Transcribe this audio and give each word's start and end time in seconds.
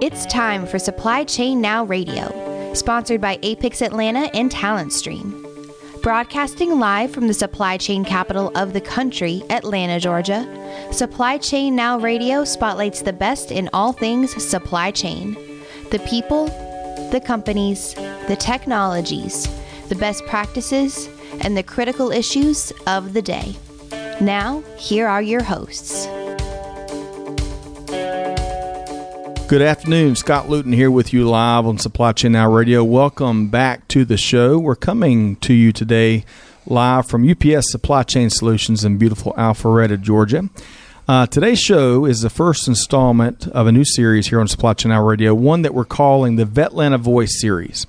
It's 0.00 0.26
time 0.26 0.66
for 0.66 0.78
Supply 0.78 1.24
Chain 1.24 1.60
Now 1.60 1.84
Radio, 1.84 2.72
sponsored 2.74 3.20
by 3.20 3.36
APICS 3.38 3.82
Atlanta 3.82 4.30
and 4.34 4.50
Talent 4.50 4.92
Stream. 4.92 5.44
Broadcasting 6.02 6.78
live 6.78 7.10
from 7.10 7.26
the 7.26 7.34
supply 7.34 7.76
chain 7.76 8.04
capital 8.04 8.52
of 8.56 8.72
the 8.72 8.80
country, 8.80 9.42
Atlanta, 9.50 9.98
Georgia, 9.98 10.46
Supply 10.92 11.38
Chain 11.38 11.74
Now 11.74 11.98
Radio 11.98 12.44
spotlights 12.44 13.02
the 13.02 13.12
best 13.12 13.50
in 13.50 13.68
all 13.72 13.92
things 13.92 14.30
supply 14.42 14.90
chain 14.90 15.36
the 15.90 15.98
people, 16.00 16.46
the 17.10 17.22
companies, 17.24 17.94
the 18.28 18.36
technologies, 18.38 19.48
the 19.88 19.94
best 19.94 20.24
practices, 20.26 21.08
and 21.40 21.56
the 21.56 21.62
critical 21.62 22.10
issues 22.10 22.72
of 22.86 23.12
the 23.12 23.22
day. 23.22 23.54
Now, 24.20 24.62
here 24.76 25.08
are 25.08 25.22
your 25.22 25.42
hosts. 25.42 26.06
Good 29.54 29.62
afternoon. 29.62 30.16
Scott 30.16 30.48
Luton 30.48 30.72
here 30.72 30.90
with 30.90 31.12
you 31.12 31.28
live 31.28 31.64
on 31.64 31.78
Supply 31.78 32.10
Chain 32.10 32.32
Now 32.32 32.50
Radio. 32.50 32.82
Welcome 32.82 33.50
back 33.50 33.86
to 33.86 34.04
the 34.04 34.16
show. 34.16 34.58
We're 34.58 34.74
coming 34.74 35.36
to 35.36 35.54
you 35.54 35.70
today 35.70 36.24
live 36.66 37.06
from 37.06 37.30
UPS 37.30 37.70
Supply 37.70 38.02
Chain 38.02 38.30
Solutions 38.30 38.84
in 38.84 38.98
beautiful 38.98 39.32
Alpharetta, 39.34 40.00
Georgia. 40.00 40.50
Uh, 41.06 41.26
today's 41.26 41.60
show 41.60 42.04
is 42.04 42.20
the 42.20 42.30
first 42.30 42.66
installment 42.66 43.46
of 43.46 43.68
a 43.68 43.72
new 43.72 43.84
series 43.84 44.26
here 44.26 44.40
on 44.40 44.48
Supply 44.48 44.74
Chain 44.74 44.90
Now 44.90 45.06
Radio, 45.06 45.32
one 45.36 45.62
that 45.62 45.72
we're 45.72 45.84
calling 45.84 46.34
the 46.34 46.46
Vetlanta 46.46 46.98
Voice 46.98 47.40
series. 47.40 47.86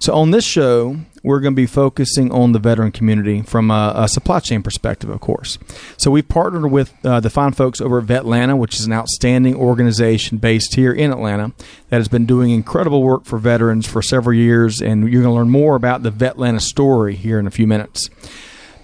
So, 0.00 0.14
on 0.14 0.32
this 0.32 0.44
show, 0.44 0.96
we're 1.24 1.40
going 1.40 1.54
to 1.54 1.56
be 1.56 1.66
focusing 1.66 2.30
on 2.30 2.52
the 2.52 2.58
veteran 2.58 2.92
community 2.92 3.40
from 3.40 3.70
a, 3.70 3.94
a 3.96 4.08
supply 4.08 4.40
chain 4.40 4.62
perspective, 4.62 5.08
of 5.08 5.20
course. 5.20 5.58
So, 5.96 6.10
we've 6.10 6.28
partnered 6.28 6.70
with 6.70 6.94
uh, 7.04 7.20
the 7.20 7.30
fine 7.30 7.52
folks 7.52 7.80
over 7.80 7.98
at 7.98 8.04
Vetlanta, 8.04 8.56
which 8.56 8.74
is 8.74 8.84
an 8.84 8.92
outstanding 8.92 9.56
organization 9.56 10.36
based 10.38 10.74
here 10.74 10.92
in 10.92 11.10
Atlanta 11.10 11.52
that 11.88 11.96
has 11.96 12.08
been 12.08 12.26
doing 12.26 12.50
incredible 12.50 13.02
work 13.02 13.24
for 13.24 13.38
veterans 13.38 13.86
for 13.86 14.02
several 14.02 14.36
years. 14.36 14.82
And 14.82 15.10
you're 15.10 15.22
going 15.22 15.32
to 15.34 15.38
learn 15.38 15.50
more 15.50 15.74
about 15.74 16.02
the 16.02 16.12
Vetlanta 16.12 16.60
story 16.60 17.14
here 17.16 17.38
in 17.38 17.46
a 17.46 17.50
few 17.50 17.66
minutes. 17.66 18.10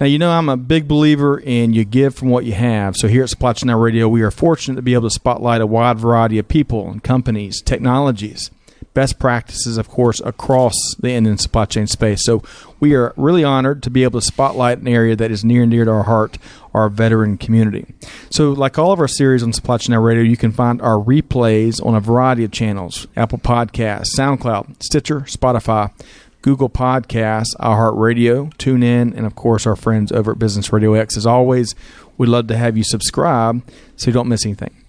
Now, 0.01 0.07
you 0.07 0.19
know, 0.19 0.31
I'm 0.31 0.49
a 0.49 0.57
big 0.57 0.89
believer 0.89 1.39
in 1.39 1.75
you 1.75 1.85
give 1.85 2.15
from 2.15 2.31
what 2.31 2.47
you 2.47 2.55
have. 2.55 2.97
So, 2.97 3.07
here 3.07 3.23
at 3.23 3.29
Supply 3.29 3.53
Chain 3.53 3.67
Now 3.67 3.79
Radio, 3.79 4.09
we 4.09 4.23
are 4.23 4.31
fortunate 4.31 4.77
to 4.77 4.83
be 4.83 4.95
able 4.95 5.11
to 5.11 5.15
spotlight 5.15 5.61
a 5.61 5.67
wide 5.67 5.99
variety 5.99 6.39
of 6.39 6.49
people 6.49 6.91
and 6.91 7.03
companies, 7.03 7.61
technologies 7.61 8.51
best 8.95 9.19
practices, 9.19 9.77
of 9.77 9.89
course, 9.89 10.21
across 10.25 10.75
the 10.99 11.11
end 11.11 11.27
and 11.27 11.41
supply 11.41 11.65
chain 11.65 11.87
space. 11.87 12.25
So 12.25 12.43
we 12.81 12.95
are 12.95 13.13
really 13.17 13.45
honored 13.45 13.83
to 13.85 13.91
be 13.91 14.03
able 14.03 14.21
to 14.21 14.27
spotlight 14.27 14.79
an 14.79 14.89
area 14.89 15.15
that 15.17 15.31
is 15.31 15.45
near 15.45 15.63
and 15.63 15.71
dear 15.71 15.85
to 15.85 15.91
our 15.91 16.03
heart, 16.05 16.39
our 16.75 16.89
veteran 16.89 17.39
community. 17.39 17.87
So, 18.31 18.53
like 18.53 18.79
all 18.79 18.93
of 18.93 19.01
our 19.01 19.09
series 19.09 19.43
on 19.43 19.53
Supply 19.53 19.79
Chain 19.79 19.95
Now 19.95 20.01
Radio, 20.01 20.23
you 20.23 20.37
can 20.37 20.53
find 20.53 20.81
our 20.83 20.99
replays 20.99 21.85
on 21.85 21.95
a 21.95 22.01
variety 22.01 22.45
of 22.45 22.51
channels 22.51 23.07
Apple 23.17 23.39
Podcasts, 23.39 24.17
SoundCloud, 24.19 24.83
Stitcher, 24.83 25.21
Spotify. 25.21 25.93
Google 26.43 26.71
Podcasts, 26.71 27.55
iHeartRadio, 27.61 28.55
TuneIn, 28.55 29.15
and 29.15 29.27
of 29.27 29.35
course 29.35 29.67
our 29.67 29.77
friends 29.77 30.11
over 30.11 30.33
at 30.33 30.39
Business 30.39 30.73
Radio 30.73 30.95
X. 30.95 31.19
As 31.19 31.27
always, 31.27 31.75
we'd 32.17 32.31
love 32.31 32.47
to 32.47 32.57
have 32.57 32.79
you 32.79 32.83
subscribe 32.83 33.63
so 33.97 34.07
you 34.07 34.15
don't 34.15 34.27
miss 34.27 34.47
anything. 34.47 34.80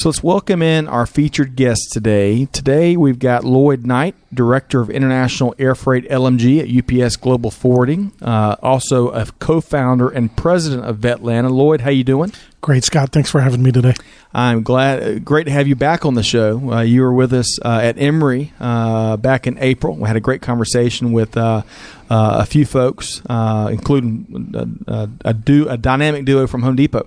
So 0.00 0.08
let's 0.08 0.22
welcome 0.22 0.62
in 0.62 0.88
our 0.88 1.04
featured 1.04 1.56
guest 1.56 1.90
today. 1.92 2.46
Today 2.46 2.96
we've 2.96 3.18
got 3.18 3.44
Lloyd 3.44 3.84
Knight, 3.84 4.14
Director 4.32 4.80
of 4.80 4.88
International 4.88 5.54
Air 5.58 5.74
Freight 5.74 6.08
LMG 6.08 6.58
at 6.58 7.04
UPS 7.04 7.16
Global 7.16 7.50
Forwarding, 7.50 8.10
uh, 8.22 8.56
also 8.62 9.10
a 9.10 9.26
co-founder 9.40 10.08
and 10.08 10.34
president 10.34 10.86
of 10.86 10.96
Vetlanta. 10.96 11.50
Lloyd, 11.50 11.82
how 11.82 11.90
you 11.90 12.02
doing? 12.02 12.32
Great, 12.62 12.82
Scott. 12.82 13.12
Thanks 13.12 13.30
for 13.30 13.42
having 13.42 13.62
me 13.62 13.72
today. 13.72 13.92
I'm 14.32 14.62
glad. 14.62 15.02
Uh, 15.02 15.18
great 15.18 15.44
to 15.44 15.50
have 15.50 15.68
you 15.68 15.76
back 15.76 16.06
on 16.06 16.14
the 16.14 16.22
show. 16.22 16.72
Uh, 16.72 16.80
you 16.80 17.02
were 17.02 17.12
with 17.12 17.34
us 17.34 17.60
uh, 17.62 17.80
at 17.82 17.98
Emory 17.98 18.54
uh, 18.58 19.18
back 19.18 19.46
in 19.46 19.58
April. 19.58 19.96
We 19.96 20.08
had 20.08 20.16
a 20.16 20.20
great 20.20 20.40
conversation 20.40 21.12
with 21.12 21.36
uh, 21.36 21.60
a 22.08 22.46
few 22.46 22.64
folks, 22.64 23.20
including 23.28 24.80
a, 24.88 25.10
a, 25.26 25.34
du- 25.34 25.68
a 25.68 25.76
dynamic 25.76 26.24
duo 26.24 26.46
from 26.46 26.62
Home 26.62 26.76
Depot. 26.76 27.06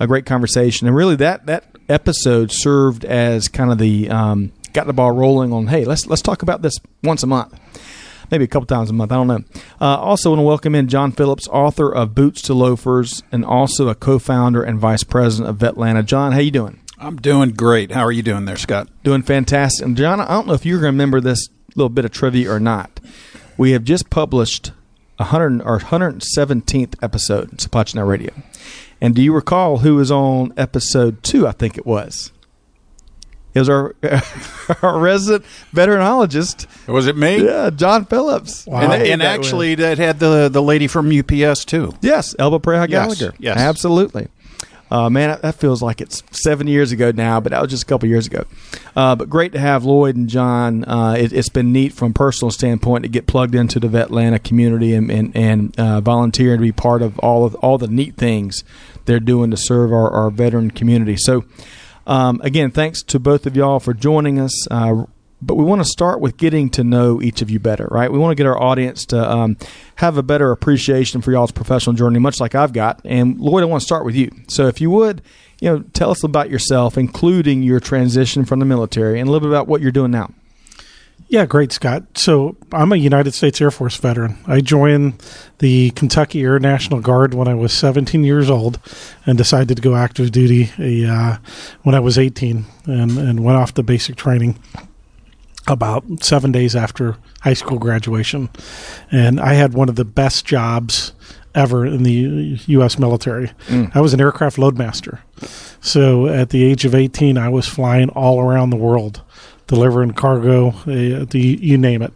A 0.00 0.08
great 0.08 0.26
conversation, 0.26 0.88
and 0.88 0.96
really 0.96 1.14
that 1.14 1.46
that 1.46 1.73
episode 1.88 2.50
served 2.52 3.04
as 3.04 3.48
kind 3.48 3.70
of 3.70 3.78
the 3.78 4.08
um, 4.10 4.52
got 4.72 4.86
the 4.86 4.92
ball 4.92 5.12
rolling 5.12 5.52
on. 5.52 5.68
Hey, 5.68 5.84
let's 5.84 6.06
let's 6.06 6.22
talk 6.22 6.42
about 6.42 6.62
this 6.62 6.78
once 7.02 7.22
a 7.22 7.26
month, 7.26 7.58
maybe 8.30 8.44
a 8.44 8.48
couple 8.48 8.66
times 8.66 8.90
a 8.90 8.92
month. 8.92 9.12
I 9.12 9.16
don't 9.16 9.26
know. 9.26 9.44
Uh, 9.80 9.96
also, 9.96 10.30
want 10.30 10.40
to 10.40 10.44
welcome 10.44 10.74
in 10.74 10.88
John 10.88 11.12
Phillips, 11.12 11.48
author 11.48 11.92
of 11.92 12.14
Boots 12.14 12.42
to 12.42 12.54
Loafers, 12.54 13.22
and 13.32 13.44
also 13.44 13.88
a 13.88 13.94
co-founder 13.94 14.62
and 14.62 14.78
vice 14.78 15.04
president 15.04 15.50
of 15.50 15.58
Vetlanta. 15.58 16.04
John, 16.04 16.32
how 16.32 16.40
you 16.40 16.50
doing? 16.50 16.80
I'm 16.98 17.16
doing 17.16 17.50
great. 17.50 17.90
How 17.90 18.02
are 18.02 18.12
you 18.12 18.22
doing 18.22 18.44
there, 18.44 18.56
Scott? 18.56 18.88
Doing 19.02 19.22
fantastic. 19.22 19.84
And 19.84 19.96
John, 19.96 20.20
I 20.20 20.28
don't 20.28 20.46
know 20.46 20.54
if 20.54 20.64
you 20.64 20.78
remember 20.78 21.20
this 21.20 21.48
little 21.74 21.88
bit 21.90 22.04
of 22.04 22.12
trivia 22.12 22.50
or 22.50 22.60
not. 22.60 23.00
We 23.56 23.72
have 23.72 23.84
just 23.84 24.10
published 24.10 24.72
100 25.16 25.62
our 25.62 25.80
117th 25.80 26.94
episode 27.02 27.60
Supply 27.60 27.84
Chain 27.84 28.02
Radio. 28.02 28.32
And 29.04 29.14
do 29.14 29.20
you 29.20 29.34
recall 29.34 29.80
who 29.80 29.96
was 29.96 30.10
on 30.10 30.54
episode 30.56 31.22
two? 31.22 31.46
I 31.46 31.52
think 31.52 31.76
it 31.76 31.84
was. 31.84 32.32
It 33.52 33.58
was 33.58 33.68
our, 33.68 33.94
our 34.82 34.98
resident 34.98 35.44
veterinologist. 35.74 36.66
Was 36.88 37.06
it 37.06 37.14
me? 37.14 37.44
Yeah, 37.44 37.68
John 37.68 38.06
Phillips. 38.06 38.66
Wow. 38.66 38.80
And, 38.80 39.02
and 39.02 39.22
actually, 39.22 39.74
that 39.74 39.98
had 39.98 40.20
the 40.20 40.48
the 40.48 40.62
lady 40.62 40.86
from 40.86 41.10
UPS 41.10 41.66
too. 41.66 41.92
Yes, 42.00 42.34
Elba 42.38 42.60
Pereira 42.60 42.88
Gallagher. 42.88 43.34
Yes, 43.38 43.58
absolutely. 43.58 44.28
Uh, 44.94 45.10
man, 45.10 45.36
that 45.42 45.56
feels 45.56 45.82
like 45.82 46.00
it's 46.00 46.22
seven 46.30 46.68
years 46.68 46.92
ago 46.92 47.10
now, 47.10 47.40
but 47.40 47.50
that 47.50 47.60
was 47.60 47.68
just 47.68 47.82
a 47.82 47.86
couple 47.86 48.08
years 48.08 48.28
ago. 48.28 48.44
Uh, 48.94 49.16
but 49.16 49.28
great 49.28 49.50
to 49.50 49.58
have 49.58 49.84
Lloyd 49.84 50.14
and 50.14 50.28
John. 50.28 50.84
Uh, 50.84 51.16
it, 51.18 51.32
has 51.32 51.48
been 51.48 51.72
neat 51.72 51.92
from 51.92 52.12
a 52.12 52.14
personal 52.14 52.52
standpoint 52.52 53.02
to 53.02 53.08
get 53.08 53.26
plugged 53.26 53.56
into 53.56 53.80
the 53.80 53.88
Vetlanta 53.88 54.40
community 54.40 54.94
and 54.94 55.10
and, 55.10 55.36
and 55.36 55.80
uh, 55.80 56.00
volunteer 56.00 56.52
and 56.52 56.62
be 56.62 56.70
part 56.70 57.02
of 57.02 57.18
all 57.18 57.44
of 57.44 57.56
all 57.56 57.76
the 57.76 57.88
neat 57.88 58.14
things 58.14 58.62
they're 59.04 59.18
doing 59.18 59.50
to 59.50 59.56
serve 59.56 59.92
our, 59.92 60.08
our 60.12 60.30
veteran 60.30 60.70
community. 60.70 61.16
So, 61.18 61.44
um, 62.06 62.40
again, 62.44 62.70
thanks 62.70 63.02
to 63.02 63.18
both 63.18 63.46
of 63.46 63.56
y'all 63.56 63.80
for 63.80 63.94
joining 63.94 64.38
us. 64.38 64.70
Uh, 64.70 65.06
but 65.46 65.56
we 65.56 65.64
want 65.64 65.82
to 65.82 65.88
start 65.88 66.20
with 66.20 66.36
getting 66.36 66.70
to 66.70 66.84
know 66.84 67.20
each 67.20 67.42
of 67.42 67.50
you 67.50 67.58
better, 67.58 67.86
right? 67.90 68.10
We 68.10 68.18
want 68.18 68.32
to 68.32 68.34
get 68.34 68.46
our 68.46 68.60
audience 68.60 69.04
to 69.06 69.30
um, 69.30 69.56
have 69.96 70.16
a 70.16 70.22
better 70.22 70.50
appreciation 70.50 71.20
for 71.20 71.32
y'all's 71.32 71.52
professional 71.52 71.94
journey, 71.94 72.18
much 72.18 72.40
like 72.40 72.54
I've 72.54 72.72
got. 72.72 73.00
And 73.04 73.38
Lloyd, 73.38 73.62
I 73.62 73.66
want 73.66 73.82
to 73.82 73.86
start 73.86 74.04
with 74.04 74.14
you. 74.14 74.30
So, 74.48 74.66
if 74.66 74.80
you 74.80 74.90
would, 74.90 75.22
you 75.60 75.70
know, 75.70 75.84
tell 75.92 76.10
us 76.10 76.24
about 76.24 76.50
yourself, 76.50 76.96
including 76.96 77.62
your 77.62 77.80
transition 77.80 78.44
from 78.44 78.58
the 78.58 78.64
military, 78.64 79.20
and 79.20 79.28
a 79.28 79.32
little 79.32 79.48
bit 79.48 79.54
about 79.54 79.68
what 79.68 79.80
you're 79.80 79.92
doing 79.92 80.10
now. 80.10 80.30
Yeah, 81.28 81.46
great, 81.46 81.72
Scott. 81.72 82.18
So 82.18 82.56
I'm 82.70 82.92
a 82.92 82.96
United 82.96 83.32
States 83.34 83.60
Air 83.60 83.70
Force 83.70 83.96
veteran. 83.96 84.36
I 84.46 84.60
joined 84.60 85.22
the 85.58 85.90
Kentucky 85.90 86.42
Air 86.42 86.58
National 86.58 87.00
Guard 87.00 87.34
when 87.34 87.48
I 87.48 87.54
was 87.54 87.72
17 87.72 88.24
years 88.24 88.50
old 88.50 88.78
and 89.24 89.38
decided 89.38 89.74
to 89.76 89.82
go 89.82 89.96
active 89.96 90.32
duty 90.32 90.70
uh, 90.78 91.38
when 91.82 91.94
I 91.94 92.00
was 92.00 92.18
18 92.18 92.64
and, 92.84 93.18
and 93.18 93.44
went 93.44 93.56
off 93.56 93.74
to 93.74 93.82
basic 93.82 94.16
training 94.16 94.58
about 95.66 96.04
seven 96.22 96.52
days 96.52 96.76
after 96.76 97.16
high 97.40 97.54
school 97.54 97.78
graduation. 97.78 98.50
And 99.10 99.40
I 99.40 99.54
had 99.54 99.74
one 99.74 99.88
of 99.88 99.96
the 99.96 100.04
best 100.04 100.44
jobs 100.44 101.12
ever 101.54 101.86
in 101.86 102.02
the 102.02 102.58
U.S. 102.66 102.98
military. 102.98 103.52
Mm. 103.68 103.94
I 103.94 104.00
was 104.00 104.12
an 104.12 104.20
aircraft 104.20 104.56
loadmaster. 104.56 105.20
So 105.80 106.26
at 106.26 106.50
the 106.50 106.64
age 106.64 106.84
of 106.84 106.94
18, 106.94 107.38
I 107.38 107.48
was 107.48 107.68
flying 107.68 108.08
all 108.10 108.40
around 108.40 108.70
the 108.70 108.76
world 108.76 109.22
delivering 109.66 110.12
cargo, 110.12 110.68
uh, 110.68 111.24
the, 111.24 111.58
you 111.60 111.78
name 111.78 112.02
it. 112.02 112.12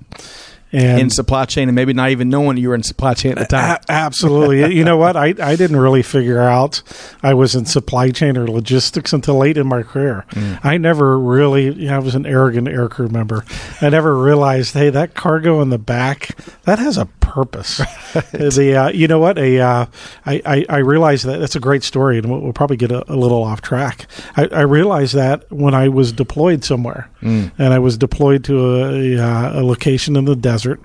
And 0.73 1.01
in 1.01 1.11
supply 1.11 1.47
chain, 1.47 1.69
and 1.69 1.75
maybe 1.75 1.93
not 1.93 2.11
even 2.11 2.29
knowing 2.29 2.59
you 2.59 2.69
were 2.69 2.75
in 2.75 2.83
supply 2.83 3.15
chain 3.15 3.33
at 3.33 3.39
the 3.39 3.45
time. 3.47 3.79
A- 3.89 3.93
absolutely. 3.93 4.75
you 4.75 4.85
know 4.85 4.97
what? 4.97 5.17
I, 5.17 5.35
I 5.41 5.57
didn't 5.57 5.77
really 5.77 6.03
figure 6.03 6.41
out 6.41 6.83
I 7.23 7.35
was 7.35 7.55
in 7.55 7.65
supply 7.65 8.11
chain 8.11 8.37
or 8.37 8.47
logistics 8.47 9.13
until 9.13 9.37
late 9.39 9.57
in 9.57 9.67
my 9.67 9.83
career. 9.83 10.27
Mm. 10.31 10.61
I 10.63 10.77
never 10.77 11.19
really, 11.19 11.73
you 11.73 11.89
know, 11.89 11.97
I 11.97 11.99
was 11.99 12.15
an 12.15 12.27
arrogant 12.27 12.69
air 12.69 12.89
crew 12.89 13.09
member. 13.09 13.45
I 13.81 13.89
never 13.89 14.17
realized, 14.17 14.75
hey, 14.75 14.91
that 14.91 15.15
cargo 15.15 15.61
in 15.63 15.71
the 15.71 15.79
back, 15.79 16.37
that 16.65 16.79
has 16.79 16.99
a 16.99 17.07
purpose. 17.29 17.81
The 18.33 18.75
uh, 18.75 18.89
you 18.89 19.07
know 19.07 19.19
what 19.19 19.39
a 19.39 19.61
uh, 19.61 19.87
I, 20.25 20.43
I, 20.45 20.67
I 20.69 20.79
realized 20.79 21.27
that 21.27 21.39
that's 21.39 21.55
a 21.55 21.61
great 21.61 21.83
story, 21.83 22.19
and 22.19 22.31
we'll, 22.31 22.41
we'll 22.41 22.53
probably 22.53 22.77
get 22.77 22.91
a, 22.91 23.11
a, 23.13 23.17
little 23.17 23.43
off 23.43 23.61
track. 23.61 24.07
I, 24.37 24.47
I, 24.47 24.61
realized 24.63 25.15
that 25.15 25.51
when 25.53 25.75
I 25.75 25.89
was 25.89 26.13
deployed 26.13 26.65
somewhere, 26.65 27.11
mm. 27.21 27.53
and 27.59 27.75
I 27.75 27.79
was 27.79 27.99
deployed 27.99 28.45
to 28.45 28.59
a, 28.59 29.17
a, 29.17 29.19
uh, 29.19 29.61
a 29.61 29.63
location 29.63 30.17
in 30.17 30.25
the 30.25 30.35
desert, 30.35 30.81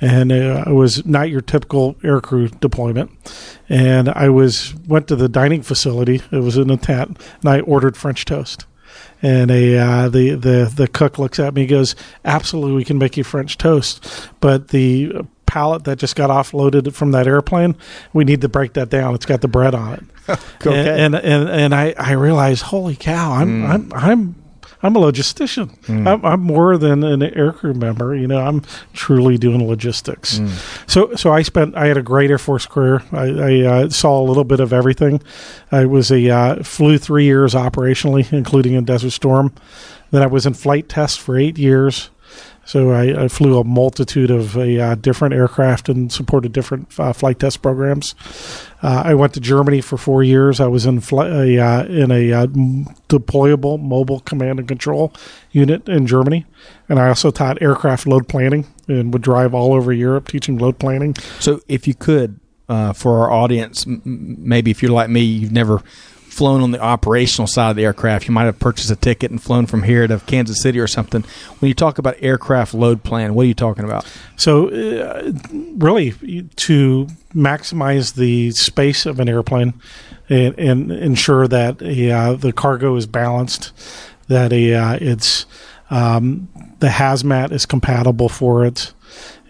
and 0.00 0.32
uh, 0.32 0.64
it 0.66 0.72
was 0.72 1.04
not 1.04 1.28
your 1.28 1.40
typical 1.40 1.94
aircrew 1.96 2.58
deployment. 2.60 3.10
And 3.68 4.08
I 4.08 4.28
was 4.28 4.74
went 4.86 5.08
to 5.08 5.16
the 5.16 5.28
dining 5.28 5.62
facility. 5.62 6.22
It 6.30 6.42
was 6.42 6.56
in 6.56 6.70
a 6.70 6.76
tent, 6.76 7.20
and 7.40 7.50
I 7.50 7.60
ordered 7.60 7.96
French 7.96 8.24
toast 8.24 8.64
and 9.22 9.50
a 9.50 9.78
uh, 9.78 10.08
the 10.08 10.34
the 10.34 10.72
the 10.74 10.88
cook 10.88 11.18
looks 11.18 11.38
at 11.38 11.54
me 11.54 11.62
and 11.62 11.70
goes, 11.70 11.94
"Absolutely, 12.24 12.72
we 12.72 12.84
can 12.84 12.98
make 12.98 13.16
you 13.16 13.24
French 13.24 13.56
toast, 13.56 14.28
but 14.40 14.68
the 14.68 15.12
pallet 15.52 15.84
that 15.84 15.98
just 15.98 16.16
got 16.16 16.30
offloaded 16.30 16.94
from 16.94 17.10
that 17.10 17.26
airplane. 17.26 17.76
We 18.14 18.24
need 18.24 18.40
to 18.40 18.48
break 18.48 18.72
that 18.72 18.88
down. 18.88 19.14
It's 19.14 19.26
got 19.26 19.42
the 19.42 19.48
bread 19.48 19.74
on 19.74 19.92
it. 19.94 20.04
Okay. 20.64 21.04
And, 21.04 21.16
and 21.16 21.26
and 21.26 21.48
and 21.50 21.74
I 21.74 21.94
I 21.98 22.12
realized, 22.12 22.62
holy 22.62 22.94
cow, 22.94 23.32
I'm 23.32 23.66
I'm 23.66 23.92
I'm 23.92 24.42
I'm 24.82 24.96
a 24.96 25.00
logistician. 25.00 25.76
I'm, 26.06 26.24
I'm 26.24 26.40
more 26.40 26.78
than 26.78 27.04
an 27.04 27.20
aircrew 27.20 27.74
member. 27.74 28.14
You 28.14 28.28
know, 28.28 28.40
I'm 28.40 28.62
truly 28.92 29.36
doing 29.36 29.66
logistics. 29.66 30.40
So, 30.86 31.14
so 31.14 31.32
I 31.32 31.42
spent. 31.42 31.76
I 31.76 31.86
had 31.86 31.96
a 31.96 32.02
great 32.02 32.30
Air 32.30 32.38
Force 32.38 32.66
career. 32.66 33.02
I, 33.12 33.26
I 33.26 33.60
uh, 33.60 33.88
saw 33.90 34.20
a 34.20 34.24
little 34.24 34.44
bit 34.44 34.60
of 34.60 34.72
everything. 34.72 35.20
I 35.70 35.86
was 35.86 36.10
a 36.10 36.28
uh, 36.30 36.62
flew 36.62 36.98
three 36.98 37.24
years 37.24 37.54
operationally, 37.54 38.32
including 38.32 38.74
in 38.74 38.84
Desert 38.84 39.10
Storm. 39.10 39.52
Then 40.10 40.22
I 40.22 40.26
was 40.26 40.46
in 40.46 40.54
flight 40.54 40.88
test 40.88 41.20
for 41.20 41.36
eight 41.36 41.58
years. 41.58 42.10
So 42.64 42.90
I, 42.90 43.24
I 43.24 43.28
flew 43.28 43.58
a 43.58 43.64
multitude 43.64 44.30
of 44.30 44.56
uh, 44.56 44.94
different 44.94 45.34
aircraft 45.34 45.88
and 45.88 46.12
supported 46.12 46.52
different 46.52 46.88
uh, 46.98 47.12
flight 47.12 47.38
test 47.38 47.60
programs. 47.60 48.14
Uh, 48.82 49.02
I 49.04 49.14
went 49.14 49.34
to 49.34 49.40
Germany 49.40 49.80
for 49.80 49.96
four 49.96 50.22
years. 50.22 50.60
I 50.60 50.66
was 50.68 50.86
in 50.86 50.98
a, 50.98 51.58
uh, 51.58 51.84
in 51.84 52.10
a 52.10 52.32
uh, 52.32 52.46
deployable 53.08 53.80
mobile 53.80 54.20
command 54.20 54.58
and 54.58 54.68
control 54.68 55.12
unit 55.50 55.88
in 55.88 56.06
Germany, 56.06 56.46
and 56.88 56.98
I 56.98 57.08
also 57.08 57.30
taught 57.30 57.60
aircraft 57.60 58.06
load 58.06 58.28
planning 58.28 58.66
and 58.88 59.12
would 59.12 59.22
drive 59.22 59.54
all 59.54 59.74
over 59.74 59.92
Europe 59.92 60.28
teaching 60.28 60.58
load 60.58 60.78
planning. 60.78 61.14
So, 61.40 61.60
if 61.68 61.86
you 61.88 61.94
could, 61.94 62.38
for 62.68 63.18
our 63.20 63.30
audience, 63.30 63.86
m- 63.86 64.02
maybe 64.04 64.70
if 64.70 64.82
you're 64.82 64.92
like 64.92 65.10
me, 65.10 65.20
you've 65.20 65.52
never 65.52 65.82
flown 66.32 66.62
on 66.62 66.70
the 66.70 66.80
operational 66.80 67.46
side 67.46 67.70
of 67.70 67.76
the 67.76 67.84
aircraft. 67.84 68.26
You 68.26 68.32
might 68.32 68.44
have 68.44 68.58
purchased 68.58 68.90
a 68.90 68.96
ticket 68.96 69.30
and 69.30 69.40
flown 69.40 69.66
from 69.66 69.82
here 69.82 70.06
to 70.06 70.18
Kansas 70.20 70.62
City 70.62 70.80
or 70.80 70.86
something. 70.86 71.24
When 71.58 71.68
you 71.68 71.74
talk 71.74 71.98
about 71.98 72.16
aircraft 72.20 72.74
load 72.74 73.02
plan, 73.02 73.34
what 73.34 73.42
are 73.42 73.46
you 73.46 73.54
talking 73.54 73.84
about? 73.84 74.10
So, 74.36 74.68
uh, 74.68 75.32
really, 75.76 76.12
to 76.56 77.06
maximize 77.34 78.14
the 78.14 78.50
space 78.52 79.06
of 79.06 79.20
an 79.20 79.28
airplane 79.28 79.74
and, 80.28 80.58
and 80.58 80.90
ensure 80.90 81.46
that 81.48 81.82
uh, 81.82 82.32
the 82.34 82.52
cargo 82.52 82.96
is 82.96 83.06
balanced, 83.06 83.72
that 84.28 84.52
uh, 84.52 84.98
it's 85.00 85.44
um, 85.90 86.48
the 86.78 86.88
hazmat 86.88 87.52
is 87.52 87.66
compatible 87.66 88.30
for 88.30 88.64
it, 88.64 88.94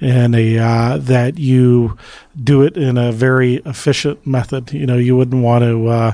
and 0.02 0.34
a, 0.34 0.58
uh, 0.58 0.98
that 0.98 1.38
you 1.38 1.96
do 2.42 2.62
it 2.62 2.76
in 2.76 2.98
a 2.98 3.12
very 3.12 3.56
efficient 3.64 4.26
method. 4.26 4.72
You 4.72 4.86
know, 4.86 4.96
you 4.96 5.16
wouldn't 5.16 5.42
want 5.42 5.62
to 5.64 5.86
uh, 5.88 6.12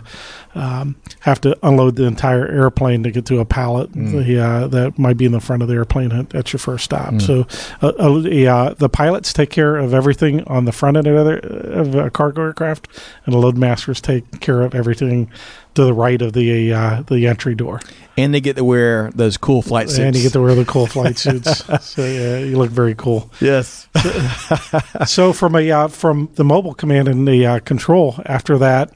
um, 0.54 0.96
have 1.20 1.40
to 1.42 1.56
unload 1.62 1.96
the 1.96 2.04
entire 2.04 2.46
airplane 2.46 3.02
to 3.04 3.10
get 3.10 3.24
to 3.26 3.38
a 3.38 3.44
pallet 3.44 3.92
the, 3.92 4.38
uh, 4.38 4.66
that 4.68 4.98
might 4.98 5.16
be 5.16 5.24
in 5.24 5.32
the 5.32 5.40
front 5.40 5.62
of 5.62 5.68
the 5.68 5.74
airplane 5.74 6.12
at, 6.12 6.34
at 6.34 6.52
your 6.52 6.58
first 6.58 6.84
stop. 6.84 7.20
So, 7.20 7.46
uh, 7.80 7.88
uh, 7.98 8.18
the, 8.18 8.46
uh, 8.46 8.74
the 8.74 8.88
pilots 8.88 9.32
take 9.32 9.50
care 9.50 9.76
of 9.76 9.94
everything 9.94 10.42
on 10.44 10.64
the 10.64 10.72
front 10.72 10.96
end 10.96 11.06
of, 11.06 11.26
of 11.26 11.94
a 11.94 12.10
cargo 12.10 12.42
aircraft, 12.42 12.88
and 13.24 13.34
the 13.34 13.38
load 13.38 13.56
masters 13.56 14.00
take 14.00 14.40
care 14.40 14.62
of 14.62 14.74
everything 14.74 15.30
to 15.74 15.84
the 15.84 15.94
right 15.94 16.20
of 16.20 16.32
the 16.32 16.72
uh, 16.72 17.02
the 17.02 17.28
entry 17.28 17.54
door. 17.54 17.80
And 18.16 18.34
they 18.34 18.40
get 18.40 18.56
to 18.56 18.64
wear 18.64 19.12
those 19.12 19.36
cool 19.36 19.62
flight 19.62 19.88
suits. 19.88 20.00
And 20.00 20.16
you 20.16 20.22
get 20.22 20.32
to 20.32 20.42
wear 20.42 20.56
the 20.56 20.64
cool 20.64 20.88
flight 20.88 21.18
suits. 21.24 21.64
so 21.84 22.04
yeah, 22.04 22.38
you 22.38 22.58
look 22.58 22.70
very 22.70 22.96
cool. 22.96 23.30
yes. 23.40 23.77
so 25.06 25.32
from 25.32 25.54
a 25.54 25.70
uh, 25.70 25.88
from 25.88 26.30
the 26.34 26.44
mobile 26.44 26.74
command 26.74 27.08
and 27.08 27.26
the 27.26 27.46
uh, 27.46 27.58
control 27.60 28.20
after 28.26 28.58
that 28.58 28.92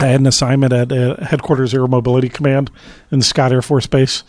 i 0.00 0.06
had 0.06 0.20
an 0.20 0.26
assignment 0.26 0.72
at 0.72 0.92
uh, 0.92 1.16
headquarters 1.24 1.74
air 1.74 1.86
mobility 1.86 2.28
command 2.28 2.70
in 3.10 3.22
scott 3.22 3.52
air 3.52 3.62
force 3.62 3.86
base 3.86 4.22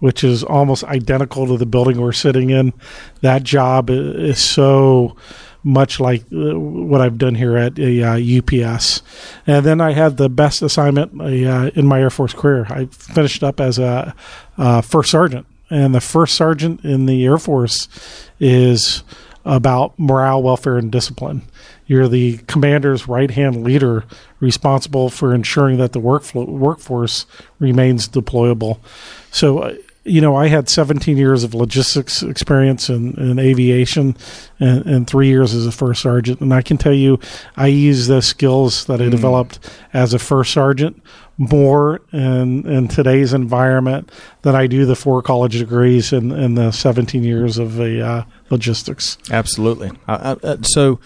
which 0.00 0.22
is 0.22 0.44
almost 0.44 0.84
identical 0.84 1.46
to 1.46 1.56
the 1.56 1.66
building 1.66 2.00
we're 2.00 2.12
sitting 2.12 2.50
in. 2.50 2.72
That 3.20 3.42
job 3.42 3.90
is 3.90 4.38
so 4.38 5.16
much 5.64 5.98
like 5.98 6.22
uh, 6.32 6.58
what 6.58 7.00
I've 7.00 7.18
done 7.18 7.34
here 7.34 7.56
at 7.56 7.78
uh, 7.78 8.16
UPS, 8.16 9.02
and 9.46 9.66
then 9.66 9.80
I 9.80 9.92
had 9.92 10.16
the 10.16 10.28
best 10.28 10.62
assignment 10.62 11.20
uh, 11.20 11.70
in 11.74 11.86
my 11.86 12.00
Air 12.00 12.10
Force 12.10 12.32
career. 12.32 12.66
I 12.70 12.86
finished 12.86 13.42
up 13.42 13.60
as 13.60 13.78
a 13.78 14.14
uh, 14.56 14.80
first 14.82 15.10
sergeant, 15.10 15.46
and 15.70 15.94
the 15.94 16.00
first 16.00 16.34
sergeant 16.34 16.84
in 16.84 17.06
the 17.06 17.24
Air 17.24 17.38
Force 17.38 17.88
is 18.40 19.02
about 19.44 19.98
morale, 19.98 20.42
welfare, 20.42 20.78
and 20.78 20.92
discipline. 20.92 21.42
You're 21.86 22.08
the 22.08 22.38
commander's 22.46 23.08
right 23.08 23.30
hand 23.30 23.64
leader 23.64 24.04
responsible 24.40 25.08
for 25.08 25.34
ensuring 25.34 25.78
that 25.78 25.92
the 25.92 26.00
workflow, 26.00 26.46
workforce 26.46 27.24
remains 27.58 28.08
deployable. 28.08 28.78
So, 29.30 29.60
uh, 29.60 29.74
you 30.04 30.20
know, 30.20 30.36
I 30.36 30.48
had 30.48 30.68
17 30.68 31.16
years 31.16 31.44
of 31.44 31.54
logistics 31.54 32.22
experience 32.22 32.88
in, 32.88 33.14
in 33.14 33.38
aviation 33.38 34.16
and, 34.60 34.84
and 34.86 35.06
three 35.06 35.28
years 35.28 35.54
as 35.54 35.66
a 35.66 35.72
first 35.72 36.02
sergeant. 36.02 36.40
And 36.40 36.52
I 36.52 36.62
can 36.62 36.78
tell 36.78 36.94
you, 36.94 37.18
I 37.56 37.66
use 37.66 38.06
the 38.06 38.22
skills 38.22 38.86
that 38.86 39.00
I 39.00 39.08
developed 39.08 39.58
as 39.92 40.14
a 40.14 40.18
first 40.18 40.52
sergeant 40.52 41.02
more 41.38 42.00
in, 42.12 42.66
in 42.66 42.88
today's 42.88 43.32
environment 43.32 44.10
than 44.42 44.56
I 44.56 44.66
do 44.66 44.84
the 44.84 44.96
four 44.96 45.22
college 45.22 45.58
degrees 45.58 46.12
in, 46.12 46.32
in 46.32 46.54
the 46.54 46.72
17 46.72 47.22
years 47.22 47.58
of 47.58 47.76
the 47.76 48.04
uh, 48.04 48.24
logistics. 48.50 49.16
Absolutely. 49.30 49.92
Uh, 50.08 50.56
so, 50.62 50.98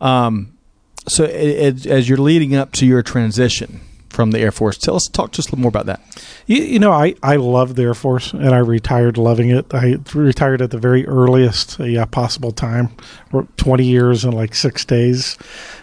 um, 0.00 0.58
so 1.06 1.24
as 1.24 2.08
you're 2.08 2.18
leading 2.18 2.56
up 2.56 2.72
to 2.72 2.86
your 2.86 3.02
transition 3.02 3.80
from 4.16 4.30
the 4.30 4.40
Air 4.40 4.50
Force, 4.50 4.78
tell 4.78 4.96
us, 4.96 5.06
talk 5.12 5.32
to 5.32 5.40
us 5.40 5.46
a 5.46 5.50
little 5.50 5.60
more 5.60 5.68
about 5.68 5.84
that. 5.86 6.00
You, 6.46 6.62
you 6.62 6.78
know, 6.78 6.90
I, 6.90 7.14
I 7.22 7.36
love 7.36 7.74
the 7.74 7.82
Air 7.82 7.92
Force 7.92 8.32
and 8.32 8.48
I 8.48 8.58
retired 8.58 9.18
loving 9.18 9.50
it. 9.50 9.74
I 9.74 9.96
retired 10.14 10.62
at 10.62 10.70
the 10.70 10.78
very 10.78 11.06
earliest 11.06 11.78
uh, 11.78 12.06
possible 12.06 12.50
time, 12.50 12.88
worked 13.30 13.58
20 13.58 13.84
years 13.84 14.24
in 14.24 14.32
like 14.32 14.54
six 14.54 14.86
days. 14.86 15.36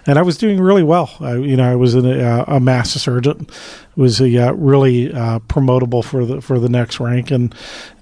And 0.08 0.18
I 0.18 0.24
was 0.24 0.38
doing 0.40 0.60
really 0.60 0.82
well. 0.82 1.16
I, 1.20 1.36
you 1.36 1.56
know, 1.56 1.72
I 1.72 1.76
was 1.76 1.94
in 1.94 2.08
a, 2.08 2.44
a 2.48 2.60
master 2.60 2.98
sergeant, 2.98 3.52
was 3.96 4.20
a, 4.20 4.48
uh, 4.48 4.52
really 4.54 5.14
uh, 5.14 5.38
promotable 5.40 6.04
for 6.04 6.26
the 6.26 6.42
for 6.42 6.58
the 6.58 6.70
next 6.70 7.00
rank, 7.00 7.30
and 7.30 7.54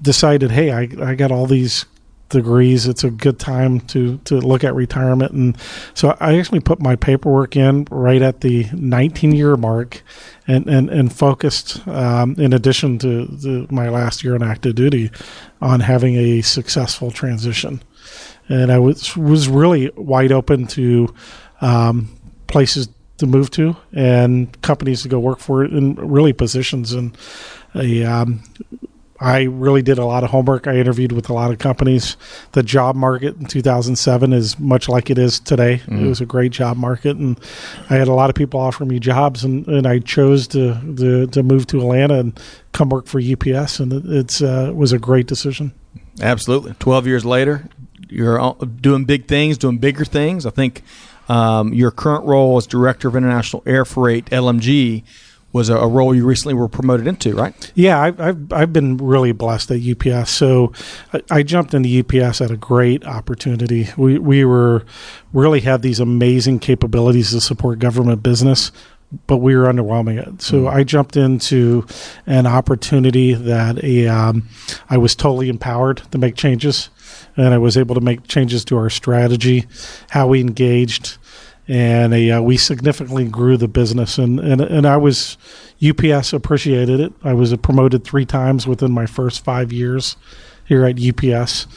decided, 0.01 0.49
hey, 0.51 0.71
I, 0.71 0.87
I 1.01 1.15
got 1.15 1.31
all 1.31 1.45
these 1.45 1.85
degrees. 2.31 2.87
It's 2.87 3.03
a 3.03 3.11
good 3.11 3.39
time 3.39 3.79
to 3.81 4.17
to 4.25 4.39
look 4.39 4.63
at 4.63 4.73
retirement, 4.73 5.33
and 5.33 5.57
so 5.93 6.17
I 6.19 6.37
actually 6.37 6.61
put 6.61 6.81
my 6.81 6.95
paperwork 6.95 7.55
in 7.55 7.87
right 7.91 8.21
at 8.21 8.41
the 8.41 8.67
19 8.73 9.33
year 9.33 9.55
mark, 9.55 10.01
and 10.47 10.67
and 10.67 10.89
and 10.89 11.13
focused 11.13 11.87
um, 11.87 12.35
in 12.37 12.53
addition 12.53 12.97
to, 12.99 13.67
my 13.69 13.89
last 13.89 14.23
year 14.23 14.35
on 14.35 14.43
active 14.43 14.75
duty 14.75 15.11
on 15.61 15.79
having 15.79 16.15
a 16.15 16.41
successful 16.41 17.11
transition, 17.11 17.81
and 18.49 18.71
I 18.71 18.79
was 18.79 19.15
was 19.15 19.47
really 19.47 19.91
wide 19.95 20.31
open 20.31 20.67
to 20.67 21.13
um, 21.61 22.09
places 22.47 22.89
to 23.17 23.27
move 23.27 23.51
to 23.51 23.75
and 23.93 24.59
companies 24.63 25.03
to 25.03 25.07
go 25.07 25.19
work 25.19 25.39
for 25.39 25.63
in 25.63 25.93
really 25.95 26.33
positions 26.33 26.91
and 26.91 27.15
a 27.75 28.03
um, 28.03 28.41
I 29.21 29.43
really 29.43 29.83
did 29.83 29.99
a 29.99 30.05
lot 30.05 30.23
of 30.23 30.31
homework. 30.31 30.65
I 30.65 30.77
interviewed 30.77 31.11
with 31.11 31.29
a 31.29 31.33
lot 31.33 31.51
of 31.51 31.59
companies. 31.59 32.17
The 32.53 32.63
job 32.63 32.95
market 32.95 33.37
in 33.37 33.45
2007 33.45 34.33
is 34.33 34.59
much 34.59 34.89
like 34.89 35.11
it 35.11 35.19
is 35.19 35.39
today. 35.39 35.81
It 35.87 36.07
was 36.07 36.21
a 36.21 36.25
great 36.25 36.51
job 36.51 36.75
market, 36.75 37.17
and 37.17 37.39
I 37.91 37.97
had 37.97 38.07
a 38.07 38.13
lot 38.13 38.31
of 38.31 38.35
people 38.35 38.59
offer 38.59 38.83
me 38.83 38.99
jobs, 38.99 39.43
and, 39.43 39.67
and 39.67 39.85
I 39.85 39.99
chose 39.99 40.47
to, 40.49 40.73
to 40.97 41.27
to 41.27 41.43
move 41.43 41.67
to 41.67 41.79
Atlanta 41.79 42.19
and 42.19 42.39
come 42.71 42.89
work 42.89 43.05
for 43.05 43.21
UPS, 43.21 43.79
and 43.79 43.93
it 43.93 44.03
it's 44.07 44.41
uh, 44.41 44.71
was 44.73 44.91
a 44.91 44.99
great 44.99 45.27
decision. 45.27 45.71
Absolutely. 46.19 46.73
12 46.79 47.05
years 47.05 47.23
later, 47.23 47.69
you're 48.09 48.55
doing 48.81 49.05
big 49.05 49.27
things, 49.27 49.57
doing 49.57 49.77
bigger 49.77 50.03
things. 50.03 50.47
I 50.47 50.49
think 50.49 50.81
um, 51.29 51.73
your 51.73 51.91
current 51.91 52.25
role 52.25 52.57
as 52.57 52.65
Director 52.67 53.07
of 53.07 53.15
International 53.15 53.63
Air 53.65 53.85
Freight, 53.85 54.25
LMG, 54.25 55.03
was 55.53 55.69
a, 55.69 55.75
a 55.75 55.87
role 55.87 56.15
you 56.15 56.25
recently 56.25 56.53
were 56.53 56.67
promoted 56.67 57.07
into, 57.07 57.35
right? 57.35 57.71
Yeah, 57.75 57.99
I've, 57.99 58.19
I've 58.19 58.53
I've 58.53 58.73
been 58.73 58.97
really 58.97 59.31
blessed 59.31 59.71
at 59.71 59.81
UPS. 59.81 60.31
So 60.31 60.71
I, 61.13 61.21
I 61.29 61.43
jumped 61.43 61.73
into 61.73 61.99
UPS 61.99 62.41
at 62.41 62.51
a 62.51 62.57
great 62.57 63.05
opportunity. 63.05 63.89
We 63.97 64.17
we 64.17 64.45
were 64.45 64.85
really 65.33 65.61
had 65.61 65.81
these 65.81 65.99
amazing 65.99 66.59
capabilities 66.59 67.31
to 67.31 67.41
support 67.41 67.79
government 67.79 68.23
business, 68.23 68.71
but 69.27 69.37
we 69.37 69.55
were 69.55 69.65
underwhelming 69.65 70.25
it. 70.25 70.41
So 70.41 70.67
I 70.67 70.83
jumped 70.83 71.17
into 71.17 71.85
an 72.25 72.47
opportunity 72.47 73.33
that 73.33 73.83
a 73.83 74.07
um, 74.07 74.47
I 74.89 74.97
was 74.97 75.15
totally 75.15 75.49
empowered 75.49 75.97
to 76.11 76.17
make 76.17 76.35
changes, 76.35 76.89
and 77.35 77.53
I 77.53 77.57
was 77.57 77.77
able 77.77 77.95
to 77.95 78.01
make 78.01 78.27
changes 78.27 78.63
to 78.65 78.77
our 78.77 78.89
strategy, 78.89 79.67
how 80.09 80.27
we 80.27 80.39
engaged 80.39 81.17
and 81.67 82.13
a, 82.13 82.31
uh, 82.31 82.41
we 82.41 82.57
significantly 82.57 83.27
grew 83.27 83.55
the 83.57 83.67
business 83.67 84.17
and, 84.17 84.39
and 84.39 84.61
and 84.61 84.85
I 84.85 84.97
was 84.97 85.37
UPS 85.83 86.33
appreciated 86.33 86.99
it. 86.99 87.13
I 87.23 87.33
was 87.33 87.55
promoted 87.57 88.03
three 88.03 88.25
times 88.25 88.67
within 88.67 88.91
my 88.91 89.05
first 89.05 89.43
five 89.43 89.71
years 89.71 90.17
here 90.71 90.85
at 90.85 90.97
UPS. 90.97 91.67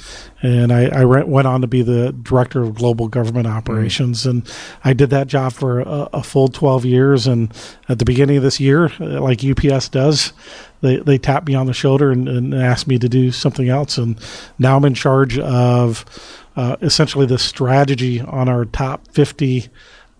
And 0.40 0.72
I, 0.72 0.84
I 0.84 1.04
went 1.04 1.48
on 1.48 1.62
to 1.62 1.66
be 1.66 1.82
the 1.82 2.12
director 2.12 2.62
of 2.62 2.76
global 2.76 3.08
government 3.08 3.48
operations. 3.48 4.22
Mm. 4.22 4.30
And 4.30 4.52
I 4.84 4.92
did 4.92 5.10
that 5.10 5.26
job 5.26 5.52
for 5.52 5.80
a, 5.80 6.08
a, 6.12 6.22
full 6.22 6.46
12 6.46 6.84
years. 6.84 7.26
And 7.26 7.52
at 7.88 7.98
the 7.98 8.04
beginning 8.04 8.36
of 8.36 8.44
this 8.44 8.60
year, 8.60 8.90
like 9.00 9.44
UPS 9.44 9.88
does, 9.88 10.32
they, 10.80 10.98
they 10.98 11.18
tapped 11.18 11.48
me 11.48 11.56
on 11.56 11.66
the 11.66 11.72
shoulder 11.72 12.12
and, 12.12 12.28
and 12.28 12.54
asked 12.54 12.86
me 12.86 13.00
to 13.00 13.08
do 13.08 13.32
something 13.32 13.68
else. 13.68 13.98
And 13.98 14.16
now 14.60 14.76
I'm 14.76 14.84
in 14.84 14.94
charge 14.94 15.40
of 15.40 16.04
uh, 16.54 16.76
essentially 16.80 17.26
the 17.26 17.38
strategy 17.38 18.20
on 18.20 18.48
our 18.48 18.64
top 18.64 19.08
50 19.08 19.66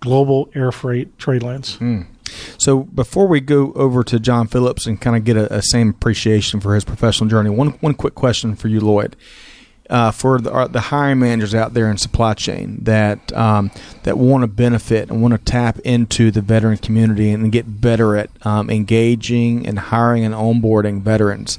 global 0.01 0.51
air 0.53 0.73
freight 0.73 1.17
trade 1.17 1.45
lanes. 1.45 1.77
Mm. 1.77 2.07
So 2.59 2.81
before 2.85 3.27
we 3.27 3.41
go 3.41 3.73
over 3.73 4.03
to 4.05 4.19
John 4.19 4.47
Phillips 4.47 4.87
and 4.87 5.01
kind 5.01 5.17
of 5.17 5.25
get 5.25 5.37
a, 5.37 5.57
a, 5.57 5.63
same 5.63 5.91
appreciation 5.91 6.61
for 6.61 6.75
his 6.75 6.85
professional 6.85 7.29
journey, 7.29 7.51
one 7.51 7.71
one 7.81 7.95
quick 7.95 8.15
question 8.15 8.57
for 8.57 8.69
you, 8.69 8.81
Lloyd. 8.81 9.17
Uh, 9.91 10.11
for 10.11 10.41
the, 10.41 10.51
uh, 10.51 10.67
the 10.67 10.81
hiring 10.81 11.19
managers 11.19 11.55
out 11.55 11.75
there 11.75 11.91
in 11.91 11.99
supply 11.99 12.33
chain 12.33 12.79
that 12.81 13.31
um, 13.35 13.71
that 14.05 14.17
want 14.17 14.41
to 14.41 14.47
benefit 14.47 15.11
and 15.11 15.21
want 15.21 15.33
to 15.33 15.39
tap 15.39 15.79
into 15.81 16.31
the 16.31 16.41
veteran 16.41 16.79
community 16.79 17.31
and 17.31 17.53
get 17.53 17.83
better 17.83 18.17
at 18.17 18.31
um, 18.47 18.71
engaging 18.71 19.67
and 19.67 19.79
hiring 19.79 20.25
and 20.25 20.35
onboarding 20.35 21.03
veterans, 21.03 21.59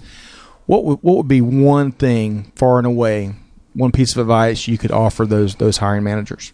what 0.66 0.80
w- 0.80 0.98
what 1.04 1.18
would 1.18 1.28
be 1.28 1.40
one 1.40 1.92
thing 1.92 2.52
far 2.56 2.80
and 2.80 2.88
away, 2.88 3.32
one 3.74 3.92
piece 3.92 4.14
of 4.14 4.18
advice 4.18 4.68
you 4.68 4.80
could 4.80 4.92
offer 4.92 5.28
those 5.28 5.56
those 5.58 5.78
hiring 5.78 6.04
managers? 6.04 6.52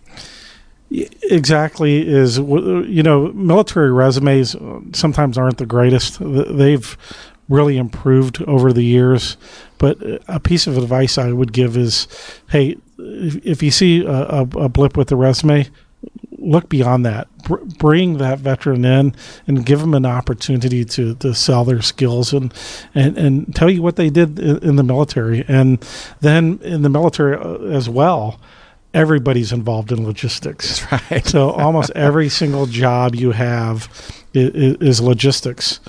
Exactly 0.92 2.08
is 2.08 2.38
you 2.38 3.04
know 3.04 3.32
military 3.34 3.92
resumes 3.92 4.56
sometimes 4.94 5.38
aren't 5.38 5.58
the 5.58 5.66
greatest. 5.66 6.18
They've 6.20 6.98
really 7.50 7.78
improved 7.78 8.42
over 8.44 8.72
the 8.72 8.84
years 8.84 9.36
but 9.78 9.98
a 10.30 10.40
piece 10.40 10.68
of 10.68 10.78
advice 10.78 11.18
i 11.18 11.34
would 11.34 11.52
give 11.52 11.76
is 11.76 12.08
hey 12.50 12.78
if 12.98 13.62
you 13.62 13.70
see 13.70 14.06
a, 14.06 14.40
a 14.40 14.70
blip 14.70 14.96
with 14.96 15.10
the 15.10 15.18
resume 15.18 15.68
look 16.42 16.70
beyond 16.70 17.06
that. 17.06 17.28
Bring 17.78 18.18
that 18.18 18.40
veteran 18.40 18.84
in 18.86 19.16
and 19.48 19.66
give 19.66 19.80
them 19.80 19.94
an 19.94 20.06
opportunity 20.06 20.84
to, 20.86 21.16
to 21.16 21.34
sell 21.34 21.64
their 21.64 21.82
skills 21.82 22.34
and, 22.34 22.54
and 22.94 23.18
and 23.18 23.56
tell 23.56 23.70
you 23.70 23.82
what 23.82 23.96
they 23.96 24.10
did 24.10 24.40
in 24.40 24.76
the 24.76 24.84
military. 24.84 25.46
And 25.48 25.86
then 26.22 26.60
in 26.64 26.82
the 26.82 26.90
military 26.90 27.38
uh, 27.38 27.76
as 27.76 27.90
well 27.90 28.40
everybody's 28.94 29.52
involved 29.52 29.92
in 29.92 30.06
logistics. 30.06 30.86
That's 30.86 31.12
right. 31.12 31.26
so 31.26 31.52
almost 31.52 31.92
every 31.96 32.30
single 32.30 32.66
job 32.66 33.16
you 33.16 33.32
have 33.32 33.90
is, 34.34 34.76
is, 34.78 35.02
logistics. 35.02 35.80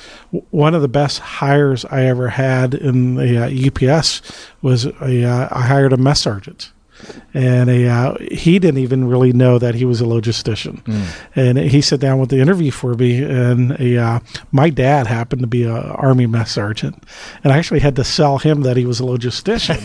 One 0.50 0.74
of 0.74 0.82
the 0.82 0.88
best 0.88 1.18
hires 1.18 1.84
I 1.86 2.04
ever 2.04 2.28
had 2.28 2.74
in 2.74 3.14
the 3.14 3.44
uh, 3.44 3.92
UPS 3.92 4.22
was 4.62 4.86
a, 4.86 5.24
uh, 5.24 5.48
I 5.50 5.62
hired 5.62 5.92
a 5.92 5.96
mess 5.96 6.20
sergeant 6.20 6.72
and 7.34 7.70
a, 7.70 7.88
uh, 7.88 8.16
he 8.30 8.58
didn't 8.58 8.80
even 8.80 9.08
really 9.08 9.32
know 9.32 9.58
that 9.58 9.74
he 9.74 9.84
was 9.84 10.00
a 10.00 10.04
logistician. 10.04 10.82
Mm. 10.82 11.06
And 11.34 11.58
he 11.58 11.80
sat 11.80 12.00
down 12.00 12.18
with 12.18 12.30
the 12.30 12.40
interview 12.40 12.70
for 12.70 12.94
me, 12.94 13.22
and 13.22 13.72
a, 13.80 13.98
uh, 13.98 14.20
my 14.50 14.70
dad 14.70 15.06
happened 15.06 15.40
to 15.42 15.46
be 15.46 15.64
an 15.64 15.72
army 15.72 16.26
mess 16.26 16.52
sergeant, 16.52 17.02
and 17.42 17.52
I 17.52 17.58
actually 17.58 17.80
had 17.80 17.96
to 17.96 18.04
sell 18.04 18.38
him 18.38 18.62
that 18.62 18.76
he 18.76 18.84
was 18.84 19.00
a 19.00 19.04
logistician. 19.04 19.80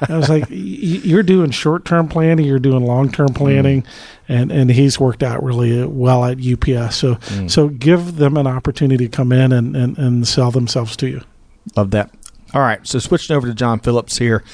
I 0.10 0.16
was 0.16 0.28
like, 0.28 0.44
"You're 0.48 1.22
doing 1.22 1.50
short 1.50 1.84
term 1.84 2.08
planning, 2.08 2.46
you're 2.46 2.58
doing 2.58 2.84
long 2.84 3.10
term 3.10 3.28
planning." 3.28 3.82
Mm. 3.82 3.86
And, 4.28 4.52
and 4.52 4.70
he's 4.70 5.00
worked 5.00 5.24
out 5.24 5.42
really 5.42 5.84
well 5.84 6.24
at 6.24 6.38
UPS. 6.38 6.94
So 6.94 7.16
mm. 7.16 7.50
so 7.50 7.68
give 7.68 8.16
them 8.16 8.36
an 8.36 8.46
opportunity 8.46 9.08
to 9.08 9.10
come 9.10 9.32
in 9.32 9.50
and, 9.50 9.74
and, 9.74 9.98
and 9.98 10.28
sell 10.28 10.52
themselves 10.52 10.96
to 10.98 11.08
you. 11.08 11.22
Love 11.76 11.90
that. 11.90 12.14
All 12.54 12.60
right. 12.60 12.84
So 12.86 13.00
switching 13.00 13.34
over 13.34 13.48
to 13.48 13.54
John 13.54 13.80
Phillips 13.80 14.18
here 14.18 14.44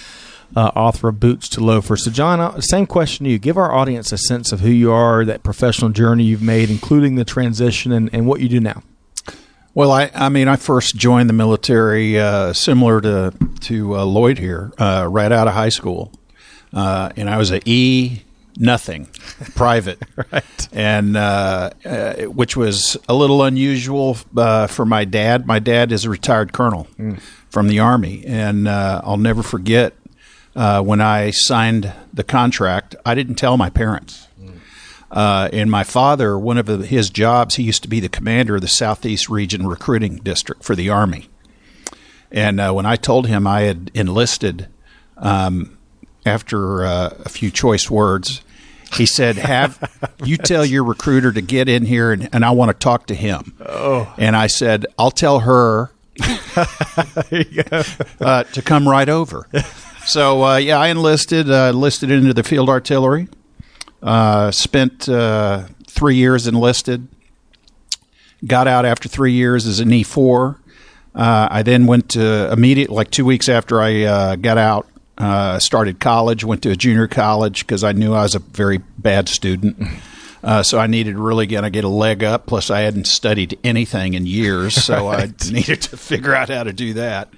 uh, 0.54 0.70
author 0.76 1.08
of 1.08 1.18
Boots 1.20 1.48
to 1.50 1.60
Loafers. 1.60 2.04
So, 2.04 2.10
John, 2.10 2.40
uh, 2.40 2.60
same 2.60 2.86
question 2.86 3.24
to 3.24 3.30
you. 3.30 3.38
Give 3.38 3.56
our 3.56 3.72
audience 3.72 4.12
a 4.12 4.18
sense 4.18 4.52
of 4.52 4.60
who 4.60 4.70
you 4.70 4.92
are, 4.92 5.24
that 5.24 5.42
professional 5.42 5.90
journey 5.90 6.24
you've 6.24 6.42
made, 6.42 6.70
including 6.70 7.16
the 7.16 7.24
transition 7.24 7.92
and, 7.92 8.10
and 8.12 8.26
what 8.26 8.40
you 8.40 8.48
do 8.48 8.60
now. 8.60 8.82
Well, 9.74 9.92
I, 9.92 10.10
I 10.14 10.30
mean, 10.30 10.48
I 10.48 10.56
first 10.56 10.96
joined 10.96 11.28
the 11.28 11.34
military 11.34 12.18
uh, 12.18 12.54
similar 12.54 13.00
to 13.02 13.34
to 13.60 13.96
uh, 13.96 14.04
Lloyd 14.06 14.38
here, 14.38 14.72
uh, 14.78 15.06
right 15.10 15.30
out 15.30 15.48
of 15.48 15.52
high 15.52 15.68
school, 15.68 16.12
uh, 16.72 17.10
and 17.14 17.28
I 17.28 17.36
was 17.36 17.50
a 17.50 17.60
E 17.66 18.22
nothing 18.56 19.06
private, 19.54 20.00
right? 20.32 20.68
And 20.72 21.14
which 22.34 22.56
was 22.56 22.96
a 23.06 23.12
little 23.12 23.42
unusual 23.42 24.14
for 24.14 24.86
my 24.86 25.04
dad. 25.04 25.46
My 25.46 25.58
dad 25.58 25.92
is 25.92 26.06
a 26.06 26.10
retired 26.10 26.54
colonel 26.54 26.86
mm. 26.98 27.20
from 27.50 27.68
the 27.68 27.78
army, 27.78 28.24
and 28.26 28.66
I'll 28.66 29.18
never 29.18 29.42
forget 29.42 29.92
uh, 30.56 30.82
when 30.82 31.00
I 31.00 31.30
signed 31.30 31.92
the 32.12 32.24
contract, 32.24 32.96
I 33.04 33.14
didn't 33.14 33.36
tell 33.36 33.56
my 33.56 33.70
parents. 33.70 34.26
Uh, 35.08 35.48
and 35.52 35.70
my 35.70 35.84
father, 35.84 36.36
one 36.36 36.58
of 36.58 36.66
his 36.66 37.10
jobs, 37.10 37.54
he 37.54 37.62
used 37.62 37.82
to 37.82 37.88
be 37.88 38.00
the 38.00 38.08
commander 38.08 38.56
of 38.56 38.60
the 38.60 38.68
Southeast 38.68 39.28
Region 39.28 39.66
Recruiting 39.66 40.16
District 40.16 40.64
for 40.64 40.74
the 40.74 40.90
Army. 40.90 41.28
And 42.32 42.58
uh, 42.58 42.72
when 42.72 42.86
I 42.86 42.96
told 42.96 43.28
him 43.28 43.46
I 43.46 43.62
had 43.62 43.92
enlisted, 43.94 44.66
um, 45.16 45.78
after 46.24 46.84
uh, 46.84 47.14
a 47.24 47.28
few 47.28 47.52
choice 47.52 47.88
words, 47.88 48.42
he 48.94 49.06
said, 49.06 49.36
"Have 49.36 50.12
you 50.24 50.36
tell 50.36 50.64
your 50.64 50.82
recruiter 50.82 51.32
to 51.32 51.40
get 51.40 51.68
in 51.68 51.84
here, 51.84 52.12
and, 52.12 52.28
and 52.32 52.44
I 52.44 52.50
want 52.50 52.70
to 52.70 52.74
talk 52.74 53.06
to 53.06 53.14
him." 53.14 53.54
Oh. 53.64 54.12
And 54.18 54.34
I 54.34 54.48
said, 54.48 54.86
"I'll 54.98 55.12
tell 55.12 55.40
her 55.40 55.92
uh, 58.20 58.44
to 58.44 58.62
come 58.64 58.88
right 58.88 59.08
over." 59.08 59.48
So 60.06 60.44
uh, 60.44 60.56
yeah, 60.58 60.78
I 60.78 60.88
enlisted 60.88 61.50
uh, 61.50 61.70
enlisted 61.70 62.10
into 62.12 62.32
the 62.32 62.44
field 62.44 62.68
artillery. 62.68 63.28
Uh, 64.00 64.52
spent 64.52 65.08
uh, 65.08 65.64
three 65.88 66.14
years 66.14 66.46
enlisted. 66.46 67.08
Got 68.46 68.68
out 68.68 68.84
after 68.84 69.08
three 69.08 69.32
years 69.32 69.66
as 69.66 69.80
an 69.80 69.92
E 69.92 70.04
four. 70.04 70.60
Uh, 71.12 71.48
I 71.50 71.62
then 71.62 71.86
went 71.86 72.10
to 72.10 72.52
immediate 72.52 72.90
like 72.90 73.10
two 73.10 73.24
weeks 73.24 73.48
after 73.48 73.80
I 73.80 74.02
uh, 74.02 74.36
got 74.36 74.58
out. 74.58 75.60
started 75.60 75.98
college. 75.98 76.44
Went 76.44 76.62
to 76.62 76.70
a 76.70 76.76
junior 76.76 77.08
college 77.08 77.66
because 77.66 77.82
I 77.82 77.90
knew 77.90 78.14
I 78.14 78.22
was 78.22 78.36
a 78.36 78.40
very 78.40 78.78
bad 78.78 79.28
student. 79.28 79.76
Uh, 80.44 80.62
so 80.62 80.78
I 80.78 80.86
needed 80.86 81.18
really 81.18 81.48
going 81.48 81.64
to 81.64 81.70
get 81.70 81.82
a 81.82 81.88
leg 81.88 82.22
up. 82.22 82.46
Plus, 82.46 82.70
I 82.70 82.82
hadn't 82.82 83.08
studied 83.08 83.58
anything 83.64 84.14
in 84.14 84.26
years, 84.26 84.74
so 84.74 85.08
right. 85.10 85.32
I 85.44 85.50
needed 85.50 85.82
to 85.82 85.96
figure 85.96 86.36
out 86.36 86.48
how 86.48 86.62
to 86.62 86.72
do 86.72 86.94
that. 86.94 87.30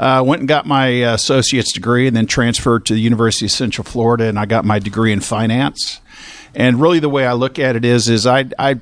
Uh, 0.00 0.22
went 0.22 0.40
and 0.40 0.48
got 0.48 0.64
my 0.64 0.86
associate's 0.86 1.72
degree 1.72 2.06
and 2.06 2.16
then 2.16 2.24
transferred 2.24 2.86
to 2.86 2.94
the 2.94 3.00
University 3.00 3.44
of 3.44 3.52
Central 3.52 3.84
Florida 3.84 4.24
and 4.24 4.38
I 4.38 4.46
got 4.46 4.64
my 4.64 4.78
degree 4.78 5.12
in 5.12 5.20
finance. 5.20 6.00
And 6.54 6.80
really, 6.80 7.00
the 7.00 7.10
way 7.10 7.26
I 7.26 7.34
look 7.34 7.58
at 7.58 7.76
it 7.76 7.84
is, 7.84 8.08
is 8.08 8.26
I, 8.26 8.46
I, 8.58 8.80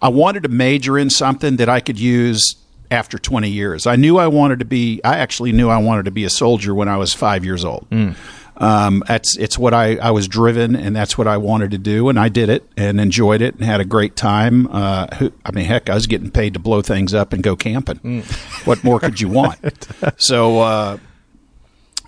I 0.00 0.08
wanted 0.08 0.44
to 0.44 0.48
major 0.48 0.96
in 0.96 1.10
something 1.10 1.56
that 1.56 1.68
I 1.68 1.80
could 1.80 2.00
use 2.00 2.56
after 2.90 3.18
20 3.18 3.50
years. 3.50 3.86
I 3.86 3.96
knew 3.96 4.16
I 4.16 4.26
wanted 4.28 4.60
to 4.60 4.64
be, 4.64 5.02
I 5.04 5.18
actually 5.18 5.52
knew 5.52 5.68
I 5.68 5.76
wanted 5.76 6.06
to 6.06 6.10
be 6.10 6.24
a 6.24 6.30
soldier 6.30 6.74
when 6.74 6.88
I 6.88 6.96
was 6.96 7.12
five 7.12 7.44
years 7.44 7.62
old. 7.62 7.86
Mm. 7.90 8.16
Um, 8.58 9.04
that's 9.06 9.36
it's 9.36 9.56
what 9.56 9.72
I, 9.72 9.96
I 9.96 10.10
was 10.10 10.26
driven, 10.26 10.74
and 10.74 10.94
that's 10.94 11.16
what 11.16 11.28
I 11.28 11.36
wanted 11.36 11.70
to 11.70 11.78
do, 11.78 12.08
and 12.08 12.18
I 12.18 12.28
did 12.28 12.48
it 12.48 12.68
and 12.76 13.00
enjoyed 13.00 13.40
it 13.40 13.54
and 13.54 13.64
had 13.64 13.80
a 13.80 13.84
great 13.84 14.16
time. 14.16 14.66
Uh, 14.66 15.06
who, 15.16 15.32
I 15.44 15.52
mean, 15.52 15.64
heck, 15.64 15.88
I 15.88 15.94
was 15.94 16.08
getting 16.08 16.30
paid 16.30 16.54
to 16.54 16.58
blow 16.58 16.82
things 16.82 17.14
up 17.14 17.32
and 17.32 17.42
go 17.42 17.54
camping. 17.54 17.98
Mm. 17.98 18.66
What 18.66 18.82
more 18.82 18.98
could 18.98 19.20
you 19.20 19.28
want? 19.28 19.58
so 20.16 20.58
uh, 20.58 20.98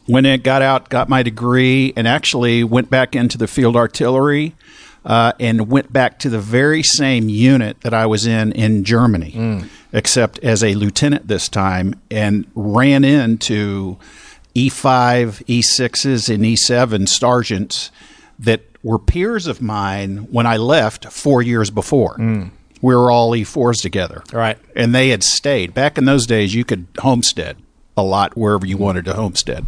when 0.07 0.27
it 0.27 0.43
got 0.43 0.61
out, 0.61 0.89
got 0.89 1.09
my 1.09 1.23
degree, 1.23 1.93
and 1.97 2.09
actually 2.09 2.65
went 2.65 2.91
back 2.91 3.15
into 3.15 3.39
the 3.39 3.47
field 3.47 3.77
artillery. 3.77 4.55
Uh, 5.03 5.33
and 5.41 5.71
went 5.71 5.91
back 5.91 6.19
to 6.19 6.29
the 6.29 6.39
very 6.39 6.83
same 6.83 7.31
unit 7.31 7.81
that 7.81 7.95
I 7.95 8.05
was 8.05 8.27
in 8.27 8.53
in 8.53 8.85
Germany, 8.85 9.33
mm. 9.35 9.69
except 9.95 10.39
as 10.41 10.63
a 10.63 10.75
lieutenant 10.75 11.27
this 11.27 11.49
time, 11.49 11.95
and 12.11 12.45
ran 12.55 13.03
into 13.03 13.97
E5, 14.55 15.45
E6s, 15.47 16.33
and 16.33 16.45
E7 16.45 17.09
sergeants 17.09 17.91
that 18.39 18.63
were 18.83 18.99
peers 18.99 19.47
of 19.47 19.61
mine 19.61 20.29
when 20.31 20.47
I 20.47 20.57
left 20.57 21.07
four 21.07 21.43
years 21.43 21.71
before. 21.71 22.17
Mm. 22.17 22.51
We 22.83 22.95
were 22.95 23.11
all 23.11 23.33
E4s 23.33 23.83
together. 23.83 24.23
Right. 24.33 24.59
And 24.75 24.95
they 24.95 25.11
had 25.11 25.23
stayed. 25.23 25.75
Back 25.75 25.99
in 25.99 26.07
those 26.07 26.27
days, 26.27 26.55
you 26.55 26.65
could 26.65 26.87
homestead 26.99 27.59
a 27.97 28.03
lot 28.03 28.37
wherever 28.37 28.65
you 28.67 28.79
wanted 28.79 29.05
to 29.05 29.13
homestead. 29.13 29.67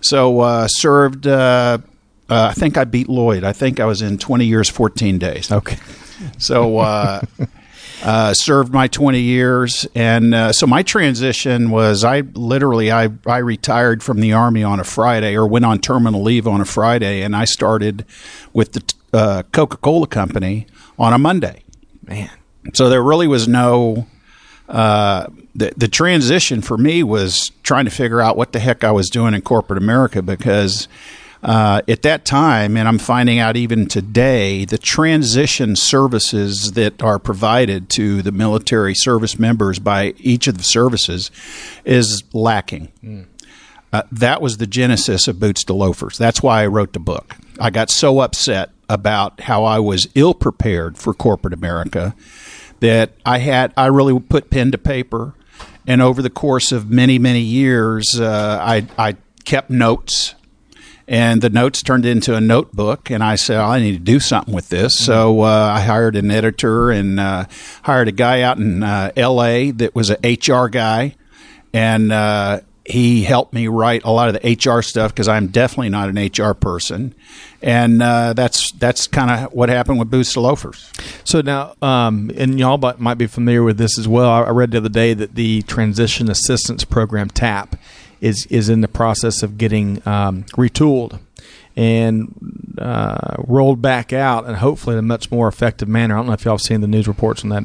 So, 0.00 0.40
uh, 0.40 0.66
served, 0.68 1.26
uh, 1.26 1.78
uh, 2.28 2.48
I 2.50 2.54
think 2.54 2.76
I 2.76 2.84
beat 2.84 3.08
Lloyd. 3.08 3.44
I 3.44 3.52
think 3.52 3.78
I 3.78 3.84
was 3.84 4.02
in 4.02 4.18
20 4.18 4.46
years, 4.46 4.68
14 4.68 5.18
days. 5.18 5.52
Okay. 5.52 5.76
So, 6.38 6.78
uh, 8.02 8.32
served 8.34 8.72
my 8.72 8.88
20 8.88 9.20
years, 9.20 9.86
and 9.94 10.34
uh, 10.34 10.52
so 10.52 10.66
my 10.66 10.82
transition 10.82 11.70
was 11.70 12.04
I 12.04 12.20
literally 12.20 12.90
I 12.90 13.10
I 13.26 13.38
retired 13.38 14.02
from 14.02 14.20
the 14.20 14.32
army 14.32 14.62
on 14.62 14.80
a 14.80 14.84
Friday 14.84 15.36
or 15.36 15.46
went 15.46 15.64
on 15.64 15.78
terminal 15.80 16.22
leave 16.22 16.46
on 16.46 16.60
a 16.60 16.64
Friday, 16.64 17.22
and 17.22 17.36
I 17.36 17.44
started 17.44 18.04
with 18.52 18.72
the 18.72 18.94
uh, 19.12 19.42
Coca 19.52 19.76
Cola 19.76 20.06
company 20.06 20.66
on 20.98 21.12
a 21.12 21.18
Monday. 21.18 21.62
Man, 22.06 22.30
so 22.72 22.88
there 22.88 23.02
really 23.02 23.28
was 23.28 23.46
no. 23.46 24.06
uh, 24.68 25.26
the 25.54 25.72
the 25.76 25.88
transition 25.88 26.62
for 26.62 26.78
me 26.78 27.02
was 27.02 27.50
trying 27.62 27.84
to 27.84 27.90
figure 27.90 28.20
out 28.20 28.36
what 28.36 28.52
the 28.52 28.60
heck 28.60 28.84
I 28.84 28.92
was 28.92 29.10
doing 29.10 29.34
in 29.34 29.42
corporate 29.42 29.82
America 29.82 30.22
because 30.22 30.88
uh, 31.42 31.80
at 31.88 32.02
that 32.02 32.24
time, 32.24 32.76
and 32.76 32.86
I'm 32.86 32.98
finding 32.98 33.38
out 33.38 33.56
even 33.56 33.86
today, 33.86 34.64
the 34.64 34.78
transition 34.78 35.74
services 35.74 36.72
that 36.72 37.02
are 37.02 37.18
provided 37.18 37.88
to 37.90 38.20
the 38.22 38.32
military 38.32 38.94
service 38.94 39.38
members 39.38 39.78
by 39.78 40.14
each 40.18 40.46
of 40.46 40.58
the 40.58 40.64
services 40.64 41.30
is 41.84 42.22
lacking. 42.32 42.92
Mm. 43.02 43.26
Uh, 43.92 44.02
that 44.12 44.40
was 44.40 44.58
the 44.58 44.66
genesis 44.66 45.26
of 45.26 45.40
Boots 45.40 45.64
to 45.64 45.72
Loafers. 45.72 46.18
That's 46.18 46.42
why 46.42 46.62
I 46.62 46.66
wrote 46.66 46.92
the 46.92 47.00
book. 47.00 47.36
I 47.58 47.70
got 47.70 47.90
so 47.90 48.20
upset 48.20 48.70
about 48.88 49.40
how 49.40 49.64
I 49.64 49.78
was 49.78 50.08
ill 50.14 50.34
prepared 50.34 50.98
for 50.98 51.14
corporate 51.14 51.54
America 51.54 52.14
that 52.80 53.12
I 53.24 53.38
had 53.38 53.72
I 53.76 53.86
really 53.86 54.18
put 54.18 54.50
pen 54.50 54.72
to 54.72 54.78
paper, 54.78 55.34
and 55.86 56.00
over 56.02 56.22
the 56.22 56.30
course 56.30 56.72
of 56.72 56.90
many 56.90 57.18
many 57.18 57.40
years, 57.40 58.18
uh, 58.18 58.58
I 58.62 58.86
I 58.98 59.16
kept 59.44 59.70
notes 59.70 60.34
and 61.10 61.42
the 61.42 61.50
notes 61.50 61.82
turned 61.82 62.06
into 62.06 62.34
a 62.34 62.40
notebook 62.40 63.10
and 63.10 63.22
i 63.22 63.34
said 63.34 63.60
oh, 63.60 63.64
i 63.66 63.80
need 63.80 63.92
to 63.92 63.98
do 63.98 64.18
something 64.20 64.54
with 64.54 64.70
this 64.70 64.96
mm-hmm. 64.96 65.04
so 65.04 65.42
uh, 65.42 65.72
i 65.74 65.80
hired 65.80 66.16
an 66.16 66.30
editor 66.30 66.90
and 66.90 67.20
uh, 67.20 67.44
hired 67.82 68.08
a 68.08 68.12
guy 68.12 68.40
out 68.40 68.56
in 68.56 68.82
uh, 68.82 69.10
la 69.16 69.70
that 69.72 69.90
was 69.94 70.08
an 70.08 70.16
hr 70.24 70.68
guy 70.68 71.14
and 71.74 72.12
uh, 72.12 72.60
he 72.86 73.24
helped 73.24 73.52
me 73.52 73.68
write 73.68 74.02
a 74.04 74.10
lot 74.10 74.34
of 74.34 74.40
the 74.40 74.70
hr 74.70 74.80
stuff 74.80 75.12
because 75.12 75.28
i'm 75.28 75.48
definitely 75.48 75.90
not 75.90 76.08
an 76.08 76.30
hr 76.38 76.54
person 76.54 77.14
and 77.62 78.02
uh, 78.02 78.32
that's 78.32 78.72
that's 78.72 79.06
kind 79.06 79.30
of 79.30 79.52
what 79.52 79.68
happened 79.68 79.98
with 79.98 80.10
Boots 80.10 80.32
to 80.32 80.40
Loafers. 80.40 80.90
So 81.24 81.42
now, 81.42 81.74
um, 81.82 82.30
and 82.34 82.58
y'all 82.58 82.78
might 82.98 83.18
be 83.18 83.26
familiar 83.26 83.62
with 83.62 83.76
this 83.76 83.98
as 83.98 84.08
well. 84.08 84.30
I 84.30 84.48
read 84.50 84.70
the 84.70 84.78
other 84.78 84.88
day 84.88 85.12
that 85.12 85.34
the 85.34 85.60
Transition 85.62 86.30
Assistance 86.30 86.84
Program 86.84 87.28
(TAP) 87.28 87.76
is 88.20 88.46
is 88.50 88.68
in 88.68 88.80
the 88.80 88.88
process 88.88 89.42
of 89.42 89.58
getting 89.58 90.06
um, 90.06 90.44
retooled 90.56 91.18
and 91.76 92.76
uh, 92.78 93.36
rolled 93.38 93.80
back 93.80 94.12
out, 94.12 94.46
and 94.46 94.56
hopefully 94.56 94.94
in 94.94 94.98
a 94.98 95.02
much 95.02 95.30
more 95.30 95.48
effective 95.48 95.88
manner. 95.88 96.14
I 96.14 96.18
don't 96.18 96.26
know 96.26 96.32
if 96.32 96.44
y'all 96.44 96.54
have 96.54 96.60
seen 96.60 96.80
the 96.80 96.88
news 96.88 97.08
reports 97.08 97.42
on 97.42 97.50
that. 97.50 97.64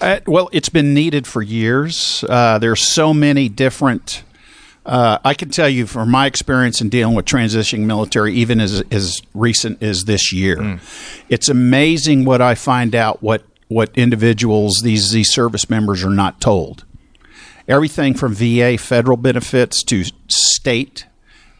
Uh, 0.00 0.20
well, 0.26 0.48
it's 0.52 0.68
been 0.68 0.94
needed 0.94 1.26
for 1.26 1.42
years. 1.42 2.24
Uh, 2.28 2.58
there's 2.58 2.82
so 2.82 3.14
many 3.14 3.48
different. 3.48 4.24
Uh, 4.84 5.18
I 5.24 5.34
can 5.34 5.50
tell 5.50 5.68
you 5.68 5.86
from 5.86 6.10
my 6.10 6.26
experience 6.26 6.80
in 6.80 6.88
dealing 6.88 7.14
with 7.14 7.24
transitioning 7.24 7.86
military, 7.86 8.34
even 8.34 8.60
as 8.60 8.82
as 8.90 9.22
recent 9.32 9.82
as 9.82 10.04
this 10.04 10.32
year, 10.32 10.56
mm. 10.56 11.24
it's 11.28 11.48
amazing 11.48 12.24
what 12.24 12.42
I 12.42 12.56
find 12.56 12.94
out 12.94 13.22
what 13.22 13.44
what 13.68 13.96
individuals 13.96 14.80
these 14.82 15.12
these 15.12 15.32
service 15.32 15.70
members 15.70 16.02
are 16.02 16.10
not 16.10 16.40
told 16.40 16.84
everything 17.68 18.14
from 18.14 18.34
VA 18.34 18.76
federal 18.78 19.16
benefits 19.16 19.82
to 19.84 20.04
state 20.28 21.06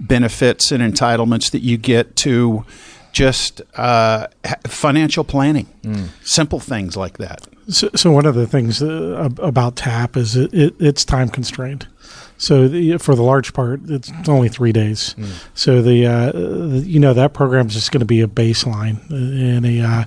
benefits 0.00 0.72
and 0.72 0.82
entitlements 0.82 1.50
that 1.50 1.60
you 1.60 1.76
get 1.76 2.16
to 2.16 2.64
just 3.12 3.60
uh, 3.76 4.26
financial 4.66 5.22
planning, 5.22 5.66
mm. 5.82 6.08
simple 6.24 6.58
things 6.58 6.96
like 6.96 7.18
that. 7.18 7.46
So, 7.68 7.90
so, 7.94 8.10
one 8.10 8.26
of 8.26 8.34
the 8.34 8.46
things 8.46 8.82
uh, 8.82 9.28
about 9.38 9.76
TAP 9.76 10.16
is 10.16 10.34
it, 10.36 10.52
it, 10.52 10.74
it's 10.80 11.04
time 11.04 11.28
constrained. 11.28 11.86
So 12.42 12.66
the, 12.66 12.98
for 12.98 13.14
the 13.14 13.22
large 13.22 13.52
part, 13.52 13.82
it's 13.88 14.10
only 14.28 14.48
three 14.48 14.72
days. 14.72 15.14
Mm. 15.16 15.48
So 15.54 15.80
the, 15.80 16.06
uh, 16.06 16.32
the, 16.32 16.82
you 16.84 16.98
know 16.98 17.14
that 17.14 17.34
program 17.34 17.68
is 17.68 17.74
just 17.74 17.92
going 17.92 18.00
to 18.00 18.04
be 18.04 18.20
a 18.20 18.26
baseline 18.26 19.08
and 19.10 19.64
a 19.64 19.80
uh, 19.80 20.04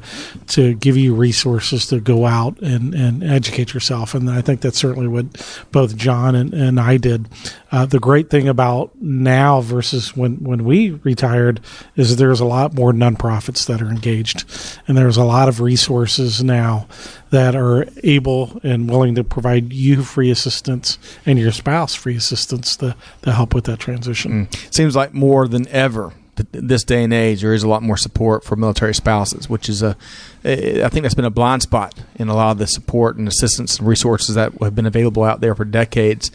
to 0.47 0.73
give 0.73 0.97
you 0.97 1.15
resources 1.15 1.87
to 1.87 2.01
go 2.01 2.25
out 2.25 2.59
and, 2.59 2.93
and 2.93 3.23
educate 3.23 3.73
yourself. 3.73 4.13
And 4.13 4.29
I 4.29 4.41
think 4.41 4.59
that's 4.59 4.77
certainly 4.77 5.07
what 5.07 5.25
both 5.71 5.95
John 5.95 6.35
and, 6.35 6.53
and 6.53 6.77
I 6.77 6.97
did. 6.97 7.29
Uh, 7.71 7.85
the 7.85 7.99
great 7.99 8.29
thing 8.29 8.49
about 8.49 8.91
now 9.01 9.61
versus 9.61 10.15
when 10.15 10.35
when 10.43 10.65
we 10.65 10.91
retired 10.91 11.61
is 11.95 12.17
there's 12.17 12.41
a 12.41 12.45
lot 12.45 12.73
more 12.73 12.91
nonprofits 12.91 13.65
that 13.67 13.81
are 13.81 13.89
engaged, 13.89 14.43
and 14.89 14.97
there's 14.97 15.17
a 15.17 15.23
lot 15.23 15.47
of 15.47 15.61
resources 15.61 16.43
now 16.43 16.85
that 17.29 17.55
are 17.55 17.87
able 18.03 18.59
and 18.63 18.89
willing 18.89 19.15
to 19.15 19.23
provide 19.23 19.73
you 19.73 20.03
free 20.03 20.31
assistance 20.31 20.97
and 21.25 21.39
your 21.39 21.51
spouse 21.51 21.95
free 21.95 22.15
assistance 22.15 22.24
to, 22.29 22.95
to 23.21 23.31
help 23.31 23.53
with 23.53 23.65
that 23.65 23.79
transition. 23.79 24.47
Mm. 24.47 24.73
Seems 24.73 24.95
like 24.95 25.13
more 25.13 25.47
than 25.47 25.67
ever 25.69 26.13
this 26.35 26.83
day 26.83 27.03
and 27.03 27.13
age, 27.13 27.41
there 27.41 27.53
is 27.53 27.63
a 27.63 27.67
lot 27.67 27.83
more 27.83 27.97
support 27.97 28.43
for 28.43 28.55
military 28.55 28.93
spouses, 28.93 29.49
which 29.49 29.69
is 29.69 29.81
a, 29.81 29.95
I 30.43 30.89
think 30.89 31.03
that's 31.03 31.13
been 31.13 31.25
a 31.25 31.29
blind 31.29 31.61
spot 31.61 31.95
in 32.15 32.27
a 32.27 32.35
lot 32.35 32.51
of 32.51 32.57
the 32.57 32.67
support 32.67 33.15
and 33.17 33.27
assistance 33.27 33.79
and 33.79 33.87
resources 33.87 34.35
that 34.35 34.53
have 34.61 34.75
been 34.75 34.85
available 34.85 35.23
out 35.23 35.41
there 35.41 35.55
for 35.55 35.65
decades. 35.65 36.31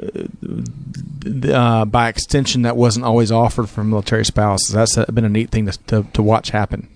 Uh, 0.00 0.24
uh 1.52 1.84
by 1.84 2.08
extension, 2.08 2.62
that 2.62 2.76
wasn't 2.76 3.04
always 3.04 3.30
offered 3.30 3.68
for 3.68 3.84
military 3.84 4.24
spouses. 4.24 4.74
That's 4.74 4.96
been 5.12 5.24
a 5.24 5.28
neat 5.28 5.50
thing 5.50 5.66
to, 5.66 5.78
to, 5.86 6.02
to 6.12 6.22
watch 6.22 6.50
happen. 6.50 6.88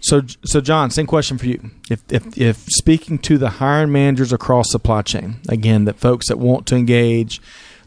So, 0.00 0.22
so 0.44 0.60
John, 0.60 0.90
same 0.90 1.06
question 1.06 1.36
for 1.36 1.46
you. 1.46 1.70
If, 1.90 2.02
if, 2.10 2.38
if 2.38 2.56
speaking 2.68 3.18
to 3.20 3.36
the 3.36 3.50
hiring 3.50 3.92
managers 3.92 4.32
across 4.32 4.70
supply 4.70 5.02
chain, 5.02 5.36
again, 5.48 5.84
that 5.84 5.98
folks 5.98 6.28
that 6.28 6.38
want 6.38 6.66
to 6.68 6.76
engage, 6.76 7.40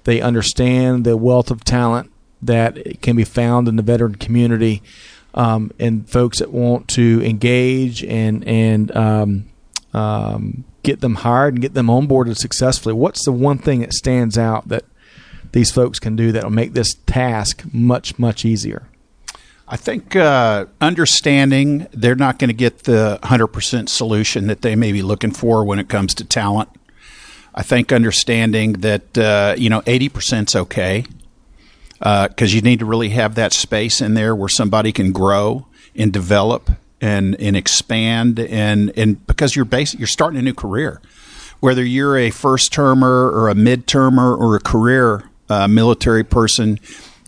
they 0.04 0.21
understand 0.21 1.06
the 1.06 1.17
wealth 1.17 1.49
of 1.49 1.63
talent 1.63 2.12
that 2.41 3.02
can 3.02 3.15
be 3.15 3.23
found 3.23 3.67
in 3.67 3.78
the 3.78 3.84
veteran 3.84 4.15
community, 4.15 4.84
um, 5.34 5.71
and 5.80 6.08
folks 6.08 6.39
that 6.39 6.52
want 6.52 6.88
to 6.89 7.21
engage 7.26 8.04
and 8.04 8.47
and 8.47 8.95
um, 8.95 9.45
um, 9.93 10.63
get 10.84 10.99
them 10.99 11.15
hired 11.15 11.56
and 11.56 11.62
get 11.62 11.73
them 11.73 11.88
onboarded 11.88 12.38
successfully. 12.38 12.93
What's 12.93 13.26
the 13.26 13.32
one 13.32 13.58
thing 13.58 13.80
that 13.80 13.93
stands 13.93 14.38
out 14.38 14.67
that 14.67 14.84
these 15.54 15.71
folks 15.71 15.99
can 15.99 16.15
do 16.15 16.32
that 16.32 16.43
will 16.43 16.52
make 16.52 16.73
this 16.73 16.93
task 17.08 17.63
much 17.71 18.19
much 18.19 18.45
easier? 18.45 18.88
I 19.74 19.76
think 19.76 20.16
uh, 20.16 20.68
understanding 20.82 21.88
they're 21.92 22.14
not 22.14 22.38
going 22.38 22.50
to 22.50 22.54
get 22.54 22.84
the 22.84 23.18
100% 23.24 23.90
solution 23.90 24.46
that 24.46 24.62
they 24.62 24.76
may 24.76 24.92
be 24.92 25.02
looking 25.02 25.32
for 25.32 25.66
when 25.66 25.80
it 25.80 25.90
comes 25.90 26.14
to 26.14 26.24
talent. 26.24 26.70
I 27.56 27.64
think 27.64 27.92
understanding 27.92 28.74
that, 28.74 29.18
uh, 29.18 29.56
you 29.58 29.72
know, 29.72 29.82
80% 29.82 30.50
is 30.50 30.56
okay 30.56 31.06
because 31.98 32.54
uh, 32.54 32.56
you 32.56 32.62
need 32.62 32.78
to 32.80 32.86
really 32.86 33.10
have 33.10 33.34
that 33.34 33.52
space 33.52 34.00
in 34.00 34.14
there 34.14 34.36
where 34.36 34.48
somebody 34.48 34.92
can 34.92 35.12
grow 35.12 35.66
and 35.96 36.14
develop 36.14 36.70
and, 37.02 37.36
and 37.40 37.58
expand 37.58 38.38
and, 38.38 38.92
and 38.96 39.26
because 39.26 39.56
you're 39.56 39.66
basic, 39.66 40.00
you're 40.00 40.06
starting 40.06 40.38
a 40.38 40.44
new 40.44 40.54
career. 40.54 41.02
Whether 41.62 41.84
you're 41.84 42.16
a 42.16 42.30
first 42.30 42.72
termer 42.72 43.32
or 43.32 43.50
a 43.50 43.56
mid 43.56 43.88
termer 43.88 44.36
or 44.36 44.56
a 44.56 44.60
career 44.60 45.32
uh, 45.50 45.68
military 45.68 46.24
person, 46.24 46.80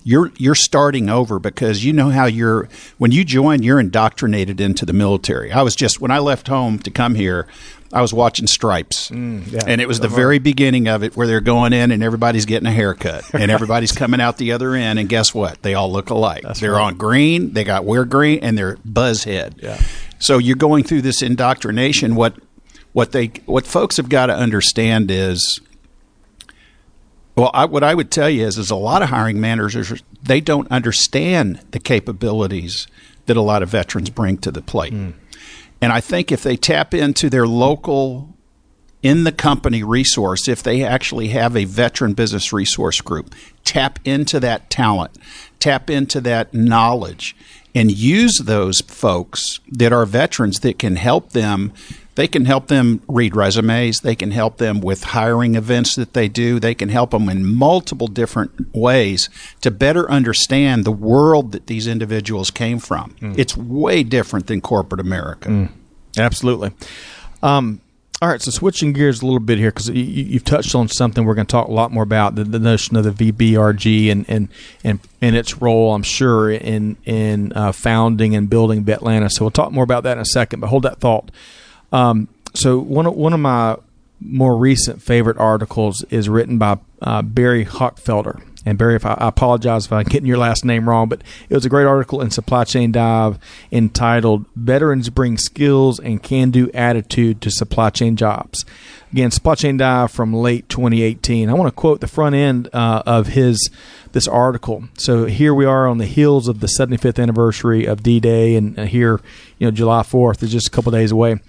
you're 0.05 0.31
you're 0.37 0.55
starting 0.55 1.09
over 1.09 1.39
because 1.39 1.83
you 1.83 1.91
know 1.91 2.11
how 2.11 2.25
you're 2.27 2.69
when 2.99 3.11
you 3.11 3.25
join 3.25 3.63
you're 3.63 3.79
indoctrinated 3.79 4.61
into 4.61 4.85
the 4.85 4.93
military. 4.93 5.51
I 5.51 5.63
was 5.63 5.75
just 5.75 5.99
when 5.99 6.11
I 6.11 6.19
left 6.19 6.47
home 6.47 6.77
to 6.79 6.91
come 6.91 7.15
here, 7.15 7.47
I 7.91 8.01
was 8.01 8.13
watching 8.13 8.45
Stripes, 8.45 9.09
mm, 9.09 9.51
yeah. 9.51 9.63
and 9.65 9.81
it 9.81 9.87
was 9.87 9.99
the 9.99 10.07
uh-huh. 10.07 10.15
very 10.15 10.37
beginning 10.37 10.87
of 10.87 11.03
it 11.03 11.17
where 11.17 11.25
they're 11.25 11.41
going 11.41 11.73
in 11.73 11.91
and 11.91 12.03
everybody's 12.03 12.45
getting 12.45 12.67
a 12.67 12.71
haircut 12.71 13.25
and 13.33 13.49
everybody's 13.49 13.91
coming 13.91 14.21
out 14.21 14.37
the 14.37 14.51
other 14.51 14.75
end, 14.75 14.99
and 14.99 15.09
guess 15.09 15.33
what? 15.33 15.61
They 15.63 15.73
all 15.73 15.91
look 15.91 16.11
alike. 16.11 16.43
That's 16.43 16.59
they're 16.59 16.73
right. 16.73 16.83
on 16.83 16.97
green, 16.97 17.53
they 17.53 17.63
got 17.63 17.83
wear 17.83 18.05
green, 18.05 18.39
and 18.43 18.55
they're 18.55 18.77
buzz 18.85 19.23
head. 19.23 19.55
Yeah. 19.61 19.81
So 20.19 20.37
you're 20.37 20.55
going 20.55 20.83
through 20.83 21.01
this 21.01 21.23
indoctrination. 21.23 22.13
What 22.13 22.35
what 22.93 23.11
they 23.11 23.31
what 23.47 23.65
folks 23.65 23.97
have 23.97 24.07
got 24.07 24.27
to 24.27 24.35
understand 24.35 25.09
is 25.09 25.61
well, 27.35 27.51
I, 27.53 27.65
what 27.65 27.83
I 27.83 27.93
would 27.93 28.11
tell 28.11 28.29
you 28.29 28.45
is, 28.45 28.57
is 28.57 28.71
a 28.71 28.75
lot 28.75 29.01
of 29.01 29.09
hiring 29.09 29.39
managers 29.41 30.01
they 30.23 30.41
don't 30.41 30.69
understand 30.71 31.59
the 31.71 31.79
capabilities 31.79 32.87
that 33.25 33.37
a 33.37 33.41
lot 33.41 33.61
of 33.61 33.69
veterans 33.69 34.09
bring 34.09 34.37
to 34.39 34.51
the 34.51 34.61
plate. 34.61 34.93
Mm. 34.93 35.13
And 35.81 35.91
I 35.91 35.99
think 35.99 36.31
if 36.31 36.43
they 36.43 36.55
tap 36.55 36.93
into 36.93 37.29
their 37.29 37.47
local 37.47 38.35
in 39.03 39.23
the 39.23 39.31
company 39.31 39.83
resource, 39.83 40.47
if 40.47 40.63
they 40.63 40.83
actually 40.83 41.27
have 41.27 41.55
a 41.55 41.65
veteran 41.65 42.13
business 42.13 42.51
resource 42.51 43.01
group, 43.01 43.35
tap 43.63 43.99
into 44.03 44.39
that 44.39 44.69
talent, 44.71 45.15
tap 45.59 45.91
into 45.91 46.19
that 46.21 46.53
knowledge, 46.55 47.35
and 47.75 47.91
use 47.91 48.39
those 48.39 48.81
folks 48.81 49.59
that 49.69 49.93
are 49.93 50.05
veterans 50.07 50.61
that 50.61 50.79
can 50.79 50.95
help 50.95 51.33
them 51.33 51.71
they 52.15 52.27
can 52.27 52.45
help 52.45 52.67
them 52.67 53.01
read 53.07 53.35
resumes. 53.35 53.99
They 53.99 54.15
can 54.15 54.31
help 54.31 54.57
them 54.57 54.81
with 54.81 55.03
hiring 55.03 55.55
events 55.55 55.95
that 55.95 56.13
they 56.13 56.27
do. 56.27 56.59
They 56.59 56.73
can 56.73 56.89
help 56.89 57.11
them 57.11 57.29
in 57.29 57.45
multiple 57.45 58.07
different 58.07 58.73
ways 58.73 59.29
to 59.61 59.71
better 59.71 60.09
understand 60.09 60.85
the 60.85 60.91
world 60.91 61.51
that 61.51 61.67
these 61.67 61.87
individuals 61.87 62.51
came 62.51 62.79
from. 62.79 63.15
Mm. 63.19 63.37
It's 63.37 63.57
way 63.57 64.03
different 64.03 64.47
than 64.47 64.61
corporate 64.61 65.01
America. 65.01 65.49
Mm. 65.49 65.69
Absolutely. 66.17 66.71
Um, 67.43 67.81
all 68.21 68.29
right, 68.29 68.41
so 68.41 68.49
switching 68.49 68.93
gears 68.93 69.21
a 69.21 69.25
little 69.25 69.41
bit 69.41 69.57
here 69.57 69.71
because 69.71 69.89
you, 69.89 70.33
have 70.33 70.45
touched 70.45 70.73
on 70.73 70.87
something 70.87 71.25
we're 71.25 71.35
going 71.35 71.47
to 71.47 71.51
talk 71.51 71.67
a 71.67 71.71
lot 71.71 71.91
more 71.91 72.03
about 72.03 72.35
the, 72.35 72.45
the 72.45 72.59
notion 72.59 72.95
of 72.95 73.03
the 73.03 73.31
VBRG 73.31 74.09
and 74.09 74.25
and 74.29 74.47
and, 74.85 74.99
and 75.21 75.35
its 75.35 75.61
role, 75.61 75.93
I'm 75.93 76.01
sure, 76.01 76.49
in 76.49 76.95
in 77.03 77.51
uh, 77.53 77.73
founding 77.73 78.33
and 78.33 78.49
building 78.49 78.85
Vetlanta. 78.85 79.29
So 79.29 79.43
we'll 79.43 79.51
talk 79.51 79.73
more 79.73 79.83
about 79.83 80.03
that 80.03 80.13
in 80.13 80.21
a 80.21 80.25
second. 80.25 80.61
But 80.61 80.67
hold 80.67 80.83
that 80.83 81.01
thought. 81.01 81.29
Um, 81.95 82.27
so 82.53 82.77
one 82.77 83.05
of, 83.05 83.15
one 83.15 83.31
of 83.31 83.39
my 83.39 83.77
more 84.19 84.57
recent 84.57 85.01
favorite 85.01 85.37
articles 85.37 86.03
is 86.09 86.27
written 86.27 86.57
by 86.57 86.77
uh, 87.01 87.21
Barry 87.21 87.65
Hochfelder. 87.65 88.43
And 88.65 88.77
Barry, 88.77 88.95
if 88.95 89.05
I, 89.05 89.13
I, 89.13 89.27
apologize 89.27 89.85
if 89.85 89.93
I'm 89.93 90.03
getting 90.03 90.25
your 90.25 90.39
last 90.39 90.65
name 90.65 90.89
wrong, 90.89 91.07
but 91.07 91.21
it 91.49 91.53
was 91.53 91.65
a 91.65 91.69
great 91.69 91.85
article 91.85 92.19
in 92.19 92.31
Supply 92.31 92.63
Chain 92.63 92.91
Dive 92.91 93.37
entitled 93.71 94.45
"Veterans 94.55 95.09
Bring 95.09 95.37
Skills 95.37 95.99
and 95.99 96.21
Can-Do 96.21 96.71
Attitude 96.73 97.41
to 97.41 97.51
Supply 97.51 97.91
Chain 97.91 98.15
Jobs." 98.15 98.65
Again, 99.11 99.29
Supply 99.29 99.53
Chain 99.53 99.77
Dive 99.77 100.11
from 100.11 100.33
late 100.33 100.67
2018. 100.67 101.47
I 101.47 101.53
want 101.53 101.67
to 101.67 101.79
quote 101.79 102.01
the 102.01 102.07
front 102.07 102.33
end 102.33 102.67
uh, 102.73 103.03
of 103.05 103.27
his 103.27 103.69
this 104.13 104.27
article. 104.27 104.85
So 104.97 105.25
here 105.25 105.53
we 105.53 105.65
are 105.65 105.87
on 105.87 105.99
the 105.99 106.05
heels 106.05 106.47
of 106.47 106.59
the 106.61 106.67
75th 106.67 107.21
anniversary 107.21 107.85
of 107.85 108.01
D-Day, 108.01 108.55
and 108.55 108.79
uh, 108.79 108.85
here, 108.85 109.19
you 109.59 109.67
know, 109.67 109.71
July 109.71 110.01
4th 110.01 110.41
is 110.41 110.51
just 110.51 110.67
a 110.67 110.71
couple 110.71 110.91
days 110.91 111.11
away. 111.11 111.39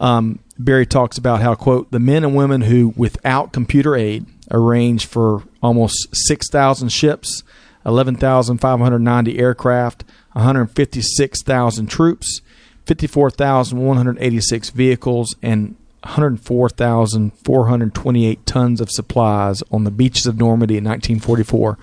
Um, 0.00 0.38
Barry 0.58 0.86
talks 0.86 1.18
about 1.18 1.40
how 1.40 1.54
quote 1.54 1.90
the 1.90 1.98
men 1.98 2.24
and 2.24 2.34
women 2.34 2.62
who, 2.62 2.92
without 2.96 3.52
computer 3.52 3.94
aid, 3.94 4.26
arranged 4.50 5.08
for 5.08 5.42
almost 5.62 6.14
6,000 6.14 6.88
ships, 6.88 7.42
11,590 7.86 9.38
aircraft, 9.38 10.04
156,000 10.32 11.86
troops, 11.86 12.40
54,186 12.86 14.70
vehicles, 14.70 15.34
and 15.42 15.76
104,428 16.04 18.46
tons 18.46 18.80
of 18.80 18.90
supplies 18.90 19.62
on 19.70 19.84
the 19.84 19.90
beaches 19.90 20.26
of 20.26 20.38
Normandy 20.38 20.76
in 20.76 20.84
1944 20.84 21.78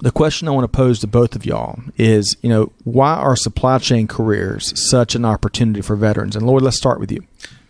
the 0.01 0.11
question 0.11 0.47
I 0.47 0.51
want 0.51 0.65
to 0.65 0.77
pose 0.77 1.01
to 1.01 1.07
both 1.07 1.35
of 1.35 1.47
y'all 1.47 1.81
is, 1.97 2.37
you 2.43 2.51
know, 2.51 2.73
why 2.85 3.15
are 3.15 3.35
supply 3.35 3.79
chain 3.79 4.07
careers 4.07 4.73
such 4.91 5.15
an 5.15 5.25
opportunity 5.25 5.81
for 5.81 5.97
veterans? 5.97 6.37
And 6.37 6.47
Lloyd, 6.47 6.63
let's 6.63 6.77
start 6.77 7.01
with 7.01 7.11
you. 7.11 7.25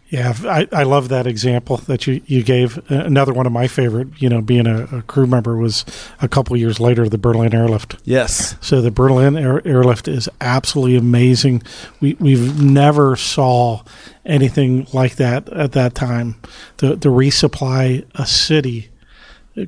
Yeah, 0.08 0.34
I, 0.44 0.68
I 0.70 0.82
love 0.84 1.08
that 1.08 1.26
example 1.26 1.78
that 1.78 2.06
you, 2.06 2.22
you 2.26 2.44
gave. 2.44 2.78
Uh, 2.90 3.04
another 3.04 3.32
one 3.32 3.44
of 3.46 3.52
my 3.52 3.66
favorite, 3.66 4.08
you 4.22 4.28
know, 4.28 4.40
being 4.40 4.66
a, 4.66 4.84
a 4.84 5.02
crew 5.02 5.26
member 5.26 5.56
was 5.56 5.84
a 6.22 6.28
couple 6.28 6.56
years 6.56 6.78
later 6.78 7.08
the 7.08 7.18
Berlin 7.18 7.52
Airlift. 7.52 7.96
Yes. 8.04 8.54
So 8.60 8.80
the 8.80 8.92
Berlin 8.92 9.36
Air, 9.36 9.66
Airlift 9.66 10.06
is 10.06 10.28
absolutely 10.40 10.96
amazing. 10.96 11.62
We 12.00 12.14
we've 12.20 12.62
never 12.62 13.16
saw 13.16 13.82
anything 14.24 14.86
like 14.92 15.16
that 15.16 15.48
at 15.48 15.72
that 15.72 15.96
time. 15.96 16.36
To 16.78 16.96
to 16.96 17.08
resupply 17.08 18.04
a 18.14 18.26
city 18.26 18.90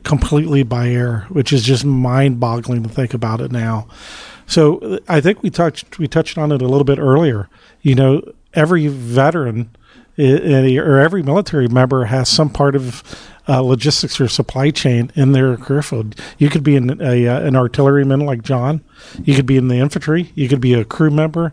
completely 0.05 0.63
by 0.63 0.89
air, 0.89 1.27
which 1.31 1.53
is 1.53 1.65
just 1.65 1.85
mind 1.85 2.39
boggling 2.39 2.83
to 2.83 2.89
think 2.89 3.15
about 3.15 3.41
it 3.41 3.51
now. 3.51 3.89
So 4.47 4.79
uh, 4.79 4.99
I 5.09 5.21
think 5.21 5.43
we 5.43 5.51
touched 5.51 5.99
we 5.99 6.07
touched 6.07 6.39
on 6.39 6.53
it 6.53 6.63
a 6.63 6.69
little 6.69 6.85
bit 6.85 6.99
earlier. 6.99 7.49
You 7.83 7.95
know, 7.95 8.23
every 8.55 8.87
veteran 8.87 9.71
or 10.19 10.99
every 10.99 11.23
military 11.23 11.69
member 11.69 12.05
has 12.07 12.29
some 12.29 12.51
part 12.51 12.75
of 12.75 13.03
uh, 13.49 13.63
logistics 13.63 14.21
or 14.21 14.29
supply 14.29 14.71
chain 14.71 15.11
in 15.15 15.33
their 15.33 15.57
career 15.57 15.83
field. 15.83 16.15
You 16.37 16.51
could 16.51 16.63
be 16.63 16.77
an, 16.77 17.01
a, 17.01 17.27
uh, 17.27 17.41
an 17.41 17.57
artilleryman 17.57 18.21
like 18.21 18.43
John. 18.43 18.83
You 19.23 19.35
could 19.35 19.47
be 19.47 19.57
in 19.57 19.69
the 19.69 19.77
infantry. 19.77 20.31
You 20.35 20.49
could 20.49 20.61
be 20.61 20.75
a 20.75 20.85
crew 20.85 21.11
member. 21.11 21.53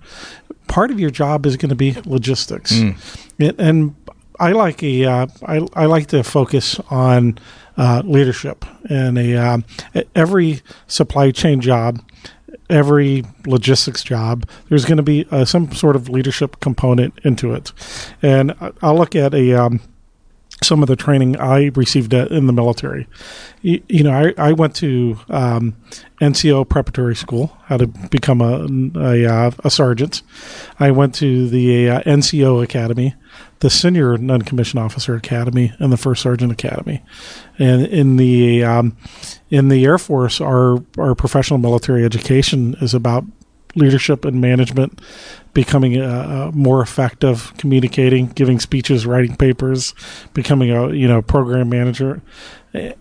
Part 0.68 0.92
of 0.92 1.00
your 1.00 1.12
job 1.12 1.46
is 1.46 1.58
going 1.58 1.70
to 1.70 1.76
be 1.76 1.96
logistics, 2.06 2.74
mm. 2.74 2.98
it, 3.38 3.56
and 3.60 3.96
I 4.40 4.52
like 4.52 4.84
a 4.84 5.06
uh, 5.06 5.28
I, 5.46 5.68
I 5.74 5.86
like 5.86 6.08
to 6.08 6.24
focus 6.24 6.80
on 6.90 7.38
uh, 7.78 8.02
leadership 8.04 8.66
and 8.90 9.18
a 9.18 9.36
um, 9.36 9.66
every 10.16 10.62
supply 10.88 11.30
chain 11.30 11.62
job 11.62 12.02
every 12.70 13.24
logistics 13.46 14.04
job, 14.04 14.48
there's 14.70 14.86
going 14.86 14.98
to 14.98 15.04
be 15.04 15.26
uh, 15.32 15.46
some 15.46 15.72
sort 15.72 15.96
of 15.96 16.10
leadership 16.10 16.60
component 16.60 17.18
into 17.24 17.54
it. 17.54 17.72
And 18.22 18.56
I'll 18.82 18.98
look 18.98 19.16
at 19.16 19.34
a 19.34 19.54
um, 19.54 19.82
some 20.64 20.82
of 20.82 20.88
the 20.88 20.96
training 20.96 21.38
I 21.38 21.72
received 21.76 22.14
in 22.14 22.48
the 22.48 22.54
military. 22.54 23.08
You, 23.62 23.84
you 23.88 24.04
know, 24.04 24.12
I, 24.12 24.50
I, 24.50 24.54
went 24.54 24.76
to 24.78 25.20
um, 25.30 25.76
NCO 26.22 26.68
preparatory 26.68 27.16
school, 27.16 27.58
how 27.66 27.78
to 27.78 27.88
become 27.88 28.42
a, 28.42 28.66
a, 29.00 29.26
uh, 29.26 29.52
a 29.64 29.70
sergeant. 29.70 30.22
I 30.80 30.92
went 30.92 31.14
to 31.16 31.50
the 31.50 31.90
uh, 31.90 32.02
NCO 32.04 32.64
academy, 32.64 33.16
the 33.60 33.70
senior 33.70 34.18
non-commissioned 34.18 34.82
officer 34.82 35.16
academy, 35.16 35.74
and 35.80 35.92
the 35.92 35.98
first 35.98 36.22
sergeant 36.22 36.52
academy. 36.52 37.04
And 37.60 37.86
in 37.86 38.16
the 38.16 38.64
um, 38.64 38.98
in 39.50 39.70
the 39.70 39.86
Air 39.86 39.98
Force, 39.98 40.42
our 40.42 40.84
our 40.98 41.16
professional 41.16 41.60
military 41.60 42.04
education 42.04 42.76
is 42.82 42.94
about 42.94 43.24
leadership 43.76 44.26
and 44.26 44.40
management, 44.40 45.02
becoming 45.54 46.00
more 46.54 46.82
effective, 46.82 47.54
communicating, 47.58 48.28
giving 48.28 48.60
speeches, 48.60 49.06
writing 49.06 49.36
papers, 49.36 49.94
becoming 50.34 50.72
a 50.72 50.92
you 50.94 51.08
know 51.08 51.22
program 51.22 51.70
manager, 51.70 52.22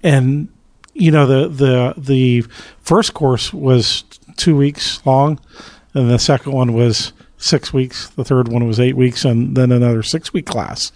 and 0.02 0.48
you 0.92 1.10
know 1.10 1.26
the 1.26 1.48
the 1.48 1.94
the 1.96 2.42
first 2.80 3.14
course 3.14 3.52
was 3.52 4.04
two 4.36 4.56
weeks 4.56 5.04
long, 5.06 5.40
and 5.94 6.10
the 6.10 6.18
second 6.18 6.52
one 6.52 6.74
was 6.74 7.12
six 7.36 7.72
weeks. 7.72 8.08
The 8.10 8.24
third 8.24 8.48
one 8.48 8.66
was 8.66 8.80
eight 8.80 8.96
weeks, 8.96 9.24
and 9.24 9.56
then 9.56 9.72
another 9.72 10.02
six 10.02 10.32
week 10.32 10.46
class. 10.46 10.92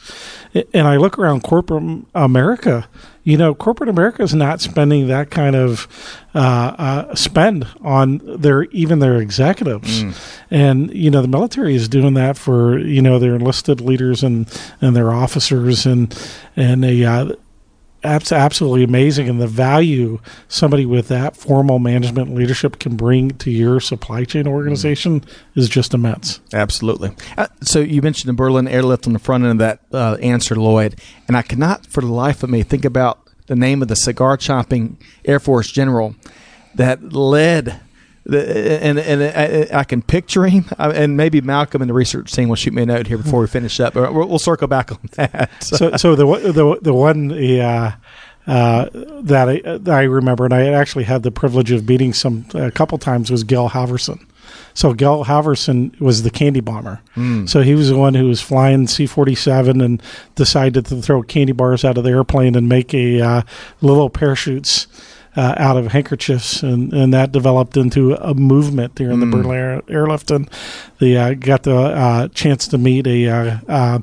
And 0.72 0.86
I 0.86 0.96
look 0.96 1.18
around 1.18 1.42
corporate 1.42 2.04
America. 2.14 2.88
You 3.24 3.36
know, 3.36 3.54
corporate 3.54 3.90
America 3.90 4.22
is 4.22 4.34
not 4.34 4.60
spending 4.60 5.08
that 5.08 5.30
kind 5.30 5.54
of 5.54 5.86
uh, 6.34 6.38
uh, 6.78 7.14
spend 7.14 7.66
on 7.82 8.20
their 8.24 8.64
even 8.64 9.00
their 9.00 9.18
executives, 9.20 10.02
mm. 10.02 10.36
and 10.50 10.90
you 10.94 11.10
know 11.10 11.20
the 11.20 11.28
military 11.28 11.74
is 11.74 11.88
doing 11.88 12.14
that 12.14 12.38
for 12.38 12.78
you 12.78 13.02
know 13.02 13.18
their 13.18 13.34
enlisted 13.34 13.82
leaders 13.82 14.22
and 14.22 14.50
and 14.80 14.96
their 14.96 15.12
officers 15.12 15.84
and 15.84 16.18
and 16.56 16.84
a 16.84 17.04
uh, 17.04 17.32
absolutely 18.04 18.84
amazing 18.84 19.28
and 19.28 19.40
the 19.40 19.46
value 19.46 20.20
somebody 20.48 20.86
with 20.86 21.08
that 21.08 21.36
formal 21.36 21.78
management 21.78 22.34
leadership 22.34 22.78
can 22.78 22.96
bring 22.96 23.30
to 23.30 23.50
your 23.50 23.80
supply 23.80 24.24
chain 24.24 24.46
organization 24.46 25.24
is 25.54 25.68
just 25.68 25.94
immense. 25.94 26.40
Absolutely. 26.52 27.10
Uh, 27.36 27.46
so 27.62 27.80
you 27.80 28.00
mentioned 28.02 28.28
the 28.28 28.34
berlin 28.34 28.68
airlift 28.68 29.06
on 29.06 29.12
the 29.12 29.18
front 29.18 29.44
end 29.44 29.52
of 29.52 29.58
that 29.58 29.80
uh, 29.92 30.16
answer 30.22 30.54
lloyd 30.54 30.98
and 31.26 31.36
i 31.36 31.42
cannot 31.42 31.86
for 31.86 32.00
the 32.00 32.06
life 32.06 32.42
of 32.42 32.50
me 32.50 32.62
think 32.62 32.84
about 32.84 33.20
the 33.46 33.56
name 33.56 33.82
of 33.82 33.88
the 33.88 33.96
cigar 33.96 34.36
chopping 34.36 34.98
air 35.24 35.40
force 35.40 35.70
general 35.70 36.14
that 36.74 37.12
led 37.12 37.80
and 38.28 38.98
and 38.98 39.22
I, 39.72 39.80
I, 39.80 39.84
can 39.84 40.02
picture 40.02 40.46
him, 40.46 40.66
and 40.78 41.16
maybe 41.16 41.40
Malcolm 41.40 41.82
and 41.82 41.88
the 41.88 41.94
research 41.94 42.32
team 42.32 42.48
will 42.48 42.56
shoot 42.56 42.74
me 42.74 42.82
a 42.82 42.86
note 42.86 43.06
here 43.06 43.18
before 43.18 43.40
we 43.40 43.46
finish 43.46 43.80
up. 43.80 43.94
But 43.94 44.12
we'll, 44.12 44.28
we'll 44.28 44.38
circle 44.38 44.68
back 44.68 44.92
on 44.92 44.98
that. 45.12 45.50
So, 45.62 45.96
so, 45.96 46.14
the 46.14 46.26
the 46.52 46.78
the 46.82 46.94
one 46.94 47.32
uh, 47.32 47.96
uh, 48.46 48.88
that, 49.22 49.48
I, 49.48 49.60
that 49.78 49.94
I 49.94 50.02
remember, 50.04 50.44
and 50.44 50.54
I 50.54 50.68
actually 50.68 51.04
had 51.04 51.22
the 51.22 51.30
privilege 51.30 51.70
of 51.70 51.88
meeting 51.88 52.12
some 52.12 52.46
a 52.54 52.70
couple 52.70 52.98
times, 52.98 53.30
was 53.30 53.44
Gil 53.44 53.70
Halvorsen. 53.70 54.24
So 54.74 54.94
Gil 54.94 55.24
Halvorsen 55.24 55.98
was 56.00 56.22
the 56.22 56.30
candy 56.30 56.60
bomber. 56.60 57.00
Mm. 57.16 57.48
So 57.48 57.62
he 57.62 57.74
was 57.74 57.88
the 57.88 57.98
one 57.98 58.14
who 58.14 58.26
was 58.26 58.40
flying 58.40 58.86
C 58.86 59.06
forty 59.06 59.34
seven 59.34 59.80
and 59.80 60.02
decided 60.34 60.86
to 60.86 61.02
throw 61.02 61.22
candy 61.22 61.52
bars 61.52 61.84
out 61.84 61.98
of 61.98 62.04
the 62.04 62.10
airplane 62.10 62.54
and 62.54 62.68
make 62.68 62.94
a 62.94 63.20
uh, 63.20 63.42
little 63.80 64.08
parachutes 64.08 64.86
uh, 65.36 65.54
out 65.56 65.76
of 65.76 65.92
handkerchiefs, 65.92 66.62
and, 66.62 66.92
and 66.92 67.12
that 67.14 67.32
developed 67.32 67.76
into 67.76 68.14
a 68.14 68.34
movement 68.34 68.96
there 68.96 69.10
in 69.10 69.20
mm. 69.20 69.30
the 69.30 69.36
Berlin 69.36 69.82
airlift. 69.88 70.30
And 70.30 70.50
they 70.98 71.16
uh, 71.16 71.34
got 71.34 71.62
the 71.62 71.76
uh, 71.76 72.28
chance 72.28 72.68
to 72.68 72.78
meet 72.78 73.06
a 73.06 73.28
uh, 73.28 73.58
uh, 73.68 73.98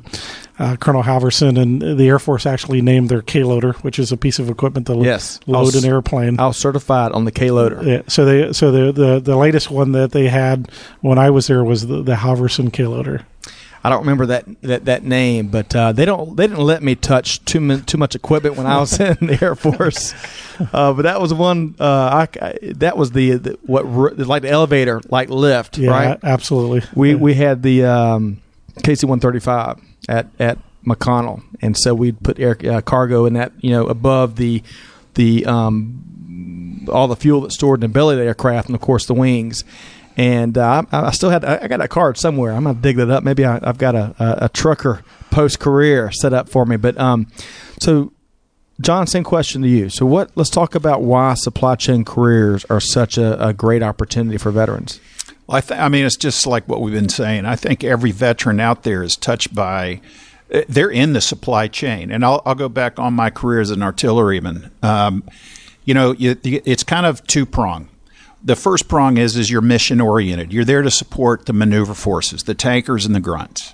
uh, 0.57 0.75
Colonel 0.77 1.03
Halvorsen 1.03 1.61
and 1.61 1.99
the 1.99 2.07
Air 2.07 2.19
Force 2.19 2.45
actually 2.45 2.81
named 2.81 3.09
their 3.09 3.21
K 3.21 3.43
loader, 3.43 3.73
which 3.81 3.99
is 3.99 4.11
a 4.11 4.17
piece 4.17 4.39
of 4.39 4.49
equipment 4.49 4.87
to 4.87 4.95
Yes. 4.95 5.39
load 5.47 5.57
I 5.57 5.61
was- 5.61 5.83
an 5.83 5.89
airplane. 5.89 6.39
I 6.39 6.47
was 6.47 6.57
certified 6.57 7.11
on 7.11 7.25
the 7.25 7.31
K 7.31 7.51
loader. 7.51 7.81
Yeah, 7.83 8.01
so 8.07 8.25
they 8.25 8.53
so 8.53 8.71
the, 8.71 8.91
the 8.91 9.19
the 9.19 9.35
latest 9.35 9.69
one 9.69 9.91
that 9.91 10.11
they 10.11 10.29
had 10.29 10.69
when 11.01 11.17
I 11.17 11.29
was 11.29 11.47
there 11.47 11.63
was 11.63 11.87
the, 11.87 12.01
the 12.01 12.15
Halvorsen 12.15 12.71
K 12.71 12.85
loader. 12.87 13.25
I 13.85 13.89
don't 13.89 13.99
remember 13.99 14.25
that 14.27 14.45
that, 14.61 14.85
that 14.85 15.03
name, 15.03 15.47
but 15.49 15.75
uh, 15.75 15.91
they 15.91 16.05
don't 16.05 16.35
they 16.35 16.47
didn't 16.47 16.63
let 16.63 16.81
me 16.81 16.95
touch 16.95 17.43
too 17.45 17.59
mu- 17.59 17.81
too 17.81 17.97
much 17.97 18.15
equipment 18.15 18.55
when 18.57 18.65
I 18.65 18.79
was 18.79 18.99
in 18.99 19.15
the 19.27 19.37
Air 19.41 19.55
Force. 19.55 20.13
Uh, 20.73 20.93
but 20.93 21.03
that 21.03 21.21
was 21.21 21.33
one. 21.33 21.75
Uh, 21.79 22.27
I, 22.41 22.45
I- 22.45 22.57
that 22.77 22.97
was 22.97 23.11
the, 23.11 23.31
the 23.37 23.59
what 23.63 23.85
like 24.17 24.41
the 24.41 24.49
elevator 24.49 25.01
like 25.09 25.29
lift, 25.29 25.77
Yeah, 25.77 25.91
right? 25.91 26.19
absolutely. 26.23 26.81
We 26.95 27.11
Yeah. 27.11 27.15
we 27.17 27.33
had 27.35 27.61
the 27.61 27.85
um, 27.85 28.41
KC 28.79 29.05
one 29.05 29.19
thirty 29.19 29.39
five 29.39 29.79
at 30.09 30.27
at 30.39 30.57
McConnell, 30.85 31.43
and 31.61 31.77
so 31.77 31.93
we'd 31.93 32.21
put 32.23 32.39
air 32.39 32.57
uh, 32.69 32.81
cargo 32.81 33.25
in 33.25 33.33
that 33.33 33.51
you 33.59 33.69
know 33.71 33.85
above 33.87 34.35
the 34.37 34.63
the 35.15 35.45
um, 35.45 36.87
all 36.91 37.07
the 37.07 37.15
fuel 37.15 37.41
that's 37.41 37.55
stored 37.55 37.83
in 37.83 37.89
the 37.89 37.93
belly 37.93 38.15
of 38.15 38.19
the 38.19 38.25
aircraft, 38.25 38.67
and 38.67 38.75
of 38.75 38.81
course 38.81 39.05
the 39.05 39.13
wings. 39.13 39.63
And 40.17 40.57
uh, 40.57 40.83
I, 40.91 41.07
I 41.07 41.11
still 41.11 41.29
had 41.29 41.43
I 41.43 41.67
got 41.67 41.79
that 41.79 41.89
card 41.89 42.17
somewhere. 42.17 42.53
I'm 42.53 42.63
gonna 42.63 42.79
dig 42.79 42.95
that 42.97 43.09
up. 43.09 43.23
Maybe 43.23 43.43
I, 43.45 43.59
I've 43.61 43.77
got 43.77 43.95
a, 43.95 44.15
a, 44.19 44.45
a 44.45 44.49
trucker 44.49 45.03
post 45.31 45.59
career 45.59 46.11
set 46.11 46.33
up 46.33 46.47
for 46.49 46.65
me. 46.65 46.77
But 46.77 46.97
um, 46.97 47.27
so 47.81 48.13
John, 48.81 49.07
same 49.07 49.23
question 49.23 49.61
to 49.61 49.67
you. 49.67 49.89
So 49.89 50.05
what? 50.05 50.31
Let's 50.35 50.49
talk 50.49 50.75
about 50.75 51.01
why 51.01 51.33
supply 51.33 51.75
chain 51.75 52.03
careers 52.05 52.65
are 52.65 52.79
such 52.79 53.17
a, 53.17 53.45
a 53.47 53.53
great 53.53 53.83
opportunity 53.83 54.37
for 54.37 54.51
veterans. 54.51 54.99
Well, 55.47 55.57
I, 55.57 55.61
th- 55.61 55.79
I 55.79 55.89
mean, 55.89 56.05
it's 56.05 56.17
just 56.17 56.47
like 56.47 56.67
what 56.67 56.81
we've 56.81 56.93
been 56.93 57.07
saying. 57.09 57.45
I 57.45 57.55
think 57.55 57.83
every 57.83 58.11
veteran 58.11 58.59
out 58.59 58.83
there 58.83 59.03
is 59.03 59.15
touched 59.15 59.53
by. 59.53 60.01
uh, 60.53 60.61
They're 60.67 60.89
in 60.89 61.13
the 61.13 61.21
supply 61.21 61.67
chain, 61.67 62.11
and 62.11 62.25
I'll, 62.25 62.41
I'll 62.45 62.55
go 62.55 62.67
back 62.67 62.99
on 62.99 63.13
my 63.13 63.29
career 63.29 63.61
as 63.61 63.69
an 63.69 63.83
artilleryman. 63.83 64.71
Um, 64.81 65.23
you 65.85 65.93
know, 65.93 66.13
you, 66.13 66.35
it's 66.43 66.83
kind 66.83 67.05
of 67.05 67.25
two 67.27 67.45
prong. 67.45 67.89
The 68.45 68.55
first 68.55 68.87
prong 68.87 69.17
is 69.17 69.35
is 69.35 69.49
you're 69.49 69.61
mission 69.61 69.99
oriented. 69.99 70.53
You're 70.53 70.63
there 70.65 70.83
to 70.83 70.91
support 70.91 71.47
the 71.47 71.53
maneuver 71.53 71.95
forces, 71.95 72.43
the 72.43 72.53
tankers 72.53 73.05
and 73.05 73.13
the 73.15 73.19
grunts. 73.19 73.73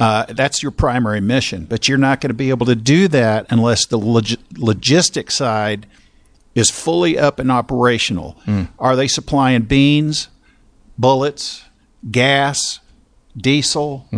Uh, 0.00 0.24
that's 0.28 0.60
your 0.60 0.72
primary 0.72 1.20
mission, 1.20 1.64
but 1.66 1.86
you're 1.86 1.96
not 1.96 2.20
going 2.20 2.30
to 2.30 2.34
be 2.34 2.50
able 2.50 2.66
to 2.66 2.74
do 2.74 3.06
that 3.06 3.46
unless 3.50 3.86
the 3.86 3.96
log- 3.96 4.24
logistic 4.54 5.30
side 5.30 5.86
is 6.56 6.68
fully 6.70 7.16
up 7.16 7.38
and 7.38 7.52
operational. 7.52 8.36
Are 8.80 8.96
they 8.96 9.06
supplying 9.06 9.62
beans, 9.62 10.26
bullets, 10.98 11.64
gas, 12.10 12.80
diesel, 13.36 14.08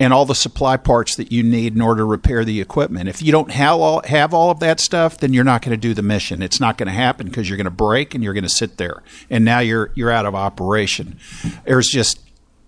and 0.00 0.12
all 0.12 0.24
the 0.24 0.34
supply 0.34 0.76
parts 0.76 1.16
that 1.16 1.32
you 1.32 1.42
need 1.42 1.74
in 1.74 1.80
order 1.80 2.02
to 2.02 2.04
repair 2.04 2.44
the 2.44 2.60
equipment? 2.60 3.08
If 3.08 3.22
you 3.22 3.32
don't 3.32 3.50
have 3.50 3.78
all, 3.78 4.02
have 4.04 4.32
all 4.32 4.50
of 4.50 4.60
that 4.60 4.80
stuff, 4.80 5.18
then 5.18 5.32
you're 5.32 5.44
not 5.44 5.62
going 5.62 5.72
to 5.72 5.80
do 5.80 5.94
the 5.94 6.02
mission. 6.02 6.42
It's 6.42 6.60
not 6.60 6.78
going 6.78 6.86
to 6.86 6.92
happen 6.92 7.26
because 7.26 7.48
you're 7.48 7.56
going 7.56 7.64
to 7.64 7.70
break 7.70 8.14
and 8.14 8.22
you're 8.22 8.34
going 8.34 8.44
to 8.44 8.48
sit 8.48 8.76
there, 8.76 9.02
and 9.28 9.44
now 9.44 9.60
you're 9.60 9.90
you're 9.94 10.10
out 10.10 10.26
of 10.26 10.34
operation. 10.34 11.18
There's 11.64 11.88
just 11.88 12.20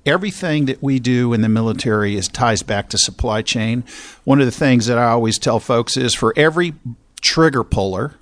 everything 0.07 0.67
that 0.67 0.83
we 0.83 0.99
do 0.99 1.33
in 1.33 1.41
the 1.41 1.49
military 1.49 2.17
is 2.17 2.29
ties 2.29 2.63
back 2.63 2.89
to 2.91 2.99
supply 2.99 3.43
chain. 3.43 3.85
One 4.25 4.41
of 4.41 4.47
the 4.47 4.53
things 4.53 4.87
that 4.87 4.99
I 4.99 5.11
always 5.11 5.39
tell 5.39 5.61
folks 5.61 5.97
is 5.97 6.15
for 6.15 6.33
every 6.37 6.75
trigger 7.21 7.65
puller, 7.65 8.15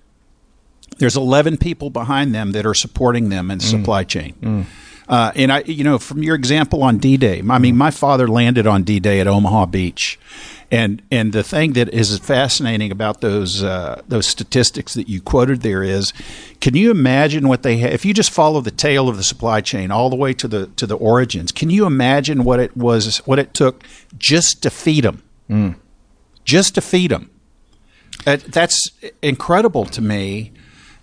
there's 0.99 1.17
11 1.17 1.59
people 1.59 1.91
behind 1.91 2.35
them 2.35 2.53
that 2.53 2.67
are 2.67 2.75
supporting 2.75 3.29
them 3.29 3.51
in 3.51 3.59
mm. 3.59 3.63
supply 3.63 4.05
chain. 4.05 4.35
Mm. 4.41 4.65
Uh, 5.09 5.33
and 5.35 5.51
I, 5.51 5.61
you 5.61 5.85
know, 5.85 5.99
from 5.99 6.23
your 6.23 6.35
example 6.35 6.83
on 6.83 6.99
D-Day, 6.99 7.43
I 7.49 7.59
mean, 7.59 7.77
my 7.77 7.91
father 7.91 8.29
landed 8.29 8.67
on 8.67 8.83
D-Day 8.83 9.21
at 9.21 9.27
Omaha 9.27 9.67
Beach, 9.67 10.19
and 10.71 11.01
and 11.11 11.33
the 11.33 11.43
thing 11.43 11.73
that 11.73 11.89
is 11.95 12.19
fascinating 12.19 12.93
about 12.93 13.23
those 13.23 13.63
uh, 13.63 14.03
those 14.07 14.27
statistics 14.27 14.93
that 14.95 15.09
you 15.09 15.23
quoted 15.23 15.63
there 15.63 15.83
is, 15.83 16.13
can 16.61 16.75
you 16.75 16.91
imagine 16.91 17.49
what 17.49 17.63
they 17.63 17.81
if 17.81 18.05
you 18.05 18.13
just 18.13 18.31
follow 18.31 18.61
the 18.61 18.71
tail 18.71 19.09
of 19.09 19.17
the 19.17 19.23
supply 19.23 19.63
chain 19.63 19.91
all 19.91 20.11
the 20.11 20.17
way 20.17 20.35
to 20.35 20.47
the 20.47 20.67
to 20.77 20.87
the 20.87 20.97
origins? 20.97 21.53
Can 21.53 21.71
you 21.71 21.87
imagine 21.87 22.45
what 22.45 22.61
it 22.61 22.77
was, 22.77 23.17
what 23.19 23.39
it 23.39 23.55
took 23.55 23.83
just 24.19 24.63
to 24.63 24.69
feed 24.71 25.05
them, 25.05 25.23
just 26.45 26.75
to 26.75 26.83
feed 26.83 27.13
them? 27.13 27.31
That, 28.25 28.41
that's 28.41 28.91
incredible 29.23 29.87
to 29.87 30.03
me. 30.03 30.53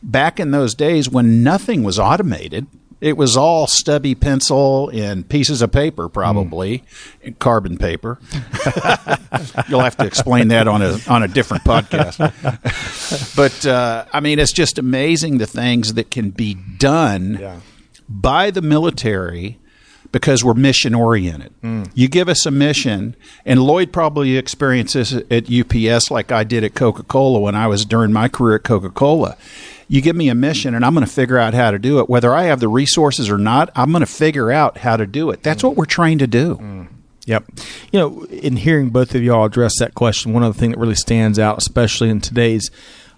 Back 0.04 0.40
in 0.40 0.52
those 0.52 0.76
days 0.76 1.10
when 1.10 1.42
nothing 1.42 1.82
was 1.82 1.98
automated, 1.98 2.68
it 3.02 3.18
was 3.18 3.36
all 3.36 3.68
stubby 3.68 4.16
pencil 4.16 4.90
and 4.90 5.28
pieces 5.28 5.62
of 5.62 5.72
paper, 5.72 6.10
probably 6.10 6.84
and 7.24 7.38
carbon 7.40 7.78
paper. 7.78 8.20
You'll 9.70 9.82
have 9.82 9.98
to 9.98 10.06
explain 10.06 10.48
that 10.50 10.68
on 10.68 10.82
a 10.82 10.98
on 11.08 11.24
a 11.24 11.28
different 11.28 11.64
podcast. 11.64 12.18
but 13.36 13.66
uh, 13.66 14.06
I 14.12 14.20
mean, 14.20 14.40
it's 14.40 14.52
just 14.54 14.78
amazing 14.78 15.38
the 15.38 15.48
things 15.48 15.94
that 15.96 16.10
can 16.12 16.30
be 16.32 16.56
done 16.56 17.62
by 18.08 18.52
the 18.52 18.62
military 18.62 19.60
because 20.12 20.44
we're 20.46 20.54
mission 20.54 20.96
oriented. 20.96 21.54
You 21.94 22.08
give 22.08 22.30
us 22.30 22.46
a 22.46 22.52
mission, 22.52 23.16
and 23.46 23.62
Lloyd 23.62 23.92
probably 23.92 24.38
experienced 24.38 24.94
this 24.94 25.14
at 25.14 25.52
UPS 25.52 26.10
like 26.10 26.32
I 26.32 26.44
did 26.46 26.64
at 26.64 26.74
Coca 26.74 27.04
Cola 27.04 27.40
when 27.40 27.56
I 27.56 27.68
was 27.68 27.84
during 27.84 28.14
my 28.14 28.30
career 28.30 28.56
at 28.56 28.64
Coca 28.64 28.90
Cola. 28.90 29.36
You 29.88 30.02
give 30.02 30.16
me 30.16 30.30
a 30.30 30.36
mission, 30.36 30.74
and 30.74 30.84
I'm 30.84 30.94
going 30.94 31.06
to 31.06 31.12
figure 31.12 31.38
out 31.38 31.54
how 31.54 31.72
to 31.72 31.78
do 31.78 32.00
it. 32.00 32.10
Whether 32.10 32.34
I 32.34 32.44
have 32.44 32.60
the 32.60 32.68
resources 32.68 33.30
or 33.30 33.38
not, 33.38 33.70
I'm 33.76 33.92
going 33.92 34.02
to 34.02 34.08
figure 34.08 34.52
out 34.52 34.80
how 34.80 34.98
to 34.98 35.06
do 35.06 35.30
it. 35.30 35.44
That's 35.44 35.64
what 35.64 35.76
we're 35.76 35.86
trained 35.86 36.22
to 36.22 36.28
do. 36.28 36.88
Yep. 37.26 37.46
You 37.92 38.00
know, 38.00 38.24
in 38.26 38.56
hearing 38.58 38.90
both 38.90 39.16
of 39.16 39.24
y'all 39.24 39.46
address 39.46 39.80
that 39.80 39.96
question, 39.96 40.34
one 40.34 40.44
of 40.44 40.54
the 40.54 40.60
things 40.60 40.74
that 40.74 40.80
really 40.80 40.96
stands 40.96 41.40
out, 41.40 41.58
especially 41.58 42.10
in 42.10 42.22
today's 42.22 42.70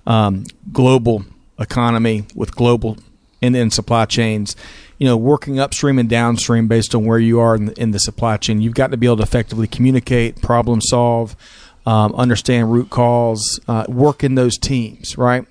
um, 0.06 0.46
global 0.72 1.26
economy 1.60 2.26
with 2.36 2.56
global 2.56 2.98
end-to-end 3.42 3.74
supply 3.74 4.06
chains, 4.06 4.56
you 4.98 5.06
know, 5.06 5.18
working 5.18 5.60
upstream 5.60 6.00
and 6.00 6.10
downstream 6.10 6.68
based 6.68 6.96
on 6.96 7.06
where 7.06 7.20
you 7.20 7.40
are 7.40 7.56
in 7.56 7.66
the, 7.66 7.80
in 7.80 7.92
the 7.92 8.00
supply 8.00 8.38
chain, 8.38 8.62
you've 8.62 8.74
got 8.74 8.92
to 8.92 8.98
be 8.98 9.06
able 9.06 9.18
to 9.18 9.24
effectively 9.24 9.68
communicate, 9.68 10.42
problem 10.42 10.82
solve, 10.82 11.36
um, 11.86 12.14
understand 12.16 12.72
root 12.72 12.90
cause, 12.90 13.60
uh, 13.68 13.86
work 13.88 14.24
in 14.24 14.36
those 14.36 14.58
teams, 14.58 15.18
right? 15.18 15.46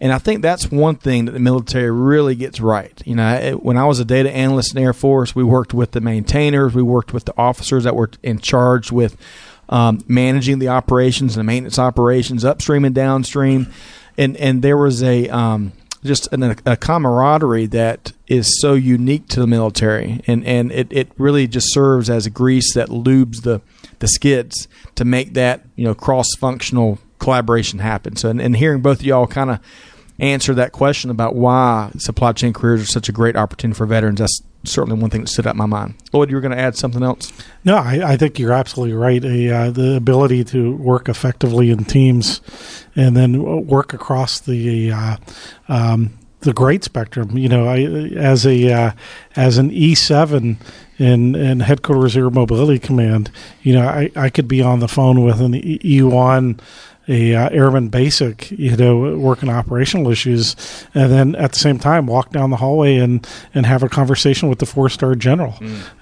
And 0.00 0.12
I 0.12 0.18
think 0.18 0.40
that's 0.40 0.70
one 0.70 0.96
thing 0.96 1.26
that 1.26 1.32
the 1.32 1.38
military 1.40 1.90
really 1.90 2.34
gets 2.34 2.58
right. 2.60 3.00
You 3.04 3.16
know, 3.16 3.24
I- 3.26 3.50
when 3.52 3.76
I 3.76 3.84
was 3.84 4.00
a 4.00 4.04
data 4.04 4.30
analyst 4.30 4.74
in 4.74 4.82
Air 4.82 4.94
Force, 4.94 5.34
we 5.34 5.44
worked 5.44 5.74
with 5.74 5.90
the 5.92 6.00
maintainers, 6.00 6.74
we 6.74 6.82
worked 6.82 7.12
with 7.12 7.26
the 7.26 7.34
officers 7.36 7.84
that 7.84 7.94
were 7.94 8.10
in 8.22 8.38
charge 8.38 8.90
with 8.90 9.16
um, 9.68 10.00
managing 10.08 10.58
the 10.58 10.68
operations 10.68 11.36
and 11.36 11.40
the 11.40 11.44
maintenance 11.44 11.78
operations 11.78 12.44
upstream 12.44 12.84
and 12.84 12.94
downstream, 12.94 13.68
and 14.18 14.36
and 14.38 14.62
there 14.62 14.76
was 14.76 15.00
a 15.02 15.28
um, 15.28 15.72
just 16.02 16.26
an, 16.32 16.42
a 16.66 16.76
camaraderie 16.76 17.66
that 17.66 18.10
is 18.26 18.60
so 18.60 18.74
unique 18.74 19.28
to 19.28 19.38
the 19.38 19.46
military, 19.46 20.22
and 20.26 20.44
and 20.44 20.72
it, 20.72 20.88
it 20.90 21.12
really 21.18 21.46
just 21.46 21.72
serves 21.72 22.10
as 22.10 22.26
a 22.26 22.30
grease 22.30 22.74
that 22.74 22.88
lubes 22.88 23.42
the 23.42 23.60
the 24.00 24.08
skids 24.08 24.66
to 24.96 25.04
make 25.04 25.34
that 25.34 25.64
you 25.76 25.84
know 25.84 25.94
cross 25.94 26.26
functional 26.36 26.98
collaboration 27.20 27.78
happen. 27.78 28.16
So, 28.16 28.28
and, 28.28 28.40
and 28.40 28.56
hearing 28.56 28.80
both 28.80 29.00
of 29.00 29.06
y'all 29.06 29.28
kind 29.28 29.50
of 29.50 29.60
answer 30.20 30.54
that 30.54 30.72
question 30.72 31.10
about 31.10 31.34
why 31.34 31.90
supply 31.98 32.32
chain 32.32 32.52
careers 32.52 32.82
are 32.82 32.86
such 32.86 33.08
a 33.08 33.12
great 33.12 33.36
opportunity 33.36 33.76
for 33.76 33.86
veterans, 33.86 34.20
that's 34.20 34.42
certainly 34.64 35.00
one 35.00 35.10
thing 35.10 35.22
that 35.22 35.28
stood 35.28 35.46
out 35.46 35.54
in 35.54 35.58
my 35.58 35.66
mind. 35.66 35.94
Lloyd, 36.12 36.30
you 36.30 36.36
were 36.36 36.42
going 36.42 36.56
to 36.56 36.58
add 36.58 36.76
something 36.76 37.02
else? 37.02 37.32
No, 37.64 37.76
I, 37.76 38.12
I 38.12 38.16
think 38.16 38.38
you're 38.38 38.52
absolutely 38.52 38.94
right. 38.94 39.24
A, 39.24 39.50
uh, 39.50 39.70
the 39.70 39.96
ability 39.96 40.44
to 40.44 40.76
work 40.76 41.08
effectively 41.08 41.70
in 41.70 41.84
teams, 41.84 42.40
and 42.94 43.16
then 43.16 43.66
work 43.66 43.94
across 43.94 44.40
the 44.40 44.92
uh, 44.92 45.16
um, 45.68 46.18
the 46.40 46.52
great 46.52 46.84
spectrum. 46.84 47.36
You 47.36 47.48
know, 47.48 47.66
I 47.66 47.80
as 48.16 48.46
a 48.46 48.72
uh, 48.72 48.92
as 49.36 49.58
an 49.58 49.70
E 49.70 49.94
seven 49.94 50.58
in 50.98 51.34
in 51.34 51.60
headquarters 51.60 52.16
air 52.16 52.30
mobility 52.30 52.78
command. 52.78 53.30
You 53.62 53.74
know, 53.74 53.88
I, 53.88 54.10
I 54.16 54.30
could 54.30 54.48
be 54.48 54.62
on 54.62 54.80
the 54.80 54.88
phone 54.88 55.24
with 55.24 55.40
an 55.40 55.54
E 55.54 56.02
one. 56.02 56.60
A 57.10 57.34
uh, 57.34 57.48
airman 57.50 57.88
basic, 57.88 58.50
you 58.52 58.76
know, 58.76 59.18
working 59.18 59.48
operational 59.48 60.10
issues, 60.12 60.54
and 60.94 61.10
then 61.10 61.34
at 61.34 61.52
the 61.52 61.58
same 61.58 61.78
time 61.78 62.06
walk 62.06 62.30
down 62.30 62.50
the 62.50 62.56
hallway 62.56 62.96
and 62.96 63.26
and 63.52 63.66
have 63.66 63.82
a 63.82 63.88
conversation 63.88 64.48
with 64.48 64.60
the 64.60 64.66
four 64.66 64.88
star 64.88 65.14
general 65.16 65.54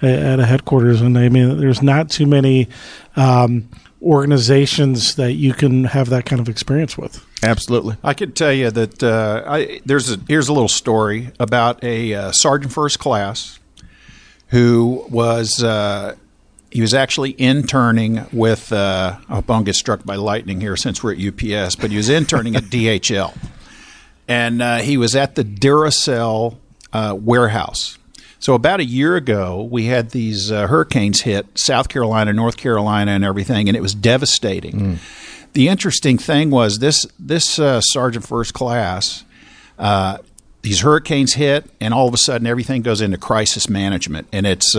a- 0.03 0.07
at 0.07 0.39
a 0.39 0.45
headquarters. 0.45 1.01
And 1.01 1.17
I 1.19 1.29
mean, 1.31 1.59
there's 1.59 1.83
not 1.83 2.11
too 2.11 2.27
many 2.27 2.69
um, 3.17 3.69
organizations 4.03 5.15
that 5.17 5.33
you 5.33 5.55
can 5.55 5.85
have 5.85 6.11
that 6.11 6.27
kind 6.27 6.41
of 6.41 6.49
experience 6.49 6.99
with. 6.99 7.25
Absolutely. 7.43 7.97
I 8.05 8.15
could 8.15 8.37
tell 8.37 8.53
you 8.53 8.71
that 8.71 9.03
uh, 9.03 9.43
I, 9.47 9.81
there's 9.87 10.13
a 10.13 10.19
here's 10.29 10.49
a 10.49 10.53
little 10.53 10.69
story 10.69 11.31
about 11.41 11.83
a 11.83 12.15
uh, 12.15 12.33
sergeant 12.33 12.73
first 12.73 12.99
class 12.99 13.59
who 14.49 15.07
was 15.09 15.63
uh, 15.63 16.17
he 16.79 16.81
was 16.81 16.95
actually 16.95 17.35
interning 17.39 18.25
with 18.33 18.73
uh, 18.73 19.17
I 19.29 19.35
hope 19.35 19.51
I 19.51 19.55
don't 19.55 19.65
get 19.65 19.75
struck 19.75 20.05
by 20.05 20.15
lightning 20.15 20.61
here 20.61 20.77
since 20.77 21.03
we're 21.03 21.13
at 21.13 21.19
UPS, 21.19 21.75
but 21.75 21.91
he 21.91 21.97
was 21.97 22.09
interning 22.09 22.55
at 22.55 22.63
DHL, 22.71 23.37
and 24.29 24.63
uh, 24.63 24.77
he 24.77 24.97
was 24.97 25.17
at 25.17 25.35
the 25.35 25.43
Duracell 25.43 26.55
uh, 26.93 27.17
warehouse. 27.21 27.99
So 28.39 28.55
about 28.55 28.79
a 28.79 28.85
year 28.85 29.17
ago, 29.17 29.65
we 29.69 29.87
had 29.87 30.11
these 30.11 30.53
uh, 30.53 30.69
hurricanes 30.69 31.23
hit 31.23 31.47
South 31.59 31.89
Carolina, 31.89 32.33
North 32.33 32.57
Carolina, 32.57 33.11
and 33.11 33.25
everything, 33.25 33.67
and 33.69 33.77
it 33.77 33.81
was 33.81 33.93
devastating. 33.93 35.01
The 35.55 35.67
interesting 35.67 36.17
thing 36.17 36.51
was 36.53 36.79
this 36.79 37.09
this 37.19 37.59
uh, 37.59 37.81
sergeant 37.81 38.25
first 38.25 38.55
class. 38.55 39.25
Uh, 39.81 40.19
these 40.63 40.83
hurricanes 40.83 41.35
hit, 41.35 41.69
and 41.81 41.93
all 41.93 42.07
of 42.07 42.15
a 42.15 42.19
sudden, 42.19 42.47
everything 42.47 42.83
goes 42.83 43.01
into 43.01 43.19
crisis 43.19 43.69
management, 43.69 44.29
and 44.31 44.47
it's. 44.47 44.77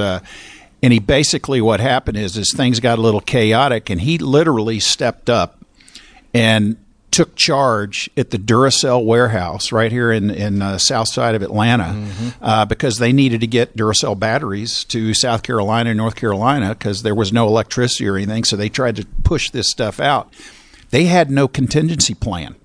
And 0.81 0.93
he 0.93 0.99
basically 0.99 1.61
what 1.61 1.79
happened 1.79 2.17
is 2.17 2.37
is 2.37 2.53
things 2.55 2.79
got 2.79 2.99
a 2.99 3.01
little 3.01 3.21
chaotic, 3.21 3.89
and 3.89 3.99
he 4.01 4.17
literally 4.17 4.79
stepped 4.79 5.29
up 5.29 5.63
and 6.33 6.77
took 7.11 7.35
charge 7.35 8.07
at 8.15 8.29
the 8.29 8.37
Duracell 8.37 9.03
warehouse 9.03 9.71
right 9.71 9.91
here 9.91 10.11
in 10.11 10.29
in 10.29 10.61
uh, 10.61 10.77
south 10.77 11.07
side 11.09 11.35
of 11.35 11.41
Atlanta 11.41 12.07
uh, 12.41 12.65
because 12.65 12.99
they 12.99 13.11
needed 13.11 13.41
to 13.41 13.47
get 13.47 13.75
Duracell 13.75 14.17
batteries 14.17 14.83
to 14.85 15.13
South 15.13 15.41
Carolina 15.43 15.89
and 15.89 15.97
North 15.97 16.15
Carolina 16.15 16.69
because 16.69 17.01
there 17.03 17.15
was 17.15 17.33
no 17.33 17.47
electricity 17.47 18.07
or 18.07 18.15
anything. 18.15 18.43
So 18.43 18.55
they 18.55 18.69
tried 18.69 18.95
to 18.97 19.05
push 19.23 19.49
this 19.49 19.69
stuff 19.69 19.99
out. 19.99 20.31
They 20.91 21.05
had 21.05 21.29
no 21.29 21.47
contingency 21.47 22.13
plan. 22.13 22.55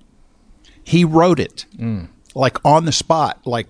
He 0.83 1.03
wrote 1.03 1.39
it 1.39 1.65
like 2.35 2.63
on 2.63 2.85
the 2.85 2.91
spot, 2.91 3.45
like 3.45 3.67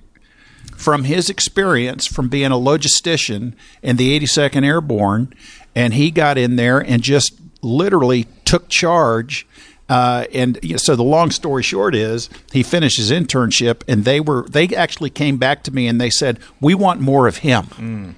from 0.85 1.03
his 1.05 1.29
experience 1.31 2.05
from 2.05 2.29
being 2.29 2.51
a 2.51 2.55
logistician 2.55 3.53
in 3.81 3.97
the 3.97 4.17
82nd 4.19 4.63
Airborne, 4.63 5.33
and 5.75 5.95
he 5.95 6.11
got 6.11 6.37
in 6.37 6.55
there 6.57 6.79
and 6.79 7.01
just 7.01 7.33
literally 7.63 8.27
took 8.45 8.69
charge. 8.69 9.47
Uh, 9.89 10.25
and 10.31 10.57
you 10.61 10.71
know, 10.71 10.77
so 10.77 10.95
the 10.95 11.03
long 11.03 11.31
story 11.31 11.63
short 11.63 11.93
is 11.95 12.29
he 12.53 12.61
finished 12.63 12.97
his 12.97 13.09
internship, 13.11 13.81
and 13.87 14.05
they 14.05 14.19
were 14.19 14.45
they 14.49 14.67
actually 14.69 15.09
came 15.09 15.37
back 15.37 15.63
to 15.63 15.71
me 15.71 15.87
and 15.87 15.99
they 15.99 16.09
said 16.11 16.39
we 16.61 16.73
want 16.75 17.01
more 17.01 17.27
of 17.27 17.37
him. 17.37 18.15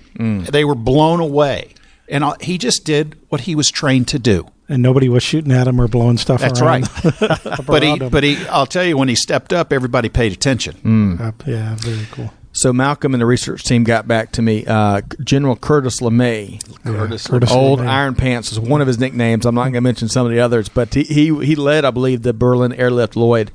They 0.51 0.63
were 0.65 0.75
blown 0.75 1.19
away, 1.21 1.73
and 2.10 2.23
uh, 2.23 2.36
he 2.41 2.58
just 2.58 2.84
did 2.86 3.15
what 3.30 3.41
he 3.41 3.56
was 3.56 3.69
trained 3.71 4.08
to 4.10 4.19
do. 4.19 4.47
and 4.69 4.82
nobody 4.82 5.08
was 5.10 5.23
shooting 5.23 5.51
at 5.53 5.67
him 5.67 5.80
or 5.80 5.88
blowing 5.88 6.17
stuff 6.17 6.41
That's 6.41 6.62
around. 6.62 6.88
right. 6.99 7.39
but 7.65 7.84
he 7.84 7.95
him. 7.97 8.10
but 8.10 8.23
he 8.23 8.36
I'll 8.47 8.65
tell 8.65 8.84
you 8.86 8.97
when 8.97 9.08
he 9.10 9.15
stepped 9.15 9.51
up, 9.53 9.71
everybody 9.73 10.10
paid 10.10 10.32
attention. 10.34 11.17
Uh, 11.21 11.32
yeah, 11.45 11.75
very 11.80 12.08
cool. 12.12 12.32
So 12.57 12.73
Malcolm 12.73 13.13
and 13.13 13.21
the 13.21 13.27
research 13.27 13.63
team 13.63 13.83
got 13.83 14.07
back 14.07 14.31
to 14.31 14.41
me. 14.41 14.65
Uh, 14.65 15.01
General 15.23 15.55
Curtis 15.55 15.99
LeMay, 16.01 16.59
Curtis, 16.83 17.27
Curtis 17.27 17.51
old 17.51 17.79
LeMay. 17.79 17.87
Iron 17.87 18.15
Pants 18.15 18.49
was 18.49 18.59
one 18.59 18.81
of 18.81 18.87
his 18.87 18.97
nicknames. 18.97 19.45
I'm 19.45 19.53
not 19.53 19.65
going 19.65 19.73
to 19.73 19.81
mention 19.81 20.09
some 20.09 20.25
of 20.25 20.31
the 20.31 20.39
others, 20.39 20.67
but 20.67 20.91
he, 20.91 21.03
he 21.03 21.45
he 21.45 21.55
led, 21.55 21.85
I 21.85 21.91
believe, 21.91 22.23
the 22.23 22.33
Berlin 22.33 22.73
Airlift 22.73 23.15
Lloyd, 23.15 23.51